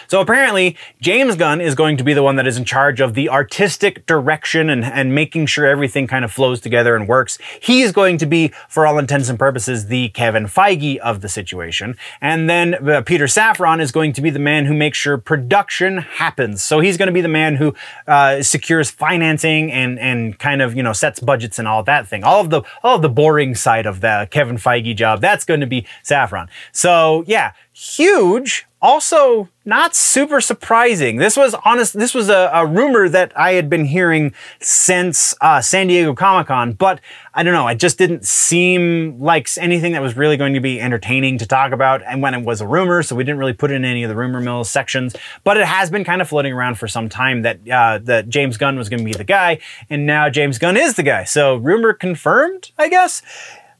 So 0.07 0.21
apparently, 0.21 0.77
James 1.01 1.35
Gunn 1.35 1.61
is 1.61 1.75
going 1.75 1.97
to 1.97 2.03
be 2.03 2.13
the 2.13 2.23
one 2.23 2.35
that 2.35 2.47
is 2.47 2.57
in 2.57 2.65
charge 2.65 2.99
of 2.99 3.13
the 3.13 3.29
artistic 3.29 4.05
direction 4.05 4.69
and, 4.69 4.83
and 4.83 5.13
making 5.13 5.45
sure 5.47 5.65
everything 5.65 6.07
kind 6.07 6.25
of 6.25 6.31
flows 6.31 6.59
together 6.61 6.95
and 6.95 7.07
works. 7.07 7.37
He 7.61 7.81
is 7.81 7.91
going 7.91 8.17
to 8.19 8.25
be, 8.25 8.51
for 8.69 8.85
all 8.85 8.97
intents 8.97 9.29
and 9.29 9.39
purposes, 9.39 9.87
the 9.87 10.09
Kevin 10.09 10.45
Feige 10.45 10.97
of 10.97 11.21
the 11.21 11.29
situation. 11.29 11.95
And 12.21 12.49
then 12.49 12.89
uh, 12.89 13.01
Peter 13.01 13.25
Safran 13.25 13.81
is 13.81 13.91
going 13.91 14.13
to 14.13 14.21
be 14.21 14.29
the 14.29 14.39
man 14.39 14.65
who 14.65 14.73
makes 14.73 14.97
sure 14.97 15.17
production 15.17 15.97
happens. 15.97 16.63
So 16.63 16.79
he's 16.79 16.97
going 16.97 17.07
to 17.07 17.13
be 17.13 17.21
the 17.21 17.27
man 17.27 17.55
who 17.55 17.73
uh, 18.07 18.41
secures 18.41 18.89
financing 18.89 19.71
and, 19.71 19.99
and 19.99 20.37
kind 20.39 20.61
of, 20.61 20.75
you 20.75 20.83
know, 20.83 20.93
sets 20.93 21.19
budgets 21.19 21.59
and 21.59 21.67
all 21.67 21.83
that 21.83 22.07
thing. 22.07 22.23
All 22.23 22.41
of 22.41 22.49
the, 22.49 22.61
all 22.83 22.95
of 22.95 23.01
the 23.01 23.09
boring 23.09 23.55
side 23.55 23.85
of 23.85 24.01
the 24.01 24.27
Kevin 24.31 24.57
Feige 24.57 24.95
job, 24.95 25.21
that's 25.21 25.45
going 25.45 25.59
to 25.59 25.67
be 25.67 25.85
Safran. 26.03 26.47
So 26.71 27.23
yeah, 27.27 27.53
huge 27.73 28.67
also 28.83 29.47
not 29.63 29.95
super 29.95 30.41
surprising. 30.41 31.15
This 31.15 31.37
was 31.37 31.55
honest. 31.65 31.97
This 31.97 32.13
was 32.13 32.27
a, 32.27 32.51
a 32.53 32.65
rumor 32.67 33.07
that 33.07 33.31
I 33.35 33.53
had 33.53 33.69
been 33.69 33.85
hearing 33.85 34.33
since 34.59 35.33
uh, 35.39 35.61
San 35.61 35.87
Diego 35.87 36.13
Comic 36.13 36.47
Con, 36.47 36.73
but 36.73 36.99
I 37.33 37.43
don't 37.43 37.53
know. 37.53 37.67
It 37.69 37.79
just 37.79 37.97
didn't 37.97 38.25
seem 38.25 39.21
like 39.21 39.47
anything 39.57 39.93
that 39.93 40.01
was 40.01 40.17
really 40.17 40.35
going 40.35 40.53
to 40.53 40.59
be 40.59 40.81
entertaining 40.81 41.37
to 41.37 41.47
talk 41.47 41.71
about. 41.71 42.03
And 42.03 42.21
when 42.21 42.33
it 42.33 42.43
was 42.43 42.59
a 42.59 42.67
rumor, 42.67 43.01
so 43.03 43.15
we 43.15 43.23
didn't 43.23 43.39
really 43.39 43.53
put 43.53 43.71
it 43.71 43.75
in 43.75 43.85
any 43.85 44.03
of 44.03 44.09
the 44.09 44.17
rumor 44.17 44.41
mill 44.41 44.65
sections. 44.65 45.15
But 45.45 45.55
it 45.55 45.65
has 45.65 45.89
been 45.89 46.03
kind 46.03 46.21
of 46.21 46.27
floating 46.27 46.51
around 46.51 46.77
for 46.77 46.89
some 46.89 47.07
time 47.07 47.43
that 47.43 47.59
uh, 47.69 47.99
that 48.03 48.27
James 48.27 48.57
Gunn 48.57 48.77
was 48.77 48.89
going 48.89 48.99
to 48.99 49.05
be 49.05 49.13
the 49.13 49.23
guy, 49.23 49.59
and 49.89 50.05
now 50.05 50.29
James 50.29 50.59
Gunn 50.59 50.75
is 50.75 50.95
the 50.95 51.03
guy. 51.03 51.23
So 51.23 51.55
rumor 51.55 51.93
confirmed, 51.93 52.71
I 52.77 52.89
guess. 52.89 53.21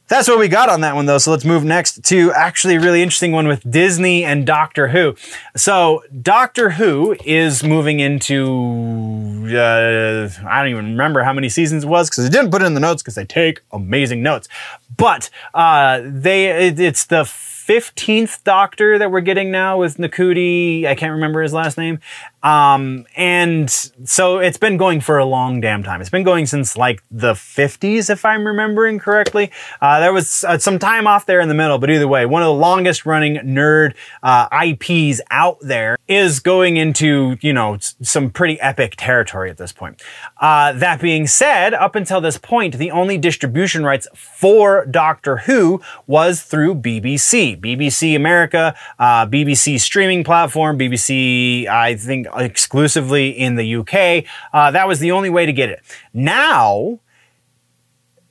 That's 0.06 0.28
what 0.28 0.38
we 0.38 0.48
got 0.48 0.68
on 0.68 0.82
that 0.82 0.94
one 0.94 1.06
though. 1.06 1.16
So 1.18 1.30
let's 1.30 1.46
move 1.46 1.64
next 1.64 2.04
to 2.04 2.30
actually 2.32 2.76
a 2.76 2.80
really 2.80 3.02
interesting 3.02 3.32
one 3.32 3.48
with 3.48 3.68
Disney 3.70 4.22
and 4.22 4.46
Doctor 4.46 4.88
Who. 4.88 5.16
So 5.56 6.02
Doctor 6.20 6.70
Who 6.70 7.16
is 7.24 7.64
moving 7.64 8.00
into, 8.00 9.46
uh, 9.56 10.28
I 10.46 10.58
don't 10.60 10.70
even 10.70 10.84
remember 10.90 11.22
how 11.22 11.32
many 11.32 11.48
seasons 11.48 11.84
it 11.84 11.86
was 11.88 12.10
because 12.10 12.26
I 12.26 12.28
didn't 12.28 12.50
put 12.50 12.60
it 12.60 12.66
in 12.66 12.74
the 12.74 12.80
notes 12.80 13.02
because 13.02 13.14
they 13.14 13.24
take 13.24 13.62
amazing 13.72 14.22
notes. 14.22 14.46
But, 14.94 15.30
uh, 15.54 16.02
they, 16.04 16.66
it, 16.66 16.78
it's 16.78 17.06
the 17.06 17.22
15th 17.66 18.44
Doctor 18.44 18.98
that 18.98 19.10
we're 19.10 19.22
getting 19.22 19.50
now 19.50 19.78
with 19.78 19.96
Ncuti. 19.96 20.84
I 20.84 20.94
can't 20.94 21.12
remember 21.12 21.40
his 21.40 21.54
last 21.54 21.78
name. 21.78 21.98
Um, 22.44 23.06
and 23.16 23.70
so 23.70 24.38
it's 24.38 24.58
been 24.58 24.76
going 24.76 25.00
for 25.00 25.16
a 25.16 25.24
long 25.24 25.62
damn 25.62 25.82
time. 25.82 26.02
It's 26.02 26.10
been 26.10 26.24
going 26.24 26.44
since 26.44 26.76
like 26.76 27.02
the 27.10 27.32
50s, 27.32 28.10
if 28.10 28.24
I'm 28.26 28.46
remembering 28.46 28.98
correctly. 28.98 29.50
Uh, 29.80 29.98
there 30.00 30.12
was 30.12 30.44
uh, 30.44 30.58
some 30.58 30.78
time 30.78 31.06
off 31.06 31.24
there 31.24 31.40
in 31.40 31.48
the 31.48 31.54
middle, 31.54 31.78
but 31.78 31.90
either 31.90 32.06
way, 32.06 32.26
one 32.26 32.42
of 32.42 32.46
the 32.46 32.52
longest 32.52 33.06
running 33.06 33.36
nerd 33.36 33.94
uh, 34.22 34.46
IPs 34.52 35.22
out 35.30 35.56
there 35.62 35.96
is 36.06 36.38
going 36.38 36.76
into, 36.76 37.38
you 37.40 37.54
know, 37.54 37.78
some 37.80 38.30
pretty 38.30 38.60
epic 38.60 38.94
territory 38.98 39.48
at 39.48 39.56
this 39.56 39.72
point. 39.72 40.02
Uh, 40.38 40.72
that 40.72 41.00
being 41.00 41.26
said, 41.26 41.72
up 41.72 41.94
until 41.94 42.20
this 42.20 42.36
point, 42.36 42.76
the 42.76 42.90
only 42.90 43.16
distribution 43.16 43.84
rights 43.84 44.06
for 44.14 44.84
Doctor 44.84 45.38
Who 45.38 45.80
was 46.06 46.42
through 46.42 46.74
BBC. 46.74 47.58
BBC 47.58 48.14
America, 48.14 48.74
uh, 48.98 49.26
BBC 49.26 49.80
streaming 49.80 50.24
platform, 50.24 50.78
BBC, 50.78 51.66
I 51.66 51.96
think 51.96 52.26
exclusively 52.36 53.28
in 53.30 53.56
the 53.56 53.76
UK. 53.76 54.24
Uh, 54.52 54.70
that 54.70 54.86
was 54.88 55.00
the 55.00 55.12
only 55.12 55.30
way 55.30 55.46
to 55.46 55.52
get 55.52 55.68
it. 55.68 55.82
Now, 56.12 57.00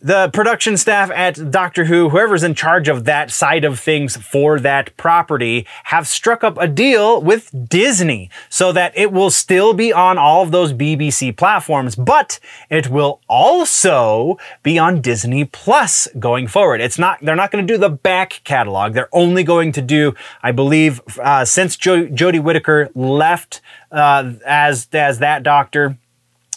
the 0.03 0.29
production 0.33 0.75
staff 0.75 1.09
at 1.11 1.49
Doctor 1.49 1.85
Who, 1.85 2.09
whoever's 2.09 2.43
in 2.43 2.55
charge 2.55 2.89
of 2.89 3.05
that 3.05 3.31
side 3.31 3.63
of 3.63 3.79
things 3.79 4.17
for 4.17 4.59
that 4.59 4.95
property, 4.97 5.65
have 5.85 6.07
struck 6.07 6.43
up 6.43 6.57
a 6.57 6.67
deal 6.67 7.21
with 7.21 7.49
Disney 7.69 8.29
so 8.49 8.73
that 8.73 8.91
it 8.97 9.13
will 9.13 9.29
still 9.29 9.73
be 9.73 9.93
on 9.93 10.17
all 10.17 10.43
of 10.43 10.51
those 10.51 10.73
BBC 10.73 11.35
platforms, 11.37 11.95
but 11.95 12.37
it 12.69 12.89
will 12.89 13.21
also 13.29 14.37
be 14.61 14.77
on 14.77 14.99
Disney 14.99 15.45
Plus 15.45 16.09
going 16.19 16.47
forward. 16.47 16.81
It's 16.81 16.99
not, 16.99 17.19
they're 17.21 17.37
not 17.37 17.49
going 17.49 17.65
to 17.65 17.73
do 17.73 17.79
the 17.79 17.89
back 17.89 18.41
catalog. 18.43 18.93
They're 18.93 19.07
only 19.13 19.45
going 19.45 19.71
to 19.71 19.81
do, 19.81 20.15
I 20.41 20.51
believe, 20.51 21.01
uh, 21.17 21.45
since 21.45 21.77
jo- 21.77 22.07
Jodie 22.07 22.43
Whittaker 22.43 22.89
left 22.93 23.61
uh, 23.89 24.33
as, 24.45 24.89
as 24.91 25.19
that 25.19 25.43
doctor, 25.43 25.97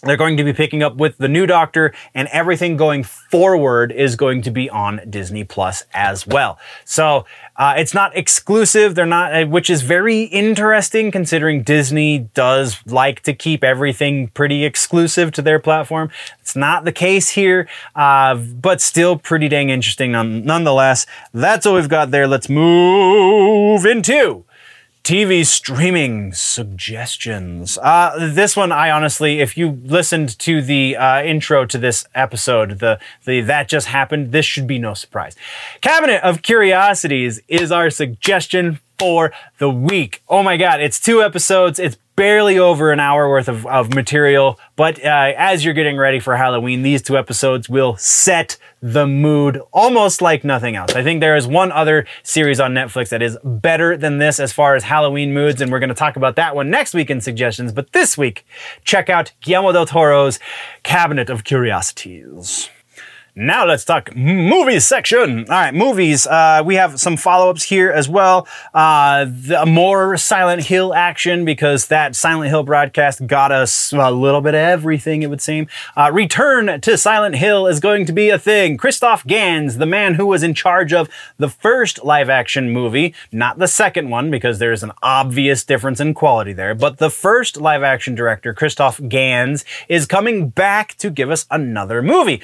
they're 0.07 0.17
going 0.17 0.37
to 0.37 0.45
be 0.45 0.53
picking 0.53 0.83
up 0.83 0.97
with 0.97 1.19
the 1.19 1.29
new 1.29 1.47
Doctor, 1.47 1.93
and 2.15 2.29
everything 2.29 2.77
going 2.77 3.03
forward 3.03 3.93
is 3.93 4.17
going 4.17 4.43
to 4.43 4.51
be 4.51 4.71
on 4.71 5.01
Disney 5.09 5.45
Plus 5.45 5.85
as 5.93 6.27
well. 6.27 6.59
So 6.85 7.27
uh, 7.57 7.75
it's 7.77 7.95
not 7.95 8.17
exclusive. 8.17 8.95
They're 8.95 9.07
not, 9.07 9.35
uh, 9.35 9.47
which 9.47 9.69
is 9.69 9.83
very 9.83 10.23
interesting 10.23 11.11
considering 11.11 11.63
Disney 11.63 12.19
does 12.35 12.81
like 12.87 13.23
to 13.23 13.35
keep 13.35 13.63
everything 13.63 14.29
pretty 14.29 14.65
exclusive 14.65 15.33
to 15.33 15.43
their 15.43 15.59
platform. 15.59 16.11
It's 16.41 16.57
not 16.57 16.85
the 16.85 16.93
case 16.93 17.31
here, 17.31 17.69
uh, 17.95 18.37
but 18.37 18.81
still 18.81 19.19
pretty 19.19 19.49
dang 19.49 19.71
interesting 19.71 20.13
nonetheless. 20.13 21.07
That's 21.33 21.67
all 21.67 21.75
we've 21.75 21.89
got 21.89 22.11
there. 22.11 22.27
Let's 22.27 22.49
move 22.49 23.85
into 23.85 24.46
TV 25.07 25.47
streaming 25.47 26.33
suggestions. 26.33 27.79
Uh, 27.81 28.29
this 28.33 28.57
one, 28.57 28.73
I 28.73 28.91
honestly, 28.91 29.39
if 29.39 29.57
you 29.57 29.79
listened 29.85 30.37
to 30.41 30.61
the 30.61 30.97
uh, 30.97 31.23
intro 31.23 31.65
to 31.65 31.79
this 31.79 32.05
episode, 32.13 32.81
the 32.81 32.99
the 33.25 33.41
that 33.43 33.69
just 33.69 33.87
happened, 33.87 34.33
this 34.33 34.45
should 34.45 34.67
be 34.67 34.81
no 34.81 34.95
surprise. 34.95 35.37
Cabinet 35.81 36.25
of 36.25 36.43
Curiosities 36.43 37.41
is 37.47 37.71
our 37.71 37.89
suggestion 37.89 38.81
for 38.99 39.33
the 39.59 39.71
week. 39.71 40.25
Oh 40.29 40.43
my 40.43 40.57
God, 40.57 40.81
it's 40.81 40.99
two 40.99 41.23
episodes. 41.23 41.79
It's 41.79 41.99
barely 42.17 42.59
over 42.59 42.91
an 42.91 42.99
hour 42.99 43.29
worth 43.29 43.49
of, 43.49 43.67
of 43.67 43.95
material, 43.95 44.59
but 44.75 45.03
uh, 45.05 45.33
as 45.37 45.65
you're 45.65 45.75
getting 45.75 45.99
ready 45.99 46.19
for 46.19 46.35
Halloween, 46.37 46.83
these 46.83 47.03
two 47.03 47.17
episodes 47.17 47.69
will 47.69 47.97
set 47.99 48.57
the 48.83 49.07
mood 49.07 49.61
almost 49.73 50.23
like 50.23 50.43
nothing 50.43 50.77
else. 50.77 50.95
I 50.95 51.03
think 51.03 51.21
there 51.21 51.37
is 51.37 51.47
one 51.47 51.71
other 51.73 52.07
series 52.23 52.59
on 52.59 52.73
Netflix 52.73 53.11
that 53.11 53.23
is 53.23 53.37
better 53.45 53.97
than 53.97 54.19
this 54.19 54.41
as 54.41 54.53
far 54.53 54.75
as 54.75 54.85
Halloween 54.85 55.35
moods, 55.35 55.61
and 55.61 55.71
we're 55.71 55.79
going 55.79 55.89
to 55.89 55.95
talk 55.95 56.17
about 56.17 56.37
that 56.37 56.57
one 56.57 56.71
next 56.71 56.95
week 56.95 57.11
in 57.11 57.21
suggestions. 57.21 57.73
But 57.73 57.93
this 57.93 58.17
week, 58.17 58.47
check 58.85 59.09
out 59.09 59.33
Guillermo 59.41 59.73
del 59.73 59.87
Toro's 59.87 60.39
Cabinet 60.83 61.31
of 61.31 61.45
Curiosities. 61.45 62.71
Now 63.39 63.67
let's 63.67 63.85
talk 63.85 64.17
movies 64.17 64.87
section. 64.87 65.41
All 65.41 65.45
right, 65.45 65.75
movies. 65.75 66.27
Uh, 66.27 66.63
we 66.65 66.77
have 66.77 66.99
some 66.99 67.19
follow-ups 67.19 67.65
here 67.65 67.91
as 67.91 68.09
well. 68.09 68.49
Uh, 68.73 69.27
the 69.29 69.67
more 69.67 70.17
Silent 70.17 70.63
Hill 70.63 70.95
action 70.95 71.45
because 71.45 71.89
that 71.89 72.17
Silent 72.17 72.49
Hill 72.49 72.63
broadcast 72.63 73.27
got 73.27 73.53
us 73.53 73.93
a 73.93 74.11
little 74.11 74.41
bit 74.41 74.55
of 74.55 74.61
everything. 74.61 75.23
It 75.23 75.29
would 75.29 75.43
seem. 75.43 75.67
Uh, 75.95 76.11
Return 76.15 76.81
to 76.81 76.97
Silent 76.97 77.35
Hill 77.35 77.67
is 77.67 77.79
going 77.79 78.07
to 78.07 78.13
be 78.15 78.31
a 78.31 78.39
thing. 78.39 78.79
Christophe 78.79 79.27
Gans, 79.27 79.77
the 79.77 79.85
man 79.85 80.15
who 80.15 80.27
was 80.27 80.43
in 80.43 80.55
charge 80.55 80.95
of 80.95 81.11
the 81.37 81.51
first 81.51 82.03
live-action 82.03 82.71
movie, 82.71 83.15
not 83.31 83.59
the 83.59 83.69
second 83.69 84.09
one 84.09 84.31
because 84.31 84.59
there's 84.59 84.83
an 84.83 84.93
obvious 85.03 85.63
difference 85.63 86.01
in 86.01 86.15
quality 86.15 86.55
there, 86.55 86.75
but 86.75 86.97
the 86.97 87.11
first 87.11 87.61
live-action 87.61 88.15
director, 88.15 88.55
Christophe 88.55 89.07
Gans, 89.11 89.63
is 89.91 90.07
coming 90.07 90.49
back 90.49 90.95
to 90.95 91.11
give 91.11 91.31
us 91.31 91.45
another 91.51 92.01
movie 92.01 92.41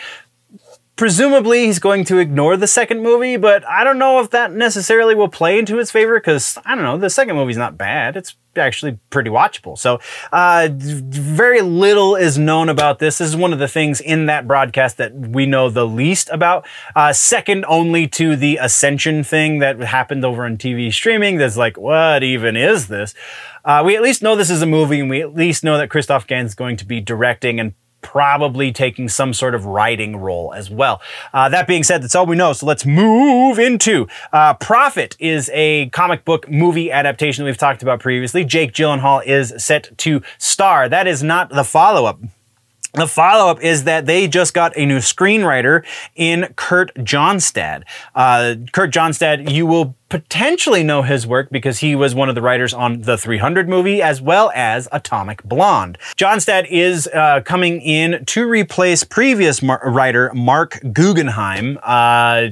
presumably 0.96 1.66
he's 1.66 1.78
going 1.78 2.04
to 2.04 2.18
ignore 2.18 2.56
the 2.56 2.66
second 2.66 3.02
movie, 3.02 3.36
but 3.36 3.66
I 3.66 3.84
don't 3.84 3.98
know 3.98 4.20
if 4.20 4.30
that 4.30 4.52
necessarily 4.52 5.14
will 5.14 5.28
play 5.28 5.58
into 5.58 5.78
his 5.78 5.90
favor 5.90 6.18
because 6.18 6.58
I 6.64 6.74
don't 6.74 6.84
know, 6.84 6.98
the 6.98 7.10
second 7.10 7.36
movie's 7.36 7.56
not 7.56 7.78
bad. 7.78 8.16
It's 8.16 8.36
actually 8.56 8.98
pretty 9.10 9.30
watchable. 9.30 9.78
So, 9.78 10.00
uh, 10.30 10.68
very 10.72 11.62
little 11.62 12.16
is 12.16 12.36
known 12.36 12.68
about 12.68 12.98
this. 12.98 13.18
This 13.18 13.28
is 13.28 13.36
one 13.36 13.52
of 13.52 13.58
the 13.58 13.68
things 13.68 14.00
in 14.00 14.26
that 14.26 14.46
broadcast 14.46 14.98
that 14.98 15.14
we 15.14 15.46
know 15.46 15.70
the 15.70 15.86
least 15.86 16.28
about. 16.30 16.66
Uh, 16.94 17.12
second 17.12 17.64
only 17.66 18.06
to 18.08 18.36
the 18.36 18.58
Ascension 18.58 19.24
thing 19.24 19.60
that 19.60 19.80
happened 19.80 20.24
over 20.24 20.44
on 20.44 20.58
TV 20.58 20.92
streaming. 20.92 21.38
That's 21.38 21.56
like, 21.56 21.78
what 21.78 22.22
even 22.22 22.56
is 22.56 22.88
this? 22.88 23.14
Uh, 23.64 23.82
we 23.84 23.96
at 23.96 24.02
least 24.02 24.22
know 24.22 24.34
this 24.36 24.50
is 24.50 24.60
a 24.60 24.66
movie 24.66 25.00
and 25.00 25.08
we 25.08 25.22
at 25.22 25.34
least 25.34 25.64
know 25.64 25.78
that 25.78 25.88
Christophe 25.88 26.26
Gans 26.26 26.50
is 26.50 26.54
going 26.54 26.76
to 26.76 26.84
be 26.84 27.00
directing 27.00 27.60
and 27.60 27.74
probably 28.02 28.72
taking 28.72 29.08
some 29.08 29.32
sort 29.32 29.54
of 29.54 29.64
writing 29.64 30.16
role 30.16 30.52
as 30.52 30.70
well. 30.70 31.00
Uh, 31.32 31.48
that 31.48 31.66
being 31.66 31.82
said, 31.82 32.02
that's 32.02 32.14
all 32.14 32.26
we 32.26 32.36
know. 32.36 32.52
So 32.52 32.66
let's 32.66 32.84
move 32.84 33.58
into 33.58 34.06
uh, 34.32 34.54
Prophet 34.54 35.16
is 35.18 35.50
a 35.54 35.88
comic 35.90 36.24
book 36.24 36.50
movie 36.50 36.90
adaptation 36.92 37.44
we've 37.44 37.56
talked 37.56 37.82
about 37.82 38.00
previously. 38.00 38.44
Jake 38.44 38.72
Gyllenhaal 38.72 39.24
is 39.24 39.54
set 39.56 39.96
to 39.98 40.22
star. 40.38 40.88
That 40.88 41.06
is 41.06 41.22
not 41.22 41.50
the 41.50 41.64
follow 41.64 42.04
up. 42.04 42.20
The 42.94 43.08
follow 43.08 43.50
up 43.50 43.62
is 43.62 43.84
that 43.84 44.04
they 44.04 44.28
just 44.28 44.52
got 44.52 44.76
a 44.76 44.84
new 44.84 44.98
screenwriter 44.98 45.82
in 46.14 46.52
Kurt 46.56 46.94
Johnstad. 46.96 47.84
Uh, 48.14 48.56
Kurt 48.72 48.90
Johnstad, 48.90 49.50
you 49.50 49.64
will 49.64 49.94
potentially 50.10 50.82
know 50.82 51.00
his 51.00 51.26
work 51.26 51.48
because 51.50 51.78
he 51.78 51.96
was 51.96 52.14
one 52.14 52.28
of 52.28 52.34
the 52.34 52.42
writers 52.42 52.74
on 52.74 53.00
the 53.00 53.16
300 53.16 53.66
movie 53.66 54.02
as 54.02 54.20
well 54.20 54.52
as 54.54 54.86
Atomic 54.92 55.42
Blonde. 55.42 55.96
Johnstad 56.18 56.66
is 56.68 57.06
uh, 57.14 57.40
coming 57.46 57.80
in 57.80 58.26
to 58.26 58.46
replace 58.46 59.04
previous 59.04 59.62
mar- 59.62 59.80
writer 59.86 60.30
Marc 60.34 60.78
Guggenheim. 60.92 61.78
Uh, 61.82 62.48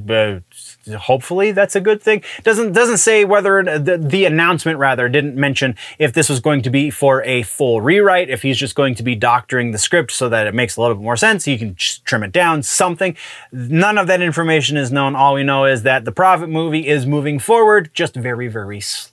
hopefully 0.89 1.53
that's 1.53 1.77
a 1.77 1.81
good 1.81 2.03
thing. 2.03 2.23
Doesn't 2.43 2.73
doesn't 2.73 2.99
say 2.99 3.25
whether 3.25 3.63
the, 3.79 3.99
the 3.99 4.25
announcement 4.25 4.79
rather 4.79 5.09
didn't 5.09 5.37
mention 5.37 5.77
if 5.99 6.13
this 6.13 6.29
was 6.29 6.41
going 6.41 6.63
to 6.63 6.71
be 6.71 6.91
for 6.91 7.23
a 7.25 7.43
full 7.43 7.81
rewrite, 7.81 8.31
if 8.31 8.43
he's 8.43 8.59
just 8.59 8.75
going 8.75 8.95
to 8.97 9.03
be 9.03 9.15
doctoring 9.15 9.73
the 9.73 9.79
script 9.79 10.13
so 10.13 10.29
that 10.29 10.47
it 10.47 10.55
makes 10.55 10.77
a 10.77 10.81
little 10.81 10.97
bit 10.97 11.05
more 11.05 11.17
sense. 11.17 11.47
You 11.47 11.59
can 11.59 11.75
trim 11.77 12.23
it 12.23 12.33
down, 12.33 12.63
something. 12.63 13.17
None 13.53 13.99
of 13.99 14.07
that 14.07 14.23
information 14.23 14.77
is 14.77 14.91
known. 14.91 15.15
All 15.15 15.35
we 15.35 15.43
know 15.43 15.65
is 15.65 15.83
that 15.83 16.05
the 16.05 16.13
Prophet 16.13 16.49
movie 16.49 16.87
is 16.89 17.07
moving 17.07 17.39
forward, 17.39 17.91
just 17.93 18.15
very 18.15 18.49
very 18.49 18.81
slowly. 18.81 19.10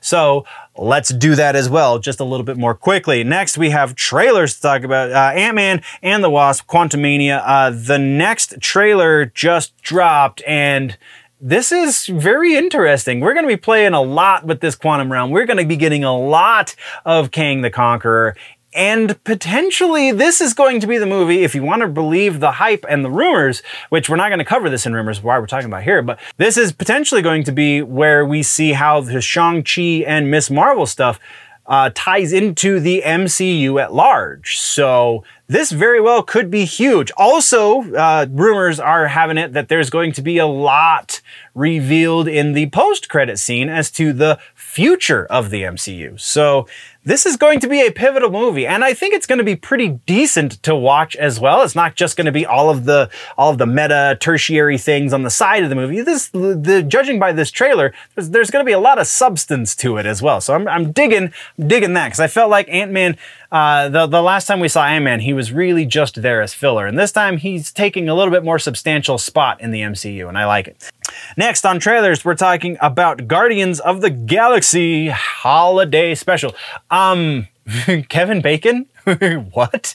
So 0.00 0.44
let's 0.76 1.10
do 1.10 1.34
that 1.34 1.56
as 1.56 1.68
well, 1.68 1.98
just 1.98 2.20
a 2.20 2.24
little 2.24 2.44
bit 2.44 2.56
more 2.56 2.74
quickly. 2.74 3.24
Next, 3.24 3.58
we 3.58 3.70
have 3.70 3.94
trailers 3.94 4.56
to 4.56 4.62
talk 4.62 4.82
about 4.82 5.10
uh, 5.10 5.32
Ant 5.36 5.56
Man 5.56 5.82
and 6.02 6.22
the 6.22 6.30
Wasp, 6.30 6.66
Quantumania. 6.66 7.42
Uh, 7.44 7.70
the 7.70 7.98
next 7.98 8.60
trailer 8.60 9.26
just 9.26 9.76
dropped, 9.82 10.42
and 10.46 10.96
this 11.40 11.72
is 11.72 12.06
very 12.06 12.54
interesting. 12.54 13.20
We're 13.20 13.32
going 13.32 13.46
to 13.46 13.52
be 13.52 13.56
playing 13.56 13.94
a 13.94 14.02
lot 14.02 14.44
with 14.44 14.60
this 14.60 14.74
quantum 14.74 15.10
realm. 15.10 15.30
We're 15.30 15.46
going 15.46 15.58
to 15.58 15.64
be 15.64 15.76
getting 15.76 16.04
a 16.04 16.16
lot 16.16 16.76
of 17.04 17.30
Kang 17.30 17.62
the 17.62 17.70
Conqueror 17.70 18.36
and 18.72 19.22
potentially 19.24 20.12
this 20.12 20.40
is 20.40 20.54
going 20.54 20.80
to 20.80 20.86
be 20.86 20.98
the 20.98 21.06
movie, 21.06 21.42
if 21.42 21.54
you 21.54 21.62
want 21.62 21.82
to 21.82 21.88
believe 21.88 22.40
the 22.40 22.52
hype 22.52 22.84
and 22.88 23.04
the 23.04 23.10
rumors, 23.10 23.62
which 23.88 24.08
we're 24.08 24.16
not 24.16 24.28
going 24.28 24.38
to 24.38 24.44
cover 24.44 24.70
this 24.70 24.86
in 24.86 24.94
rumors, 24.94 25.22
why 25.22 25.38
we're 25.38 25.46
talking 25.46 25.68
about 25.68 25.82
here, 25.82 26.02
but 26.02 26.18
this 26.36 26.56
is 26.56 26.72
potentially 26.72 27.22
going 27.22 27.44
to 27.44 27.52
be 27.52 27.82
where 27.82 28.24
we 28.24 28.42
see 28.42 28.72
how 28.72 29.00
the 29.00 29.20
Shang-Chi 29.20 30.04
and 30.06 30.30
Miss 30.30 30.50
Marvel 30.50 30.86
stuff 30.86 31.18
uh, 31.66 31.90
ties 31.94 32.32
into 32.32 32.80
the 32.80 33.02
MCU 33.04 33.80
at 33.80 33.92
large. 33.92 34.58
So 34.58 35.22
this 35.46 35.70
very 35.70 36.00
well 36.00 36.22
could 36.22 36.50
be 36.50 36.64
huge. 36.64 37.12
Also, 37.16 37.94
uh, 37.94 38.26
rumors 38.28 38.80
are 38.80 39.06
having 39.06 39.38
it 39.38 39.52
that 39.52 39.68
there's 39.68 39.88
going 39.88 40.10
to 40.12 40.22
be 40.22 40.38
a 40.38 40.46
lot 40.46 41.20
revealed 41.54 42.26
in 42.26 42.54
the 42.54 42.68
post-credit 42.70 43.38
scene 43.38 43.68
as 43.68 43.90
to 43.92 44.12
the 44.12 44.38
future 44.54 45.26
of 45.26 45.50
the 45.50 45.62
MCU. 45.62 46.18
So 46.20 46.66
this 47.04 47.24
is 47.24 47.36
going 47.36 47.60
to 47.60 47.68
be 47.68 47.86
a 47.86 47.90
pivotal 47.90 48.30
movie 48.30 48.66
and 48.66 48.84
I 48.84 48.92
think 48.92 49.14
it's 49.14 49.26
going 49.26 49.38
to 49.38 49.44
be 49.44 49.56
pretty 49.56 50.00
decent 50.06 50.62
to 50.62 50.74
watch 50.74 51.16
as 51.16 51.40
well. 51.40 51.62
It's 51.62 51.74
not 51.74 51.94
just 51.96 52.16
going 52.16 52.26
to 52.26 52.32
be 52.32 52.44
all 52.44 52.70
of 52.70 52.84
the 52.84 53.10
all 53.38 53.50
of 53.50 53.58
the 53.58 53.66
meta 53.66 54.18
tertiary 54.20 54.78
things 54.78 55.12
on 55.12 55.22
the 55.22 55.30
side 55.30 55.62
of 55.62 55.70
the 55.70 55.76
movie. 55.76 56.02
This 56.02 56.28
the 56.28 56.84
judging 56.86 57.18
by 57.18 57.32
this 57.32 57.50
trailer, 57.50 57.94
there's, 58.14 58.30
there's 58.30 58.50
going 58.50 58.64
to 58.64 58.68
be 58.68 58.72
a 58.72 58.78
lot 58.78 58.98
of 58.98 59.06
substance 59.06 59.74
to 59.76 59.96
it 59.96 60.06
as 60.06 60.20
well. 60.20 60.40
So 60.40 60.54
I'm 60.54 60.68
I'm 60.68 60.92
digging 60.92 61.32
digging 61.58 61.94
that 61.94 62.10
cuz 62.10 62.20
I 62.20 62.26
felt 62.26 62.50
like 62.50 62.68
Ant-Man 62.68 63.16
uh, 63.52 63.88
the 63.88 64.06
the 64.06 64.22
last 64.22 64.46
time 64.46 64.60
we 64.60 64.68
saw 64.68 64.84
Ant-Man, 64.84 65.20
he 65.20 65.32
was 65.32 65.52
really 65.52 65.84
just 65.84 66.22
there 66.22 66.40
as 66.40 66.54
filler, 66.54 66.86
and 66.86 66.98
this 66.98 67.10
time 67.10 67.38
he's 67.38 67.72
taking 67.72 68.08
a 68.08 68.14
little 68.14 68.30
bit 68.30 68.44
more 68.44 68.60
substantial 68.60 69.18
spot 69.18 69.60
in 69.60 69.72
the 69.72 69.80
MCU, 69.80 70.28
and 70.28 70.38
I 70.38 70.46
like 70.46 70.68
it. 70.68 70.90
Next 71.36 71.66
on 71.66 71.80
trailers, 71.80 72.24
we're 72.24 72.36
talking 72.36 72.78
about 72.80 73.26
Guardians 73.26 73.80
of 73.80 74.02
the 74.02 74.10
Galaxy 74.10 75.08
Holiday 75.08 76.14
Special. 76.14 76.54
Um, 76.90 77.48
Kevin 78.08 78.40
Bacon? 78.40 78.86
what? 79.52 79.94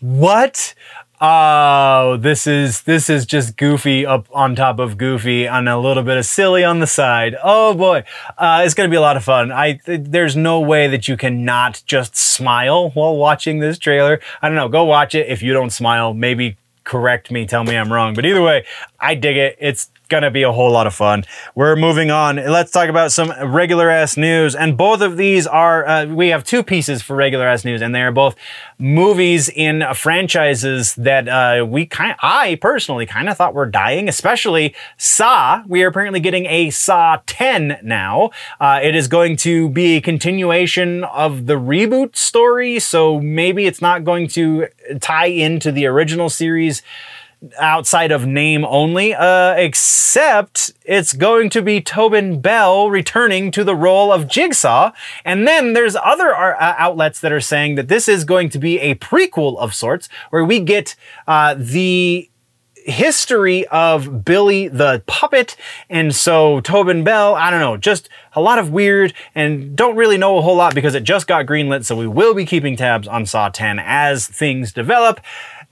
What? 0.00 0.74
Oh, 1.22 2.16
this 2.16 2.46
is 2.46 2.82
this 2.84 3.10
is 3.10 3.26
just 3.26 3.58
goofy 3.58 4.06
up 4.06 4.26
on 4.32 4.56
top 4.56 4.78
of 4.78 4.96
goofy 4.96 5.46
and 5.46 5.68
a 5.68 5.76
little 5.76 6.02
bit 6.02 6.16
of 6.16 6.24
silly 6.24 6.64
on 6.64 6.80
the 6.80 6.86
side. 6.86 7.36
Oh 7.42 7.74
boy, 7.74 8.04
uh, 8.38 8.62
it's 8.64 8.72
gonna 8.72 8.88
be 8.88 8.96
a 8.96 9.02
lot 9.02 9.18
of 9.18 9.24
fun. 9.24 9.52
I 9.52 9.74
th- 9.74 10.00
there's 10.04 10.34
no 10.34 10.60
way 10.60 10.88
that 10.88 11.08
you 11.08 11.18
cannot 11.18 11.82
just 11.84 12.16
smile 12.16 12.88
while 12.90 13.18
watching 13.18 13.58
this 13.58 13.76
trailer. 13.78 14.18
I 14.40 14.48
don't 14.48 14.56
know. 14.56 14.70
Go 14.70 14.84
watch 14.84 15.14
it. 15.14 15.28
If 15.28 15.42
you 15.42 15.52
don't 15.52 15.68
smile, 15.68 16.14
maybe 16.14 16.56
correct 16.84 17.30
me, 17.30 17.46
tell 17.46 17.64
me 17.64 17.76
I'm 17.76 17.92
wrong. 17.92 18.14
But 18.14 18.24
either 18.24 18.40
way, 18.40 18.64
I 18.98 19.14
dig 19.14 19.36
it. 19.36 19.58
It's 19.60 19.90
going 20.10 20.24
to 20.24 20.30
be 20.30 20.42
a 20.42 20.52
whole 20.52 20.70
lot 20.70 20.86
of 20.86 20.94
fun. 20.94 21.24
We're 21.54 21.76
moving 21.76 22.10
on. 22.10 22.36
Let's 22.36 22.70
talk 22.70 22.88
about 22.88 23.12
some 23.12 23.32
regular 23.50 23.88
ass 23.88 24.16
news. 24.16 24.54
And 24.54 24.76
both 24.76 25.00
of 25.00 25.16
these 25.16 25.46
are, 25.46 25.86
uh, 25.86 26.06
we 26.06 26.28
have 26.28 26.44
two 26.44 26.62
pieces 26.62 27.00
for 27.00 27.16
regular 27.16 27.46
ass 27.46 27.64
news, 27.64 27.80
and 27.80 27.94
they 27.94 28.02
are 28.02 28.12
both 28.12 28.36
movies 28.78 29.48
in 29.48 29.84
franchises 29.94 30.94
that 30.96 31.28
uh, 31.28 31.64
we 31.64 31.86
kind 31.86 32.16
I 32.20 32.58
personally 32.60 33.06
kind 33.06 33.28
of 33.28 33.36
thought 33.36 33.54
were 33.54 33.66
dying, 33.66 34.08
especially 34.08 34.74
Saw. 34.98 35.62
We 35.66 35.82
are 35.84 35.88
apparently 35.88 36.20
getting 36.20 36.46
a 36.46 36.70
Saw 36.70 37.20
10 37.26 37.78
now. 37.82 38.30
Uh, 38.58 38.80
it 38.82 38.94
is 38.94 39.06
going 39.08 39.36
to 39.36 39.68
be 39.68 39.96
a 39.96 40.00
continuation 40.00 41.04
of 41.04 41.46
the 41.46 41.54
reboot 41.54 42.16
story, 42.16 42.78
so 42.78 43.20
maybe 43.20 43.66
it's 43.66 43.80
not 43.80 44.04
going 44.04 44.28
to 44.28 44.66
tie 45.00 45.26
into 45.26 45.70
the 45.70 45.86
original 45.86 46.28
series 46.28 46.82
outside 47.58 48.12
of 48.12 48.26
name 48.26 48.64
only, 48.64 49.14
uh, 49.14 49.54
except 49.54 50.72
it's 50.84 51.12
going 51.12 51.50
to 51.50 51.62
be 51.62 51.80
Tobin 51.80 52.40
Bell 52.40 52.90
returning 52.90 53.50
to 53.52 53.64
the 53.64 53.74
role 53.74 54.12
of 54.12 54.28
Jigsaw. 54.28 54.92
And 55.24 55.46
then 55.46 55.72
there's 55.72 55.96
other 55.96 56.34
uh, 56.34 56.74
outlets 56.78 57.20
that 57.20 57.32
are 57.32 57.40
saying 57.40 57.76
that 57.76 57.88
this 57.88 58.08
is 58.08 58.24
going 58.24 58.50
to 58.50 58.58
be 58.58 58.78
a 58.80 58.94
prequel 58.94 59.58
of 59.58 59.74
sorts, 59.74 60.08
where 60.30 60.44
we 60.44 60.60
get 60.60 60.96
uh, 61.26 61.54
the 61.56 62.30
history 62.84 63.66
of 63.68 64.24
Billy 64.24 64.68
the 64.68 65.02
puppet. 65.06 65.56
And 65.88 66.14
so 66.14 66.60
Tobin 66.60 67.04
Bell, 67.04 67.34
I 67.34 67.50
don't 67.50 67.60
know, 67.60 67.76
just 67.76 68.08
a 68.34 68.40
lot 68.40 68.58
of 68.58 68.70
weird 68.70 69.12
and 69.34 69.76
don't 69.76 69.96
really 69.96 70.18
know 70.18 70.38
a 70.38 70.42
whole 70.42 70.56
lot 70.56 70.74
because 70.74 70.94
it 70.94 71.04
just 71.04 71.26
got 71.26 71.46
greenlit. 71.46 71.84
So 71.84 71.96
we 71.96 72.06
will 72.06 72.34
be 72.34 72.46
keeping 72.46 72.76
tabs 72.76 73.08
on 73.08 73.26
Saw 73.26 73.48
10 73.48 73.78
as 73.78 74.26
things 74.26 74.72
develop. 74.72 75.20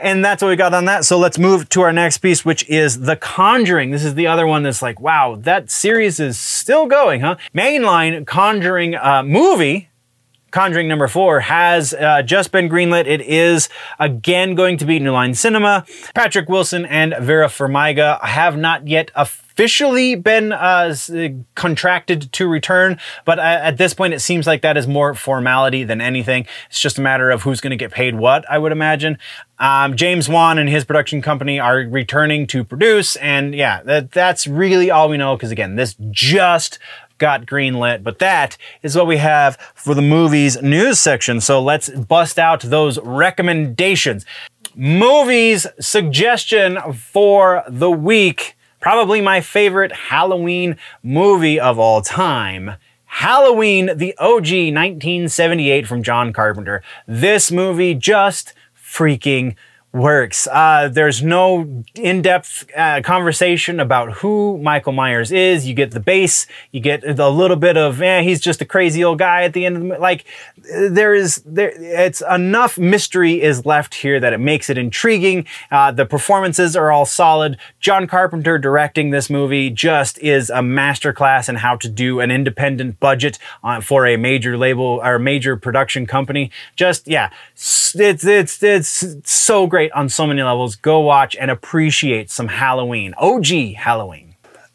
And 0.01 0.25
that's 0.25 0.43
what 0.43 0.49
we 0.49 0.57
got 0.57 0.75
on 0.75 0.85
that. 0.85 1.05
So 1.05 1.19
let's 1.19 1.39
move 1.39 1.69
to 1.71 1.81
our 1.81 1.93
next 1.93 2.19
piece, 2.19 2.45
which 2.45 2.69
is 2.69 3.01
The 3.01 3.17
Conjuring. 3.17 3.91
This 3.91 4.05
is 4.05 4.15
the 4.15 4.29
other 4.29 4.47
one 4.47 4.63
that's 4.63 4.81
like, 4.81 5.01
wow, 5.01 5.37
that 5.41 5.71
series 5.71 6.21
is 6.21 6.39
still 6.39 6.87
going, 6.87 7.21
huh? 7.21 7.37
Mainline 7.53 8.27
Conjuring 8.27 8.95
uh, 8.95 9.23
movie 9.25 9.89
Conjuring 10.51 10.89
number 10.89 11.09
four 11.09 11.41
has 11.41 11.93
uh, 11.93 12.23
just 12.23 12.53
been 12.53 12.71
greenlit. 12.71 13.07
It 13.07 13.21
is 13.21 13.69
again 13.99 14.55
going 14.55 14.79
to 14.79 14.87
be 14.87 14.99
New 14.99 15.13
Line 15.13 15.35
Cinema. 15.35 15.85
Patrick 16.15 16.49
Wilson 16.49 16.87
and 16.87 17.15
Vera 17.21 17.49
Farmiga 17.49 18.19
have 18.25 18.57
not 18.57 18.89
yet 18.89 19.11
officially 19.15 19.48
been 20.15 20.53
uh, 20.53 20.95
contracted 21.55 22.33
to 22.33 22.47
return, 22.47 22.99
but 23.25 23.39
uh, 23.39 23.43
at 23.43 23.77
this 23.77 23.93
point, 23.93 24.15
it 24.15 24.21
seems 24.21 24.47
like 24.47 24.63
that 24.63 24.77
is 24.77 24.87
more 24.87 25.15
formality 25.15 25.85
than 25.85 26.01
anything. 26.01 26.47
It's 26.71 26.81
just 26.81 26.99
a 26.99 27.01
matter 27.01 27.31
of 27.31 27.43
who's 27.43 27.61
going 27.61 27.73
to 27.73 27.77
get 27.77 27.91
paid 27.91 28.15
what, 28.15 28.49
I 28.51 28.59
would 28.59 28.73
imagine. 28.73 29.19
Um, 29.59 29.97
James 29.97 30.29
Wan 30.29 30.59
and 30.59 30.69
his 30.69 30.85
production 30.85 31.21
company 31.21 31.59
are 31.59 31.79
returning 31.79 32.47
to 32.49 32.63
produce, 32.63 33.17
and 33.17 33.55
yeah, 33.55 33.83
that, 33.83 34.13
that's 34.13 34.47
really 34.47 34.91
all 34.91 35.09
we 35.09 35.17
know. 35.17 35.37
Because 35.37 35.51
again, 35.51 35.75
this 35.75 35.97
just 36.11 36.79
got 37.19 37.47
greenlit, 37.47 38.05
but 38.05 38.21
that 38.21 38.57
is 38.83 38.97
what 38.97 39.09
we 39.09 39.17
have 39.17 39.57
for 39.75 39.95
the 39.95 40.03
movies 40.03 40.63
news 40.63 41.01
section. 41.01 41.41
So 41.41 41.61
let's 41.61 41.91
bust 41.91 42.39
out 42.39 42.61
those 42.61 42.99
recommendations. 43.01 44.25
Movies 44.77 45.67
suggestion 45.81 46.79
for 46.93 47.65
the 47.69 47.91
week. 47.91 48.55
Probably 48.81 49.21
my 49.21 49.41
favorite 49.41 49.93
Halloween 49.93 50.77
movie 51.03 51.59
of 51.59 51.79
all 51.79 52.01
time. 52.01 52.77
Halloween, 53.07 53.91
the 53.97 54.15
OG 54.19 54.73
1978 54.73 55.87
from 55.87 56.03
John 56.03 56.33
Carpenter. 56.33 56.83
This 57.07 57.51
movie 57.51 57.95
just 57.95 58.55
freaking 58.77 59.57
works. 59.93 60.47
Uh, 60.47 60.89
there's 60.93 61.23
no 61.23 61.83
in-depth 61.95 62.69
uh, 62.77 63.01
conversation 63.03 63.81
about 63.81 64.13
who 64.19 64.59
Michael 64.59 64.93
Myers 64.93 65.33
is. 65.33 65.67
You 65.67 65.73
get 65.75 65.93
the 65.93 66.01
base. 66.01 66.47
You 66.73 66.81
get 66.81 67.03
a 67.05 67.29
little 67.31 67.57
bit 67.57 67.79
of, 67.79 68.03
eh, 68.03 68.21
he's 68.21 68.41
just 68.41 68.61
a 68.61 68.67
crazy 68.67 69.03
old 69.03 69.19
guy 69.19 69.45
at 69.45 69.55
the 69.55 69.65
end 69.65 69.77
of 69.77 69.83
the, 69.83 69.99
like, 69.99 70.27
there 70.71 71.15
is, 71.15 71.37
there, 71.47 71.73
it's 71.75 72.23
enough 72.31 72.77
mystery 72.77 73.41
is 73.41 73.65
left 73.65 73.95
here 73.95 74.21
that 74.21 74.35
it 74.35 74.39
makes 74.39 74.69
it 74.69 74.77
intriguing. 74.77 75.47
Uh, 75.71 75.91
the 75.91 76.05
performances 76.05 76.77
are 76.77 76.93
all 76.93 77.07
solid. 77.07 77.57
John 77.81 78.07
Carpenter 78.07 78.59
directing 78.59 79.09
this 79.09 79.31
movie 79.31 79.71
just 79.71 80.19
is 80.19 80.51
a 80.51 80.61
masterclass 80.61 81.49
in 81.49 81.57
how 81.57 81.77
to 81.77 81.89
do 81.89 82.21
an 82.21 82.31
independent 82.31 83.01
budget 83.01 83.39
uh, 83.65 83.81
for 83.81 84.07
a 84.07 84.19
major 84.19 84.59
label 84.59 85.01
or 85.03 85.19
major 85.19 85.57
production 85.57 86.07
company. 86.07 86.51
Just, 86.77 87.09
yeah, 87.09 87.31
it's, 87.55 87.95
it's, 87.97 88.63
it's 88.63 89.17
so 89.25 89.67
great 89.67 89.78
great 89.79 89.93
on 89.93 90.09
so 90.09 90.27
many 90.27 90.43
levels. 90.43 90.75
Go 90.75 90.99
watch 90.99 91.37
and 91.37 91.53
appreciate 91.53 92.33
some 92.33 92.49
Halloween, 92.49 93.15
OG 93.17 93.77
Halloween. 93.77 94.28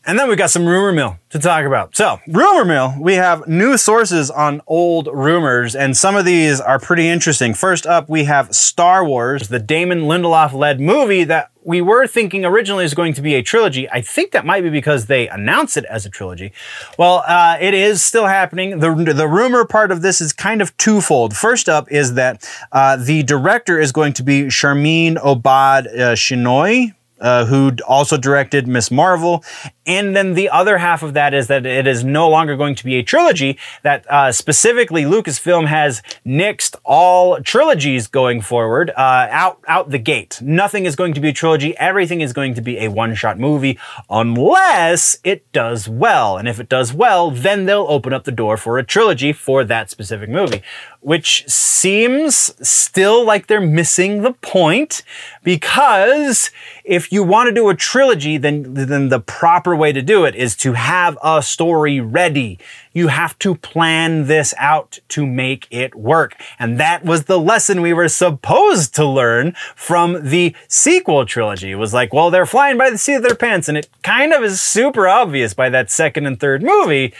And 0.05 0.19
then 0.19 0.27
we've 0.27 0.37
got 0.37 0.49
some 0.49 0.65
rumor 0.65 0.91
mill 0.91 1.17
to 1.29 1.39
talk 1.39 1.65
about. 1.65 1.95
So, 1.95 2.19
rumor 2.27 2.65
mill, 2.65 2.93
we 2.99 3.13
have 3.13 3.47
new 3.47 3.77
sources 3.77 4.29
on 4.29 4.61
old 4.67 5.07
rumors, 5.07 5.77
and 5.77 5.95
some 5.95 6.17
of 6.17 6.25
these 6.25 6.59
are 6.59 6.77
pretty 6.77 7.07
interesting. 7.07 7.53
First 7.53 7.87
up, 7.87 8.09
we 8.09 8.25
have 8.25 8.53
Star 8.53 9.05
Wars, 9.05 9.47
the 9.47 9.59
Damon 9.59 10.01
Lindelof 10.01 10.51
led 10.51 10.81
movie 10.81 11.23
that 11.23 11.51
we 11.63 11.81
were 11.81 12.05
thinking 12.05 12.43
originally 12.43 12.83
is 12.83 12.93
going 12.93 13.13
to 13.13 13.21
be 13.21 13.35
a 13.35 13.41
trilogy. 13.41 13.89
I 13.89 14.01
think 14.01 14.31
that 14.31 14.45
might 14.45 14.61
be 14.61 14.69
because 14.69 15.05
they 15.05 15.29
announced 15.29 15.77
it 15.77 15.85
as 15.85 16.05
a 16.05 16.09
trilogy. 16.09 16.51
Well, 16.97 17.23
uh, 17.25 17.57
it 17.61 17.73
is 17.73 18.03
still 18.03 18.25
happening. 18.27 18.79
The, 18.79 18.93
the 19.15 19.29
rumor 19.29 19.63
part 19.63 19.89
of 19.89 20.01
this 20.01 20.19
is 20.19 20.33
kind 20.33 20.61
of 20.61 20.75
twofold. 20.75 21.33
First 21.33 21.69
up 21.69 21.89
is 21.89 22.15
that 22.15 22.45
uh, 22.73 22.97
the 22.97 23.23
director 23.23 23.79
is 23.79 23.93
going 23.93 24.11
to 24.13 24.23
be 24.23 24.43
Sharmeen 24.47 25.15
Obaid 25.15 25.87
uh, 25.87 26.15
Chinoy 26.15 26.93
uh, 27.23 27.45
who 27.45 27.71
also 27.87 28.17
directed 28.17 28.67
Miss 28.67 28.91
Marvel. 28.91 29.43
And 29.85 30.15
then 30.15 30.33
the 30.33 30.49
other 30.49 30.77
half 30.77 31.03
of 31.03 31.13
that 31.13 31.33
is 31.33 31.47
that 31.47 31.65
it 31.65 31.87
is 31.87 32.03
no 32.03 32.29
longer 32.29 32.55
going 32.55 32.75
to 32.75 32.85
be 32.85 32.95
a 32.95 33.03
trilogy, 33.03 33.57
that 33.81 34.09
uh, 34.09 34.31
specifically 34.31 35.03
Lucasfilm 35.03 35.67
has 35.67 36.01
nixed 36.25 36.75
all 36.85 37.41
trilogies 37.41 38.07
going 38.07 38.41
forward 38.41 38.91
uh, 38.91 39.27
out, 39.29 39.59
out 39.67 39.89
the 39.89 39.97
gate. 39.97 40.39
Nothing 40.41 40.85
is 40.85 40.95
going 40.95 41.13
to 41.13 41.19
be 41.19 41.29
a 41.29 41.33
trilogy. 41.33 41.75
Everything 41.77 42.21
is 42.21 42.31
going 42.31 42.53
to 42.53 42.61
be 42.61 42.79
a 42.79 42.87
one-shot 42.89 43.37
movie 43.37 43.77
unless 44.09 45.17
it 45.23 45.51
does 45.51 45.89
well. 45.89 46.37
And 46.37 46.47
if 46.47 46.59
it 46.59 46.69
does 46.69 46.93
well, 46.93 47.31
then 47.31 47.65
they'll 47.65 47.87
open 47.89 48.13
up 48.13 48.23
the 48.23 48.31
door 48.31 48.55
for 48.57 48.77
a 48.77 48.83
trilogy 48.83 49.33
for 49.33 49.63
that 49.65 49.89
specific 49.89 50.29
movie 50.29 50.61
which 51.03 51.47
seems 51.49 52.55
still 52.67 53.25
like 53.25 53.47
they're 53.47 53.59
missing 53.59 54.21
the 54.21 54.31
point 54.33 55.03
because 55.43 56.49
if 56.85 57.11
you 57.11 57.23
want 57.23 57.47
to 57.47 57.53
do 57.53 57.67
a 57.69 57.75
trilogy, 57.75 58.37
then, 58.37 58.73
then 58.73 59.09
the 59.09 59.19
proper 59.19 59.72
way 59.75 59.91
to 59.91 60.01
do 60.01 60.25
it 60.25 60.35
is 60.35 60.55
to 60.57 60.73
have 60.73 61.17
a 61.23 61.41
story 61.41 61.99
ready. 61.99 62.59
You 62.93 63.07
have 63.07 63.37
to 63.39 63.55
plan 63.55 64.27
this 64.27 64.53
out 64.57 64.99
to 65.09 65.25
make 65.25 65.67
it 65.71 65.95
work. 65.95 66.35
And 66.59 66.79
that 66.79 67.03
was 67.03 67.25
the 67.25 67.39
lesson 67.39 67.81
we 67.81 67.93
were 67.93 68.09
supposed 68.09 68.93
to 68.95 69.05
learn 69.05 69.55
from 69.75 70.29
the 70.29 70.55
sequel 70.67 71.25
trilogy. 71.25 71.71
It 71.71 71.75
was 71.75 71.93
like, 71.93 72.13
well, 72.13 72.29
they're 72.29 72.45
flying 72.45 72.77
by 72.77 72.89
the 72.89 72.97
seat 72.97 73.15
of 73.15 73.23
their 73.23 73.35
pants. 73.35 73.67
And 73.67 73.77
it 73.77 73.89
kind 74.03 74.33
of 74.33 74.43
is 74.43 74.61
super 74.61 75.07
obvious 75.07 75.53
by 75.53 75.69
that 75.69 75.89
second 75.89 76.25
and 76.25 76.39
third 76.39 76.61
movie 76.61 77.13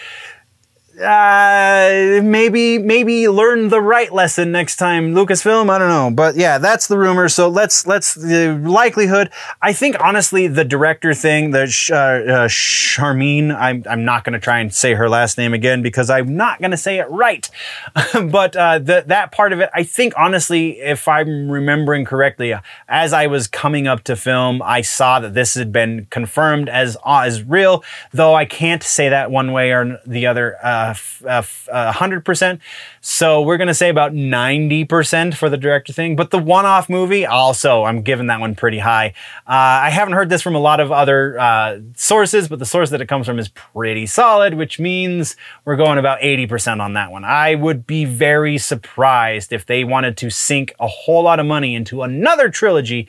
uh, 1.02 2.22
maybe 2.24 2.78
maybe 2.78 3.28
learn 3.28 3.70
the 3.70 3.82
right 3.82 4.14
lesson 4.14 4.52
next 4.52 4.76
time 4.76 5.16
lucasfilm 5.16 5.70
i 5.70 5.80
don't 5.80 5.90
know. 5.90 6.12
But 6.14 6.36
yeah 6.36 6.60
that's 6.60 6.88
the 6.88 6.98
rumor. 6.98 7.30
So 7.30 7.50
let's 7.50 7.88
let's 7.88 8.14
the 8.14 8.54
likelihood 8.64 9.32
i 9.62 9.74
think 9.74 9.96
honestly 10.00 10.48
the 10.48 10.64
director 10.64 11.14
thing 11.14 11.52
the 11.52 11.64
uh, 11.92 12.46
uh, 12.46 13.56
i'm, 13.56 13.84
I'm 13.90 14.06
not 14.06 14.24
going 14.24 14.34
to 14.34 14.40
try 14.40 14.60
and 14.60 14.74
say 14.74 14.94
her 14.94 15.10
last 15.10 15.38
name 15.38 15.54
again 15.54 15.82
because 15.82 16.10
i'm 16.10 16.38
not 16.38 16.60
going 16.60 16.72
to 16.72 16.78
say 16.78 17.00
it 17.00 17.10
right. 17.10 17.50
But 18.14 18.56
uh, 18.56 18.80
that 18.80 19.32
part 19.32 19.54
of 19.54 19.60
it 19.60 19.70
i 19.74 19.84
think 19.84 20.14
honestly 20.16 20.80
if 20.80 21.08
i'm 21.08 21.50
remembering 21.50 22.06
correctly 22.06 22.54
as 22.88 23.14
i 23.14 23.28
was 23.28 23.48
coming 23.48 23.88
up 23.88 24.04
to 24.04 24.16
film 24.16 24.62
i 24.62 24.82
saw 24.82 25.20
that 25.20 25.34
this 25.34 25.56
had 25.56 25.72
been 25.72 26.06
confirmed 26.10 26.70
as 26.70 26.98
as 27.06 27.44
real 27.44 27.84
though 28.12 28.36
i 28.36 28.46
can't 28.46 28.84
say 28.84 29.10
that 29.10 29.32
one 29.32 29.52
way 29.52 29.72
or 29.72 30.00
the 30.06 30.26
other 30.26 30.58
uh, 30.64 30.83
100%. 30.92 32.60
So 33.02 33.42
we're 33.42 33.58
going 33.58 33.68
to 33.68 33.74
say 33.74 33.90
about 33.90 34.14
90% 34.14 35.36
for 35.36 35.50
the 35.50 35.58
director 35.58 35.94
thing. 35.94 36.16
But 36.16 36.32
the 36.32 36.40
one 36.40 36.66
off 36.66 36.90
movie, 36.90 37.26
also, 37.26 37.84
I'm 37.84 38.02
giving 38.02 38.28
that 38.28 38.40
one 38.40 38.56
pretty 38.56 38.80
high. 38.80 39.14
Uh, 39.48 39.84
I 39.86 39.90
haven't 39.90 40.14
heard 40.14 40.30
this 40.30 40.42
from 40.42 40.56
a 40.56 40.60
lot 40.60 40.80
of 40.80 40.92
other 40.92 41.40
uh, 41.40 41.80
sources, 41.96 42.48
but 42.48 42.60
the 42.60 42.66
source 42.66 42.90
that 42.90 43.02
it 43.02 43.08
comes 43.08 43.26
from 43.26 43.40
is 43.40 43.50
pretty 43.50 44.06
solid, 44.06 44.54
which 44.56 44.80
means 44.80 45.36
we're 45.66 45.76
going 45.76 45.98
about 45.98 46.20
80% 46.20 46.82
on 46.82 46.94
that 46.94 47.12
one. 47.12 47.24
I 47.26 47.56
would 47.56 47.86
be 47.88 48.06
very 48.06 48.58
surprised 48.58 49.54
if 49.54 49.66
they 49.66 49.84
wanted 49.84 50.18
to 50.18 50.30
sink 50.30 50.74
a 50.80 50.88
whole 50.88 51.24
lot 51.24 51.40
of 51.40 51.46
money 51.46 51.76
into 51.76 52.04
another 52.04 52.50
trilogy 52.50 53.08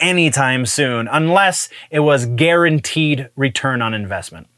anytime 0.00 0.66
soon, 0.66 1.08
unless 1.08 1.68
it 1.90 2.00
was 2.00 2.26
guaranteed 2.26 3.30
return 3.36 3.80
on 3.80 3.94
investment. 3.94 4.48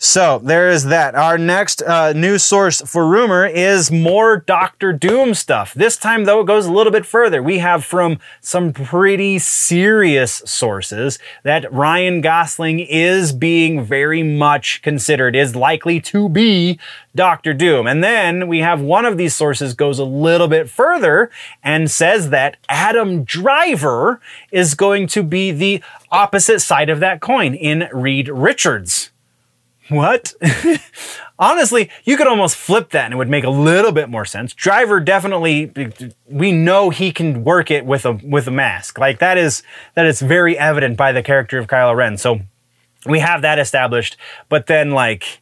So 0.00 0.38
there 0.38 0.70
is 0.70 0.84
that. 0.84 1.16
Our 1.16 1.36
next 1.36 1.82
uh, 1.82 2.12
news 2.12 2.44
source 2.44 2.80
for 2.82 3.04
rumor 3.08 3.44
is 3.44 3.90
more 3.90 4.36
Doctor 4.36 4.92
Doom 4.92 5.34
stuff. 5.34 5.74
This 5.74 5.96
time, 5.96 6.24
though, 6.24 6.40
it 6.40 6.46
goes 6.46 6.66
a 6.66 6.72
little 6.72 6.92
bit 6.92 7.04
further. 7.04 7.42
We 7.42 7.58
have 7.58 7.84
from 7.84 8.20
some 8.40 8.72
pretty 8.72 9.40
serious 9.40 10.40
sources 10.44 11.18
that 11.42 11.70
Ryan 11.72 12.20
Gosling 12.20 12.78
is 12.78 13.32
being 13.32 13.82
very 13.82 14.22
much 14.22 14.82
considered, 14.82 15.34
is 15.34 15.56
likely 15.56 16.00
to 16.02 16.28
be 16.28 16.78
Doctor 17.16 17.52
Doom. 17.52 17.88
And 17.88 18.02
then 18.02 18.46
we 18.46 18.60
have 18.60 18.80
one 18.80 19.04
of 19.04 19.16
these 19.16 19.34
sources 19.34 19.74
goes 19.74 19.98
a 19.98 20.04
little 20.04 20.46
bit 20.46 20.70
further 20.70 21.28
and 21.64 21.90
says 21.90 22.30
that 22.30 22.56
Adam 22.68 23.24
Driver 23.24 24.20
is 24.52 24.76
going 24.76 25.08
to 25.08 25.24
be 25.24 25.50
the 25.50 25.82
opposite 26.12 26.60
side 26.60 26.88
of 26.88 27.00
that 27.00 27.20
coin 27.20 27.52
in 27.52 27.88
Reed 27.92 28.28
Richards. 28.28 29.10
What? 29.88 30.34
Honestly, 31.38 31.90
you 32.04 32.16
could 32.16 32.26
almost 32.26 32.56
flip 32.56 32.90
that 32.90 33.06
and 33.06 33.14
it 33.14 33.16
would 33.16 33.28
make 33.28 33.44
a 33.44 33.50
little 33.50 33.92
bit 33.92 34.08
more 34.08 34.24
sense. 34.24 34.52
Driver 34.52 35.00
definitely 35.00 35.72
we 36.26 36.52
know 36.52 36.90
he 36.90 37.12
can 37.12 37.44
work 37.44 37.70
it 37.70 37.86
with 37.86 38.04
a 38.04 38.12
with 38.12 38.46
a 38.46 38.50
mask. 38.50 38.98
Like 38.98 39.18
that 39.20 39.38
is 39.38 39.62
that 39.94 40.04
is 40.04 40.20
very 40.20 40.58
evident 40.58 40.96
by 40.96 41.12
the 41.12 41.22
character 41.22 41.58
of 41.58 41.66
Kylo 41.66 41.96
Ren. 41.96 42.18
So 42.18 42.40
we 43.06 43.20
have 43.20 43.42
that 43.42 43.58
established. 43.58 44.16
But 44.48 44.66
then 44.66 44.90
like 44.90 45.40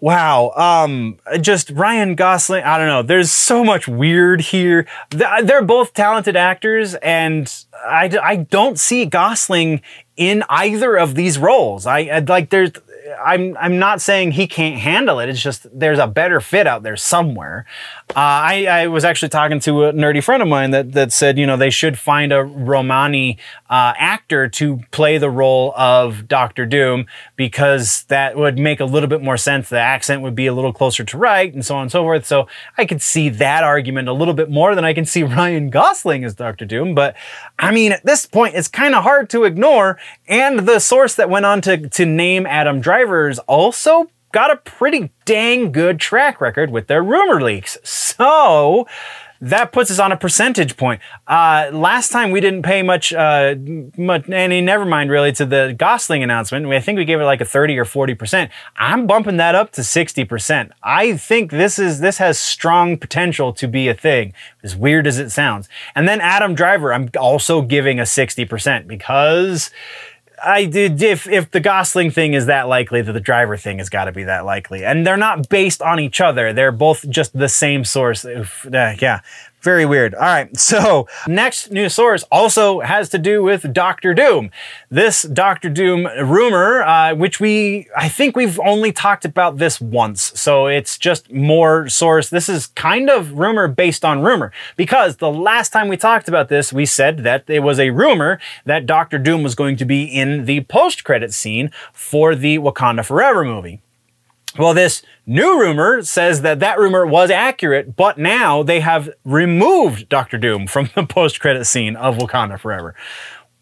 Wow. 0.00 0.52
Um, 0.54 1.18
just 1.40 1.70
Ryan 1.70 2.14
Gosling. 2.14 2.62
I 2.62 2.78
don't 2.78 2.86
know. 2.86 3.02
There's 3.02 3.32
so 3.32 3.64
much 3.64 3.88
weird 3.88 4.40
here. 4.40 4.86
They're 5.10 5.62
both 5.62 5.92
talented 5.92 6.36
actors, 6.36 6.94
and 6.96 7.52
I, 7.84 8.16
I 8.22 8.36
don't 8.36 8.78
see 8.78 9.06
Gosling 9.06 9.82
in 10.16 10.44
either 10.48 10.96
of 10.96 11.14
these 11.14 11.38
roles. 11.38 11.86
I 11.86 12.20
like 12.28 12.50
there's 12.50 12.72
I'm 13.24 13.56
I'm 13.58 13.78
not 13.78 14.00
saying 14.00 14.32
he 14.32 14.46
can't 14.46 14.78
handle 14.80 15.20
it. 15.20 15.28
It's 15.28 15.42
just 15.42 15.66
there's 15.72 15.98
a 15.98 16.06
better 16.06 16.40
fit 16.40 16.66
out 16.66 16.82
there 16.82 16.96
somewhere. 16.96 17.66
Uh, 18.10 18.14
I, 18.16 18.66
I 18.66 18.86
was 18.86 19.04
actually 19.04 19.28
talking 19.28 19.60
to 19.60 19.84
a 19.84 19.92
nerdy 19.92 20.22
friend 20.22 20.42
of 20.42 20.48
mine 20.48 20.70
that 20.70 20.92
that 20.92 21.12
said 21.12 21.38
you 21.38 21.46
know 21.46 21.56
they 21.56 21.70
should 21.70 21.98
find 21.98 22.32
a 22.32 22.42
Romani 22.42 23.38
uh, 23.70 23.92
actor 23.98 24.48
to 24.48 24.80
play 24.90 25.18
the 25.18 25.30
role 25.30 25.72
of 25.76 26.26
Doctor 26.26 26.66
Doom 26.66 27.06
because 27.36 28.04
that 28.04 28.36
would 28.36 28.58
make 28.58 28.80
a 28.80 28.84
little 28.84 29.08
bit 29.08 29.22
more 29.22 29.36
sense. 29.36 29.68
The 29.68 29.78
accent 29.78 30.22
would 30.22 30.34
be 30.34 30.46
a 30.46 30.54
little 30.54 30.72
closer 30.72 31.04
to 31.04 31.18
right, 31.18 31.52
and 31.52 31.64
so 31.64 31.76
on 31.76 31.82
and 31.82 31.92
so 31.92 32.02
forth. 32.02 32.26
So 32.26 32.48
I 32.76 32.86
could 32.86 33.02
see 33.02 33.28
that 33.28 33.64
argument 33.64 34.08
a 34.08 34.12
little 34.12 34.34
bit 34.34 34.50
more 34.50 34.74
than 34.74 34.84
I 34.84 34.94
can 34.94 35.04
see 35.04 35.22
Ryan 35.38 35.70
Gosling 35.70 36.24
as 36.24 36.34
Doctor 36.34 36.64
Doom. 36.64 36.94
But 36.94 37.16
I 37.58 37.72
mean, 37.72 37.92
at 37.92 38.04
this 38.04 38.26
point, 38.26 38.54
it's 38.54 38.68
kind 38.68 38.94
of 38.94 39.02
hard 39.02 39.30
to 39.30 39.44
ignore. 39.44 39.98
And 40.26 40.60
the 40.60 40.78
source 40.78 41.14
that 41.14 41.30
went 41.30 41.46
on 41.46 41.60
to 41.62 41.88
to 41.88 42.06
name 42.06 42.46
Adam 42.46 42.80
Driver's 42.98 43.38
also 43.40 44.10
got 44.32 44.50
a 44.50 44.56
pretty 44.56 45.12
dang 45.24 45.70
good 45.70 46.00
track 46.00 46.40
record 46.40 46.70
with 46.70 46.88
their 46.88 47.00
rumor 47.00 47.40
leaks. 47.40 47.78
So 47.84 48.88
that 49.40 49.70
puts 49.70 49.88
us 49.92 50.00
on 50.00 50.10
a 50.10 50.16
percentage 50.16 50.76
point. 50.76 51.00
Uh, 51.28 51.70
last 51.72 52.10
time 52.10 52.32
we 52.32 52.40
didn't 52.40 52.62
pay 52.62 52.82
much, 52.82 53.12
uh, 53.12 53.54
much, 53.96 54.28
any 54.28 54.60
never 54.60 54.84
mind 54.84 55.12
really 55.12 55.30
to 55.30 55.46
the 55.46 55.76
Gosling 55.78 56.24
announcement. 56.24 56.66
I 56.66 56.80
think 56.80 56.98
we 56.98 57.04
gave 57.04 57.20
it 57.20 57.24
like 57.24 57.40
a 57.40 57.44
30 57.44 57.78
or 57.78 57.84
40%. 57.84 58.50
I'm 58.76 59.06
bumping 59.06 59.36
that 59.36 59.54
up 59.54 59.70
to 59.74 59.82
60%. 59.82 60.72
I 60.82 61.16
think 61.16 61.52
this 61.52 61.78
is, 61.78 62.00
this 62.00 62.18
has 62.18 62.36
strong 62.36 62.96
potential 62.96 63.52
to 63.52 63.68
be 63.68 63.86
a 63.86 63.94
thing, 63.94 64.32
as 64.64 64.74
weird 64.74 65.06
as 65.06 65.20
it 65.20 65.30
sounds. 65.30 65.68
And 65.94 66.08
then 66.08 66.20
Adam 66.20 66.56
Driver, 66.56 66.92
I'm 66.92 67.10
also 67.16 67.62
giving 67.62 68.00
a 68.00 68.04
60% 68.04 68.88
because 68.88 69.70
I 70.44 70.64
did 70.64 71.02
if 71.02 71.28
if 71.28 71.50
the 71.50 71.60
Gosling 71.60 72.10
thing 72.10 72.34
is 72.34 72.46
that 72.46 72.68
likely, 72.68 73.02
that 73.02 73.12
the 73.12 73.20
driver 73.20 73.56
thing 73.56 73.78
has 73.78 73.88
got 73.88 74.04
to 74.04 74.12
be 74.12 74.24
that 74.24 74.44
likely, 74.44 74.84
and 74.84 75.06
they're 75.06 75.16
not 75.16 75.48
based 75.48 75.82
on 75.82 76.00
each 76.00 76.20
other. 76.20 76.52
They're 76.52 76.72
both 76.72 77.08
just 77.08 77.36
the 77.36 77.48
same 77.48 77.84
source. 77.84 78.24
Uh, 78.24 78.46
yeah, 79.00 79.20
very 79.60 79.84
weird. 79.84 80.14
All 80.14 80.20
right. 80.20 80.48
So 80.68 81.08
next 81.26 81.70
news 81.70 81.94
source 81.94 82.24
also 82.30 82.80
has 82.80 83.08
to 83.08 83.18
do 83.18 83.42
with 83.42 83.72
Doctor 83.72 84.12
Doom. 84.12 84.50
This 84.90 85.22
Doctor 85.22 85.70
Doom 85.70 86.06
rumor, 86.22 86.82
uh, 86.82 87.14
which 87.14 87.40
we, 87.40 87.88
I 87.96 88.08
think 88.08 88.36
we've 88.36 88.60
only 88.60 88.92
talked 88.92 89.24
about 89.24 89.56
this 89.56 89.80
once. 89.80 90.38
So 90.38 90.66
it's 90.66 90.98
just 90.98 91.32
more 91.32 91.88
source. 91.88 92.28
This 92.28 92.50
is 92.50 92.66
kind 92.68 93.08
of 93.08 93.38
rumor 93.38 93.66
based 93.66 94.04
on 94.04 94.20
rumor 94.20 94.52
because 94.76 95.16
the 95.16 95.30
last 95.30 95.70
time 95.70 95.88
we 95.88 95.96
talked 95.96 96.28
about 96.28 96.48
this, 96.48 96.70
we 96.70 96.84
said 96.84 97.18
that 97.18 97.44
it 97.48 97.60
was 97.60 97.78
a 97.80 97.90
rumor 97.90 98.38
that 98.66 98.84
Doctor 98.84 99.18
Doom 99.18 99.42
was 99.42 99.54
going 99.54 99.76
to 99.78 99.86
be 99.86 100.04
in 100.04 100.44
the 100.44 100.60
post 100.62 101.02
credit 101.02 101.32
scene 101.32 101.70
for 101.92 102.34
the 102.34 102.58
Wakanda 102.58 103.04
Forever 103.04 103.44
movie. 103.44 103.80
Well, 104.58 104.74
this 104.74 105.02
new 105.24 105.60
rumor 105.60 106.02
says 106.02 106.42
that 106.42 106.58
that 106.58 106.78
rumor 106.78 107.06
was 107.06 107.30
accurate, 107.30 107.94
but 107.94 108.18
now 108.18 108.64
they 108.64 108.80
have 108.80 109.08
removed 109.24 110.08
Doctor 110.08 110.36
Doom 110.36 110.66
from 110.66 110.90
the 110.96 111.06
post-credit 111.08 111.64
scene 111.64 111.94
of 111.94 112.16
Wakanda 112.18 112.58
Forever 112.58 112.96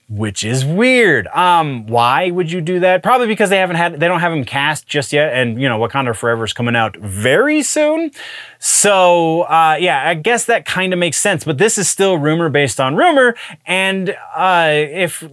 which 0.09 0.45
is 0.45 0.65
weird. 0.65 1.27
Um, 1.29 1.87
why 1.87 2.31
would 2.31 2.53
you 2.53 2.61
do 2.61 2.79
that? 2.81 3.03
Probably 3.03 3.27
because 3.27 3.51
they 3.51 3.59
haven't 3.59 3.77
had, 3.77 3.99
they 3.99 4.07
don't 4.07 4.21
have 4.21 4.33
him 4.33 4.45
cast 4.45 4.87
just 4.87 5.13
yet, 5.13 5.35
and 5.35 5.61
you 5.61 5.69
know, 5.69 5.79
Wakanda 5.81 6.15
Forever 6.15 6.45
is 6.45 6.53
coming 6.53 6.77
out 6.77 6.97
very 6.97 7.63
soon. 7.63 8.13
So, 8.61 9.43
uh, 9.43 9.77
yeah, 9.81 10.09
I 10.09 10.15
guess 10.15 10.45
that 10.45 10.65
kind 10.65 10.93
of 10.93 10.99
makes 10.99 11.19
sense. 11.19 11.45
But 11.45 11.59
this 11.59 11.77
is 11.77 11.91
still 11.91 12.19
rumor 12.19 12.49
based 12.49 12.79
on 12.79 12.95
rumor, 12.95 13.35
and 13.67 14.17
uh, 14.37 14.71
if 14.73 15.25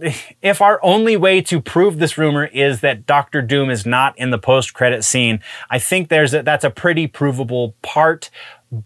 if 0.42 0.60
our 0.60 0.80
only 0.82 1.16
way 1.16 1.40
to 1.42 1.60
prove 1.60 1.98
this 1.98 2.18
rumor 2.18 2.46
is 2.46 2.80
that 2.80 3.06
Doctor 3.06 3.42
Doom 3.42 3.70
is 3.70 3.86
not 3.86 4.18
in 4.18 4.30
the 4.30 4.38
post 4.38 4.74
credit 4.74 5.04
scene, 5.04 5.38
I 5.70 5.78
think 5.78 6.08
there's 6.08 6.34
a, 6.34 6.42
that's 6.42 6.64
a 6.64 6.70
pretty 6.70 7.06
provable 7.06 7.74
part 7.82 8.30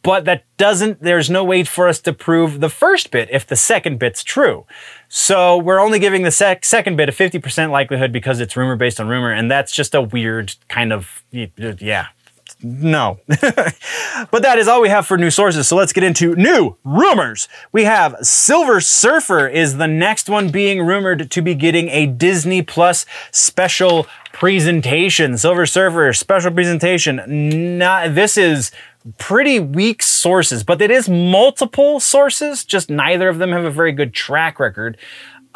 but 0.02 0.24
that 0.26 0.44
doesn't, 0.56 1.02
there's 1.02 1.30
no 1.30 1.44
way 1.44 1.64
for 1.64 1.88
us 1.88 2.00
to 2.00 2.12
prove 2.12 2.60
the 2.60 2.68
first 2.68 3.10
bit 3.10 3.28
if 3.32 3.46
the 3.46 3.56
second 3.56 3.98
bit's 3.98 4.22
true. 4.22 4.66
So 5.08 5.56
we're 5.56 5.80
only 5.80 5.98
giving 5.98 6.22
the 6.22 6.30
sec- 6.30 6.64
second 6.64 6.96
bit 6.96 7.08
a 7.08 7.12
50% 7.12 7.70
likelihood 7.70 8.12
because 8.12 8.40
it's 8.40 8.56
rumor 8.56 8.76
based 8.76 9.00
on 9.00 9.08
rumor. 9.08 9.32
And 9.32 9.50
that's 9.50 9.72
just 9.72 9.94
a 9.94 10.02
weird 10.02 10.54
kind 10.68 10.92
of, 10.92 11.24
yeah, 11.30 12.08
no. 12.62 13.20
but 13.26 14.42
that 14.42 14.58
is 14.58 14.66
all 14.66 14.80
we 14.80 14.88
have 14.88 15.06
for 15.06 15.16
new 15.16 15.30
sources. 15.30 15.68
So 15.68 15.76
let's 15.76 15.92
get 15.92 16.02
into 16.02 16.34
new 16.34 16.76
rumors. 16.84 17.48
We 17.72 17.84
have 17.84 18.16
Silver 18.22 18.80
Surfer 18.80 19.46
is 19.46 19.76
the 19.76 19.86
next 19.86 20.28
one 20.28 20.50
being 20.50 20.84
rumored 20.84 21.30
to 21.30 21.42
be 21.42 21.54
getting 21.54 21.88
a 21.88 22.06
Disney 22.06 22.62
Plus 22.62 23.06
special 23.30 24.06
presentation. 24.32 25.38
Silver 25.38 25.66
Surfer 25.66 26.12
special 26.12 26.50
presentation. 26.50 27.78
Not, 27.78 28.14
this 28.14 28.36
is 28.36 28.72
pretty 29.16 29.60
weak 29.60 30.02
sources, 30.02 30.62
but 30.62 30.82
it 30.82 30.90
is 30.90 31.08
multiple 31.08 32.00
sources, 32.00 32.64
just 32.64 32.90
neither 32.90 33.28
of 33.28 33.38
them 33.38 33.52
have 33.52 33.64
a 33.64 33.70
very 33.70 33.92
good 33.92 34.12
track 34.12 34.60
record. 34.60 34.98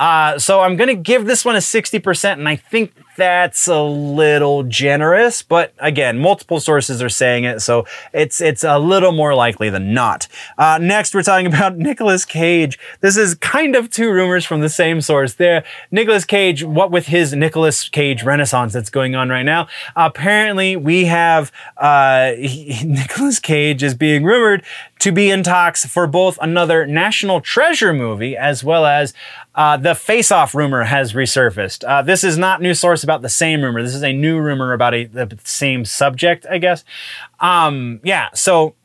Uh, 0.02 0.36
so 0.36 0.58
I'm 0.62 0.74
going 0.74 0.88
to 0.88 1.00
give 1.00 1.26
this 1.26 1.44
one 1.44 1.54
a 1.54 1.60
60%, 1.60 2.32
and 2.32 2.48
I 2.48 2.56
think 2.56 2.92
that's 3.16 3.68
a 3.68 3.80
little 3.80 4.64
generous, 4.64 5.42
but 5.42 5.72
again, 5.78 6.18
multiple 6.18 6.58
sources 6.58 7.00
are 7.00 7.08
saying 7.08 7.44
it, 7.44 7.60
so 7.60 7.86
it's 8.12 8.40
it's 8.40 8.64
a 8.64 8.78
little 8.78 9.12
more 9.12 9.34
likely 9.34 9.68
than 9.70 9.92
not. 9.92 10.26
Uh, 10.56 10.78
next, 10.80 11.14
we're 11.14 11.22
talking 11.22 11.46
about 11.54 11.76
Nicolas 11.76 12.24
Cage. 12.24 12.80
This 13.00 13.16
is 13.16 13.34
kind 13.36 13.76
of 13.76 13.90
two 13.90 14.10
rumors 14.10 14.44
from 14.44 14.60
the 14.60 14.68
same 14.68 15.00
source. 15.00 15.34
There, 15.34 15.62
Nicolas 15.92 16.24
Cage, 16.24 16.64
what 16.64 16.90
with 16.90 17.06
his 17.06 17.32
Nicolas 17.34 17.88
Cage 17.88 18.24
renaissance 18.24 18.72
that's 18.72 18.90
going 18.90 19.14
on 19.14 19.28
right 19.28 19.44
now. 19.44 19.68
Apparently, 19.94 20.74
we 20.74 21.04
have 21.04 21.52
uh, 21.76 22.32
Nicolas 22.38 23.38
Cage 23.38 23.82
is 23.84 23.94
being 23.94 24.24
rumored 24.24 24.64
to 25.00 25.12
be 25.12 25.30
in 25.30 25.42
talks 25.42 25.84
for 25.84 26.06
both 26.06 26.38
another 26.40 26.86
National 26.86 27.40
Treasure 27.40 27.92
movie 27.92 28.36
as 28.36 28.64
well 28.64 28.86
as 28.86 29.12
uh, 29.54 29.76
the 29.76 29.94
Face 29.94 30.30
Off 30.30 30.54
rumor 30.54 30.84
has 30.84 31.12
resurfaced. 31.12 31.86
Uh, 31.86 32.02
this 32.02 32.24
is 32.24 32.38
not 32.38 32.62
new 32.62 32.74
source 32.74 33.04
about 33.04 33.22
the 33.22 33.28
same 33.28 33.62
rumor. 33.62 33.82
This 33.82 33.94
is 33.94 34.02
a 34.02 34.12
new 34.12 34.38
rumor 34.38 34.72
about 34.72 34.94
a, 34.94 35.04
the 35.04 35.38
same 35.44 35.84
subject, 35.84 36.46
I 36.50 36.58
guess. 36.58 36.84
Um, 37.40 38.00
yeah, 38.02 38.28
so. 38.34 38.74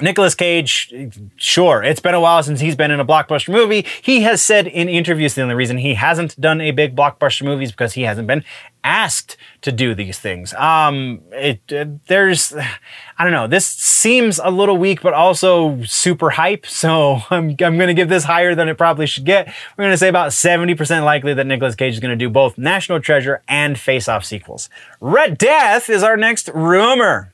Nicolas 0.00 0.34
Cage, 0.34 0.92
sure, 1.36 1.82
it's 1.82 2.00
been 2.00 2.14
a 2.14 2.20
while 2.20 2.42
since 2.42 2.60
he's 2.60 2.74
been 2.74 2.90
in 2.90 2.98
a 2.98 3.04
blockbuster 3.04 3.52
movie. 3.52 3.84
He 4.00 4.22
has 4.22 4.40
said 4.40 4.66
in 4.66 4.88
interviews 4.88 5.34
the 5.34 5.42
only 5.42 5.54
reason 5.54 5.76
he 5.76 5.94
hasn't 5.94 6.40
done 6.40 6.62
a 6.62 6.70
big 6.70 6.96
blockbuster 6.96 7.44
movie 7.44 7.64
is 7.64 7.72
because 7.72 7.92
he 7.92 8.02
hasn't 8.02 8.26
been 8.26 8.42
asked 8.82 9.36
to 9.60 9.70
do 9.70 9.94
these 9.94 10.18
things. 10.18 10.54
Um, 10.54 11.20
it, 11.30 11.60
uh, 11.70 11.84
there's, 12.06 12.54
I 12.54 13.22
don't 13.22 13.34
know, 13.34 13.46
this 13.46 13.66
seems 13.66 14.40
a 14.42 14.50
little 14.50 14.78
weak, 14.78 15.02
but 15.02 15.12
also 15.12 15.82
super 15.82 16.30
hype. 16.30 16.64
So 16.64 17.20
I'm, 17.30 17.50
I'm 17.50 17.76
going 17.76 17.88
to 17.88 17.94
give 17.94 18.08
this 18.08 18.24
higher 18.24 18.54
than 18.54 18.68
it 18.68 18.78
probably 18.78 19.06
should 19.06 19.26
get. 19.26 19.46
We're 19.76 19.84
going 19.84 19.92
to 19.92 19.98
say 19.98 20.08
about 20.08 20.30
70% 20.30 21.04
likely 21.04 21.34
that 21.34 21.46
Nicolas 21.46 21.74
Cage 21.74 21.92
is 21.92 22.00
going 22.00 22.18
to 22.18 22.24
do 22.24 22.30
both 22.30 22.56
National 22.56 22.98
Treasure 22.98 23.42
and 23.46 23.78
Face 23.78 24.08
Off 24.08 24.24
sequels. 24.24 24.70
Red 25.00 25.36
Death 25.36 25.90
is 25.90 26.02
our 26.02 26.16
next 26.16 26.48
rumor. 26.54 27.31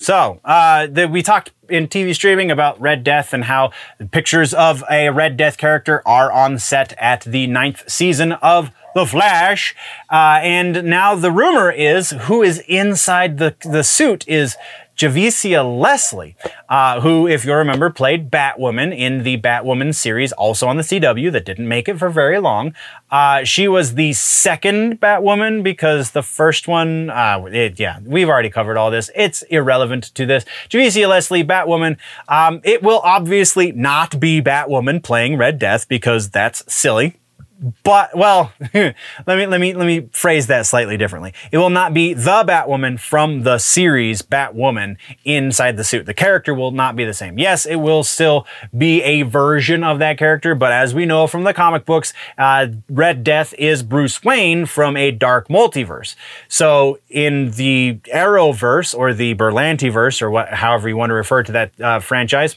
So, 0.00 0.40
uh, 0.46 0.86
the, 0.86 1.06
we 1.06 1.22
talked 1.22 1.52
in 1.68 1.86
TV 1.86 2.14
streaming 2.14 2.50
about 2.50 2.80
Red 2.80 3.04
Death 3.04 3.34
and 3.34 3.44
how 3.44 3.72
pictures 4.12 4.54
of 4.54 4.82
a 4.90 5.10
Red 5.10 5.36
Death 5.36 5.58
character 5.58 6.02
are 6.06 6.32
on 6.32 6.58
set 6.58 6.94
at 6.94 7.20
the 7.20 7.46
ninth 7.46 7.84
season 7.86 8.32
of 8.32 8.70
The 8.94 9.04
Flash. 9.04 9.76
Uh, 10.10 10.40
and 10.42 10.84
now 10.84 11.14
the 11.14 11.30
rumor 11.30 11.70
is 11.70 12.10
who 12.12 12.42
is 12.42 12.60
inside 12.60 13.36
the, 13.36 13.54
the 13.62 13.84
suit 13.84 14.26
is 14.26 14.56
Javicia 15.00 15.64
Leslie, 15.64 16.36
uh, 16.68 17.00
who, 17.00 17.26
if 17.26 17.46
you 17.46 17.54
remember, 17.54 17.88
played 17.88 18.30
Batwoman 18.30 18.94
in 18.94 19.22
the 19.22 19.38
Batwoman 19.38 19.94
series, 19.94 20.30
also 20.32 20.68
on 20.68 20.76
the 20.76 20.82
CW, 20.82 21.32
that 21.32 21.46
didn't 21.46 21.66
make 21.66 21.88
it 21.88 21.98
for 21.98 22.10
very 22.10 22.38
long. 22.38 22.74
Uh, 23.10 23.42
she 23.42 23.66
was 23.66 23.94
the 23.94 24.12
second 24.12 25.00
Batwoman 25.00 25.62
because 25.62 26.10
the 26.10 26.22
first 26.22 26.68
one, 26.68 27.08
uh, 27.08 27.42
it, 27.46 27.80
yeah, 27.80 27.98
we've 28.04 28.28
already 28.28 28.50
covered 28.50 28.76
all 28.76 28.90
this. 28.90 29.10
It's 29.14 29.40
irrelevant 29.44 30.14
to 30.16 30.26
this. 30.26 30.44
Javicia 30.68 31.08
Leslie, 31.08 31.44
Batwoman. 31.44 31.96
Um, 32.28 32.60
it 32.62 32.82
will 32.82 33.00
obviously 33.00 33.72
not 33.72 34.20
be 34.20 34.42
Batwoman 34.42 35.02
playing 35.02 35.38
Red 35.38 35.58
Death 35.58 35.88
because 35.88 36.28
that's 36.28 36.62
silly 36.70 37.16
but 37.82 38.16
well, 38.16 38.52
let 38.74 38.94
me 39.26 39.46
let 39.46 39.60
me 39.60 39.74
let 39.74 39.86
me 39.86 40.08
phrase 40.12 40.46
that 40.46 40.66
slightly 40.66 40.96
differently. 40.96 41.34
It 41.52 41.58
will 41.58 41.70
not 41.70 41.92
be 41.92 42.14
the 42.14 42.44
Batwoman 42.44 42.98
from 42.98 43.42
the 43.42 43.58
series 43.58 44.22
Batwoman 44.22 44.96
inside 45.24 45.76
the 45.76 45.84
suit. 45.84 46.06
The 46.06 46.14
character 46.14 46.54
will 46.54 46.70
not 46.70 46.96
be 46.96 47.04
the 47.04 47.12
same. 47.12 47.38
Yes, 47.38 47.66
it 47.66 47.76
will 47.76 48.02
still 48.02 48.46
be 48.76 49.02
a 49.02 49.22
version 49.22 49.84
of 49.84 49.98
that 49.98 50.16
character, 50.16 50.54
but 50.54 50.72
as 50.72 50.94
we 50.94 51.04
know 51.04 51.26
from 51.26 51.44
the 51.44 51.52
comic 51.52 51.84
books, 51.84 52.14
uh, 52.38 52.68
Red 52.88 53.22
Death 53.22 53.52
is 53.58 53.82
Bruce 53.82 54.24
Wayne 54.24 54.64
from 54.64 54.96
a 54.96 55.10
dark 55.10 55.48
multiverse. 55.48 56.14
So 56.48 56.98
in 57.10 57.50
the 57.52 57.98
Arrowverse 58.14 58.96
or 58.96 59.12
the 59.12 59.34
Berlantiverse 59.34 60.22
or 60.22 60.30
what, 60.30 60.48
however 60.48 60.88
you 60.88 60.96
want 60.96 61.10
to 61.10 61.14
refer 61.14 61.42
to 61.42 61.52
that 61.52 61.80
uh, 61.80 62.00
franchise 62.00 62.56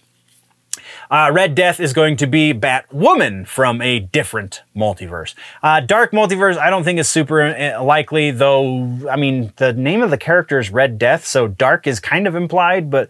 Uh, 1.13 1.29
Red 1.31 1.53
Death 1.53 1.79
is 1.79 1.93
going 1.93 2.17
to 2.17 2.25
be 2.25 2.55
Batwoman 2.55 3.45
from 3.45 3.83
a 3.83 3.99
different 3.99 4.63
multiverse. 4.75 5.35
Uh, 5.61 5.79
Dark 5.79 6.11
Multiverse, 6.11 6.57
I 6.57 6.71
don't 6.71 6.83
think 6.83 6.97
is 6.97 7.07
super 7.07 7.39
uh, 7.43 7.83
likely, 7.83 8.31
though. 8.31 8.97
I 9.07 9.15
mean, 9.15 9.53
the 9.57 9.73
name 9.73 10.01
of 10.01 10.09
the 10.09 10.17
character 10.17 10.57
is 10.57 10.71
Red 10.71 10.97
Death, 10.97 11.27
so 11.27 11.47
Dark 11.47 11.85
is 11.85 11.99
kind 11.99 12.25
of 12.25 12.33
implied. 12.33 12.89
But 12.89 13.09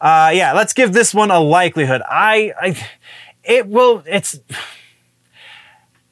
uh, 0.00 0.32
yeah, 0.34 0.52
let's 0.52 0.72
give 0.72 0.92
this 0.92 1.14
one 1.14 1.30
a 1.30 1.38
likelihood. 1.38 2.02
I, 2.10 2.52
I, 2.60 2.88
it 3.44 3.68
will. 3.68 4.02
It's 4.04 4.40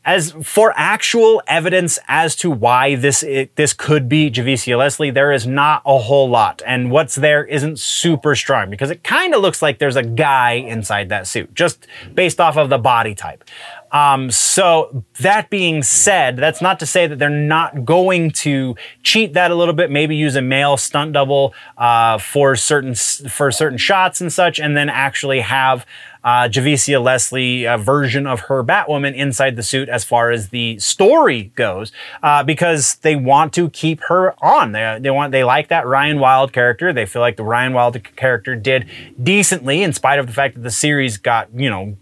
as 0.05 0.32
for 0.42 0.72
actual 0.76 1.42
evidence 1.46 1.98
as 2.09 2.34
to 2.36 2.50
why 2.50 2.96
this 2.96 3.22
it, 3.22 3.55
this 3.57 3.72
could 3.72 4.09
be 4.09 4.30
Javicia 4.30 4.76
Leslie, 4.76 5.11
there 5.11 5.32
is 5.32 5.46
not 5.46 5.82
a 5.86 5.98
whole 5.98 6.28
lot, 6.28 6.61
and 6.66 6.90
what's 6.90 7.14
there 7.14 7.44
isn't 7.44 7.78
super 7.78 8.34
strong 8.34 8.70
because 8.70 8.90
it 8.90 9.05
kind 9.05 9.34
of 9.34 9.42
looks 9.42 9.62
like 9.62 9.78
there's 9.78 9.96
a 9.96 10.03
guy 10.03 10.53
inside 10.53 11.09
that 11.11 11.26
suit, 11.26 11.55
just 11.55 11.86
based 12.14 12.40
off 12.40 12.57
of 12.57 12.68
the 12.68 12.78
body 12.78 13.14
type. 13.14 13.44
Um, 13.93 14.30
so 14.30 15.05
that 15.20 15.51
being 15.51 15.82
said, 15.82 16.36
that's 16.36 16.62
not 16.62 16.80
to 16.80 16.86
say 16.86 17.07
that 17.07 17.18
they're 17.18 17.28
not 17.28 17.84
going 17.84 18.30
to 18.30 18.74
cheat 19.03 19.34
that 19.34 19.51
a 19.51 19.55
little 19.55 19.74
bit. 19.74 19.90
Maybe 19.90 20.16
use 20.16 20.34
a 20.34 20.43
male 20.43 20.76
stunt 20.76 21.12
double 21.12 21.55
uh, 21.76 22.18
for 22.18 22.57
certain 22.57 22.95
for 22.95 23.51
certain 23.51 23.78
shots 23.78 24.20
and 24.20 24.32
such, 24.32 24.59
and 24.59 24.76
then 24.76 24.88
actually 24.88 25.40
have 25.40 25.84
uh, 26.24 26.49
Javicia 26.49 27.03
Leslie 27.03 27.64
a 27.64 27.76
version 27.76 28.26
of 28.26 28.40
her 28.40 28.62
Batwoman 28.62 29.14
inside 29.14 29.57
the 29.57 29.62
suit 29.62 29.88
as 29.88 30.05
far 30.05 30.30
as 30.30 30.49
the 30.49 30.78
story 30.78 31.53
goes, 31.57 31.93
uh, 32.22 32.43
because 32.45 32.97
they 32.97 33.16
want 33.16 33.53
to 33.55 33.68
keep 33.70 34.01
her 34.05 34.34
on. 34.43 34.72
They, 34.72 34.99
they 35.01 35.11
want 35.11 35.32
they 35.32 35.45
like 35.45 35.68
that 35.68 35.86
Ryan 35.86 36.18
Wild 36.18 36.53
character. 36.53 36.93
They 36.93 37.07
feel 37.07 37.20
like 37.20 37.36
the 37.36 37.45
Ryan 37.45 37.72
Wild 37.72 38.03
character 38.16 38.55
did 38.57 38.88
decently 39.22 39.82
in 39.82 39.93
spite 39.93 40.18
of 40.18 40.26
the 40.26 40.32
fact 40.32 40.55
that 40.55 40.62
the 40.62 40.70
series 40.70 41.18
got 41.18 41.49
you 41.55 41.68
know 41.68 41.97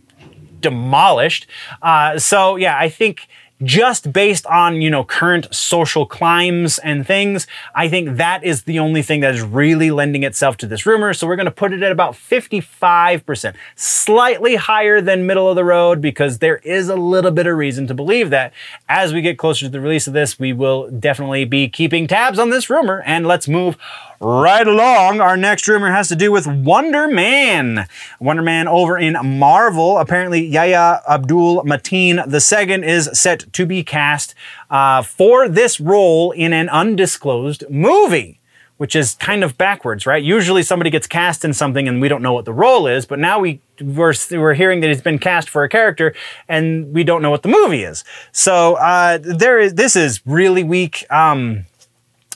demolished. 0.60 1.46
Uh, 1.82 2.18
so 2.18 2.56
yeah, 2.56 2.78
I 2.78 2.88
think 2.88 3.28
just 3.62 4.12
based 4.12 4.46
on, 4.46 4.80
you 4.80 4.90
know, 4.90 5.04
current 5.04 5.54
social 5.54 6.06
climes 6.06 6.78
and 6.78 7.06
things, 7.06 7.46
I 7.74 7.88
think 7.88 8.16
that 8.16 8.42
is 8.42 8.62
the 8.62 8.78
only 8.78 9.02
thing 9.02 9.20
that 9.20 9.34
is 9.34 9.42
really 9.42 9.90
lending 9.90 10.22
itself 10.22 10.56
to 10.58 10.66
this 10.66 10.86
rumor. 10.86 11.12
So 11.12 11.26
we're 11.26 11.36
going 11.36 11.46
to 11.46 11.50
put 11.50 11.72
it 11.72 11.82
at 11.82 11.92
about 11.92 12.14
55%, 12.14 13.54
slightly 13.76 14.56
higher 14.56 15.00
than 15.00 15.26
middle 15.26 15.48
of 15.48 15.56
the 15.56 15.64
road 15.64 16.00
because 16.00 16.38
there 16.38 16.56
is 16.58 16.88
a 16.88 16.96
little 16.96 17.30
bit 17.30 17.46
of 17.46 17.56
reason 17.56 17.86
to 17.88 17.94
believe 17.94 18.30
that 18.30 18.52
as 18.88 19.12
we 19.12 19.20
get 19.20 19.38
closer 19.38 19.66
to 19.66 19.70
the 19.70 19.80
release 19.80 20.06
of 20.06 20.14
this, 20.14 20.38
we 20.38 20.52
will 20.52 20.90
definitely 20.90 21.44
be 21.44 21.68
keeping 21.68 22.06
tabs 22.06 22.38
on 22.38 22.50
this 22.50 22.70
rumor 22.70 23.02
and 23.04 23.26
let's 23.26 23.46
move 23.46 23.76
Right 24.22 24.66
along, 24.66 25.22
our 25.22 25.34
next 25.34 25.66
rumor 25.66 25.90
has 25.90 26.08
to 26.08 26.14
do 26.14 26.30
with 26.30 26.46
Wonder 26.46 27.08
Man. 27.08 27.88
Wonder 28.20 28.42
Man 28.42 28.68
over 28.68 28.98
in 28.98 29.16
Marvel. 29.24 29.96
Apparently, 29.96 30.44
Yahya 30.44 31.00
Abdul 31.08 31.64
Mateen 31.64 32.18
II 32.18 32.86
is 32.86 33.08
set 33.14 33.50
to 33.54 33.64
be 33.64 33.82
cast 33.82 34.34
uh, 34.68 35.00
for 35.00 35.48
this 35.48 35.80
role 35.80 36.32
in 36.32 36.52
an 36.52 36.68
undisclosed 36.68 37.64
movie 37.70 38.36
which 38.76 38.96
is 38.96 39.14
kind 39.16 39.44
of 39.44 39.58
backwards, 39.58 40.06
right? 40.06 40.24
Usually 40.24 40.62
somebody 40.62 40.88
gets 40.88 41.06
cast 41.06 41.44
in 41.44 41.52
something 41.52 41.86
and 41.86 42.00
we 42.00 42.08
don't 42.08 42.22
know 42.22 42.32
what 42.32 42.46
the 42.46 42.52
role 42.54 42.86
is, 42.86 43.04
but 43.04 43.18
now 43.18 43.38
we 43.38 43.60
we're, 43.78 44.14
we're 44.30 44.54
hearing 44.54 44.80
that 44.80 44.88
he's 44.88 45.02
been 45.02 45.18
cast 45.18 45.50
for 45.50 45.64
a 45.64 45.68
character 45.68 46.14
and 46.48 46.90
we 46.94 47.04
don't 47.04 47.20
know 47.20 47.30
what 47.30 47.42
the 47.42 47.50
movie 47.50 47.82
is. 47.82 48.04
So 48.32 48.76
uh, 48.76 49.18
there 49.20 49.58
is 49.58 49.74
this 49.74 49.96
is 49.96 50.22
really 50.24 50.64
weak. 50.64 51.04
Um, 51.10 51.66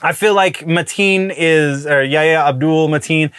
I 0.03 0.13
feel 0.13 0.35
like 0.35 0.59
Mateen 0.61 1.33
is, 1.37 1.87
or 1.87 2.03
Yahya 2.03 2.41
Abdul 2.47 2.89
Mateen 2.89 3.31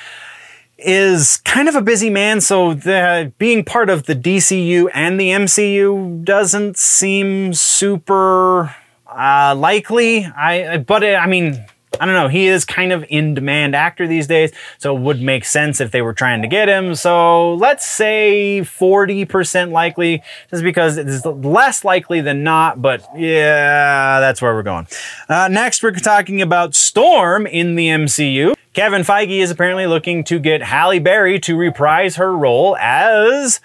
is 0.77 1.37
kind 1.37 1.69
of 1.69 1.75
a 1.75 1.81
busy 1.81 2.09
man, 2.09 2.41
so 2.41 2.73
the, 2.73 3.31
being 3.37 3.63
part 3.63 3.89
of 3.89 4.03
the 4.03 4.15
DCU 4.15 4.89
and 4.93 5.19
the 5.19 5.29
MCU 5.29 6.23
doesn't 6.23 6.77
seem 6.77 7.53
super 7.53 8.75
uh, 9.07 9.55
likely. 9.55 10.25
I, 10.25 10.77
but 10.77 11.03
it, 11.03 11.15
I 11.15 11.27
mean, 11.27 11.65
I 11.99 12.05
don't 12.05 12.15
know. 12.15 12.27
He 12.27 12.47
is 12.47 12.65
kind 12.65 12.91
of 12.91 13.05
in 13.09 13.33
demand 13.33 13.75
actor 13.75 14.07
these 14.07 14.27
days, 14.27 14.51
so 14.77 14.95
it 14.95 15.01
would 15.01 15.21
make 15.21 15.45
sense 15.45 15.79
if 15.79 15.91
they 15.91 16.01
were 16.01 16.13
trying 16.13 16.41
to 16.41 16.47
get 16.47 16.67
him. 16.67 16.95
So 16.95 17.53
let's 17.55 17.85
say 17.85 18.61
40% 18.61 19.71
likely, 19.71 20.21
just 20.49 20.63
because 20.63 20.97
it's 20.97 21.25
less 21.25 21.83
likely 21.83 22.21
than 22.21 22.43
not, 22.43 22.81
but 22.81 23.07
yeah, 23.15 24.19
that's 24.19 24.41
where 24.41 24.53
we're 24.53 24.63
going. 24.63 24.87
Uh, 25.29 25.47
next, 25.49 25.83
we're 25.83 25.91
talking 25.91 26.41
about 26.41 26.75
Storm 26.75 27.47
in 27.47 27.75
the 27.75 27.87
MCU. 27.87 28.55
Kevin 28.73 29.03
Feige 29.03 29.39
is 29.39 29.51
apparently 29.51 29.87
looking 29.87 30.23
to 30.25 30.37
get 30.37 30.61
Halle 30.61 30.99
Berry 30.99 31.39
to 31.39 31.55
reprise 31.55 32.17
her 32.17 32.35
role 32.35 32.75
as 32.77 33.61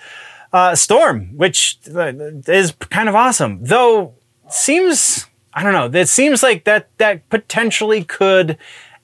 uh, 0.52 0.74
Storm, 0.76 1.36
which 1.36 1.78
uh, 1.94 2.12
is 2.46 2.72
kind 2.90 3.08
of 3.08 3.14
awesome. 3.14 3.58
Though, 3.62 4.14
seems 4.48 5.26
I 5.52 5.62
don't 5.62 5.72
know. 5.72 5.98
It 5.98 6.08
seems 6.08 6.42
like 6.42 6.64
that 6.64 6.88
that 6.98 7.28
potentially 7.28 8.04
could 8.04 8.56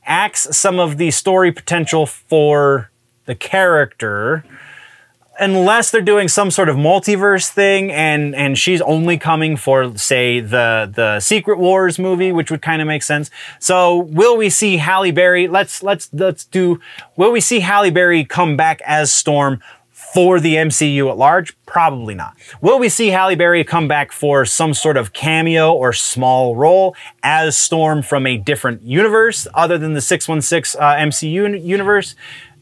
axe 0.05 0.47
some 0.57 0.79
of 0.79 0.99
the 0.99 1.11
story 1.11 1.51
potential 1.51 2.07
for 2.07 2.91
the 3.25 3.35
character 3.35 4.45
unless 5.39 5.91
they're 5.91 6.01
doing 6.01 6.29
some 6.29 6.51
sort 6.51 6.69
of 6.69 6.77
multiverse 6.77 7.49
thing 7.49 7.91
and 7.93 8.35
and 8.35 8.57
she's 8.57 8.81
only 8.83 9.19
coming 9.19 9.57
for 9.57 9.97
say 9.99 10.41
the 10.41 10.91
the 10.95 11.21
Secret 11.21 11.59
Wars 11.59 11.99
movie 11.99 12.33
which 12.33 12.51
would 12.51 12.63
kind 12.63 12.81
of 12.81 12.89
make 12.89 13.03
sense. 13.03 13.31
So 13.59 13.97
will 13.99 14.37
we 14.37 14.49
see 14.49 14.77
Halle 14.77 15.11
Berry 15.11 15.49
let's 15.49 15.83
let's 15.83 16.09
let's 16.13 16.45
do 16.45 16.81
will 17.17 17.33
we 17.33 17.41
see 17.41 17.61
Halle 17.61 17.91
Berry 17.91 18.25
come 18.25 18.57
back 18.57 18.81
as 18.87 19.13
Storm 19.13 19.61
for 20.17 20.41
the 20.41 20.55
MCU 20.55 21.11
at 21.11 21.19
large? 21.19 21.55
Probably 21.67 22.15
not. 22.15 22.39
Will 22.63 22.79
we 22.79 22.89
see 22.89 23.09
Halle 23.09 23.35
Berry 23.35 23.63
come 23.65 23.87
back 23.87 24.13
for 24.13 24.47
some 24.47 24.73
sort 24.73 24.97
of 24.97 25.13
cameo 25.13 25.75
or 25.75 25.93
small 25.93 26.57
role 26.57 26.97
as 27.23 27.59
Storm 27.59 28.01
from 28.01 28.27
a 28.27 28.39
different 28.39 28.81
universe 28.81 29.47
other 29.53 29.77
than 29.77 29.93
the 29.93 30.01
616 30.01 30.81
uh, 30.81 30.95
MCU 30.95 31.63
universe? 31.63 32.15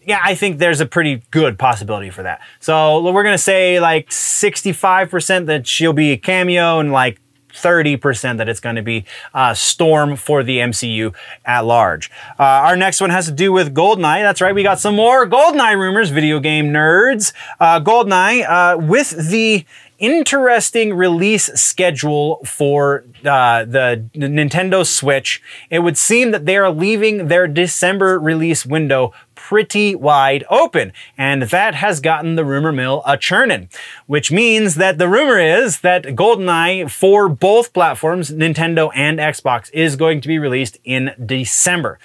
Yeah, 0.05 0.19
I 0.21 0.35
think 0.35 0.59
there's 0.59 0.81
a 0.81 0.87
pretty 0.87 1.23
good 1.31 1.57
possibility 1.57 2.11
for 2.11 2.25
that. 2.25 2.41
So 2.59 3.01
we're 3.13 3.23
to 3.23 3.39
say 3.39 3.79
like 3.79 4.11
65% 4.11 5.47
that 5.47 5.69
she'll 5.69 5.93
be 5.93 6.11
a 6.11 6.17
cameo 6.17 6.81
and 6.81 6.91
like 6.91 7.21
30% 7.55 8.39
that 8.39 8.49
it's 8.49 8.61
going 8.61 8.77
to 8.77 8.83
be 8.83 9.05
uh, 9.33 9.55
Storm 9.55 10.17
for 10.17 10.43
the 10.43 10.59
MCU 10.59 11.15
at 11.45 11.61
large. 11.65 12.11
Uh, 12.39 12.43
our 12.43 12.77
next 12.77 13.01
one 13.01 13.11
has 13.11 13.27
to 13.27 13.33
do 13.33 13.53
with 13.53 13.75
Goldeneye. 13.75 14.23
That's 14.23 14.41
right, 14.41 14.55
we 14.55 14.63
got 14.63 14.79
some 14.81 14.97
more 14.97 15.27
Goldeneye 15.27 15.79
rumors, 15.79 16.11
video 16.11 16.41
game 16.41 16.67
nerds. 16.67 17.33
Uh, 17.61 17.81
Goldeneye, 17.81 18.45
uh, 18.49 18.79
with 18.79 19.31
the 19.31 19.65
interesting 19.99 20.95
release 20.95 21.47
schedule 21.55 22.41
for 22.45 23.05
uh, 23.25 23.65
the 23.65 24.05
Nintendo 24.15 24.87
Switch, 24.87 25.43
it 25.71 25.81
would 25.81 25.97
seem 25.97 26.31
that 26.31 26.47
they 26.47 26.57
are 26.57 26.71
leaving 26.71 27.29
their 27.29 27.47
December 27.47 28.19
release 28.19 28.67
window 28.67 29.13
pretty 29.35 29.95
wide 29.95 30.45
open. 30.49 30.93
And 31.19 31.43
that 31.43 31.75
has 31.75 32.01
gotten 32.01 32.37
the 32.37 32.45
rumor 32.45 32.73
mill 32.73 33.03
a 33.07 33.17
churning, 33.17 33.69
which 34.07 34.31
means 34.31 34.77
that 34.77 34.99
the 34.99 35.09
rumor 35.09 35.39
is 35.39 35.81
that 35.81 36.05
GoldenEye 36.05 36.91
for 36.91 37.29
both 37.29 37.73
platforms, 37.73 38.31
Nintendo 38.31 38.91
and 38.95 39.19
Xbox, 39.19 39.71
is 39.73 39.97
going 39.97 40.21
to 40.21 40.29
be 40.29 40.39
released 40.39 40.79
in 40.85 41.13
December. 41.25 41.99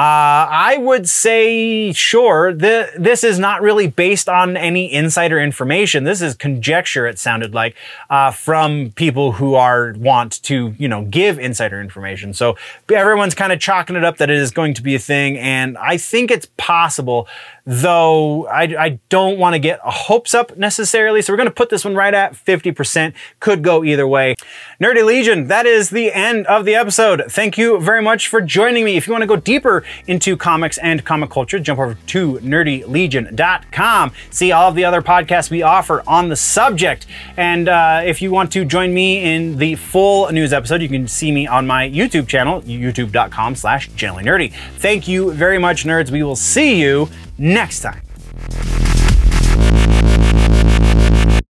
Uh, 0.00 0.48
I 0.48 0.78
would 0.78 1.10
say, 1.10 1.92
sure, 1.92 2.54
this 2.54 3.22
is 3.22 3.38
not 3.38 3.60
really 3.60 3.86
based 3.86 4.30
on 4.30 4.56
any 4.56 4.90
insider 4.90 5.38
information. 5.38 6.04
This 6.04 6.22
is 6.22 6.34
conjecture, 6.34 7.06
it 7.06 7.18
sounded 7.18 7.52
like, 7.52 7.76
uh, 8.08 8.30
from 8.30 8.92
people 8.92 9.32
who 9.32 9.56
are, 9.56 9.92
want 9.98 10.42
to, 10.44 10.74
you 10.78 10.88
know, 10.88 11.04
give 11.04 11.38
insider 11.38 11.82
information. 11.82 12.32
So 12.32 12.56
everyone's 12.90 13.34
kind 13.34 13.52
of 13.52 13.60
chalking 13.60 13.94
it 13.94 14.02
up 14.02 14.16
that 14.16 14.30
it 14.30 14.38
is 14.38 14.50
going 14.50 14.72
to 14.72 14.82
be 14.82 14.94
a 14.94 14.98
thing. 14.98 15.36
And 15.36 15.76
I 15.76 15.98
think 15.98 16.30
it's 16.30 16.48
possible 16.56 17.28
though 17.66 18.46
I, 18.48 18.62
I 18.78 18.98
don't 19.10 19.38
want 19.38 19.54
to 19.54 19.58
get 19.58 19.80
hopes 19.80 20.34
up 20.34 20.56
necessarily. 20.56 21.22
So 21.22 21.32
we're 21.32 21.36
going 21.36 21.48
to 21.48 21.54
put 21.54 21.70
this 21.70 21.84
one 21.84 21.94
right 21.94 22.12
at 22.12 22.32
50%. 22.32 23.14
Could 23.38 23.62
go 23.62 23.84
either 23.84 24.08
way. 24.08 24.34
Nerdy 24.80 25.04
Legion, 25.04 25.46
that 25.46 25.66
is 25.66 25.90
the 25.90 26.12
end 26.12 26.46
of 26.46 26.64
the 26.64 26.74
episode. 26.74 27.22
Thank 27.28 27.58
you 27.58 27.78
very 27.78 28.02
much 28.02 28.28
for 28.28 28.40
joining 28.40 28.84
me. 28.84 28.96
If 28.96 29.06
you 29.06 29.12
want 29.12 29.22
to 29.22 29.28
go 29.28 29.36
deeper 29.36 29.84
into 30.06 30.36
comics 30.36 30.78
and 30.78 31.04
comic 31.04 31.30
culture, 31.30 31.58
jump 31.58 31.80
over 31.80 31.94
to 32.08 32.34
nerdylegion.com. 32.34 34.12
See 34.30 34.52
all 34.52 34.68
of 34.68 34.74
the 34.74 34.84
other 34.84 35.02
podcasts 35.02 35.50
we 35.50 35.62
offer 35.62 36.02
on 36.06 36.28
the 36.28 36.36
subject. 36.36 37.06
And 37.36 37.68
uh, 37.68 38.02
if 38.04 38.22
you 38.22 38.30
want 38.30 38.52
to 38.52 38.64
join 38.64 38.92
me 38.92 39.22
in 39.22 39.58
the 39.58 39.76
full 39.76 40.30
news 40.32 40.52
episode, 40.52 40.82
you 40.82 40.88
can 40.88 41.08
see 41.08 41.32
me 41.32 41.46
on 41.46 41.66
my 41.66 41.88
YouTube 41.88 42.28
channel, 42.28 42.62
youtube.com 42.62 43.54
slash 43.54 43.88
nerdy. 43.90 44.52
Thank 44.78 45.08
you 45.08 45.32
very 45.32 45.58
much, 45.58 45.84
nerds. 45.84 46.10
We 46.10 46.22
will 46.22 46.36
see 46.36 46.80
you 46.80 47.08
next 47.38 47.80
time. 47.80 48.89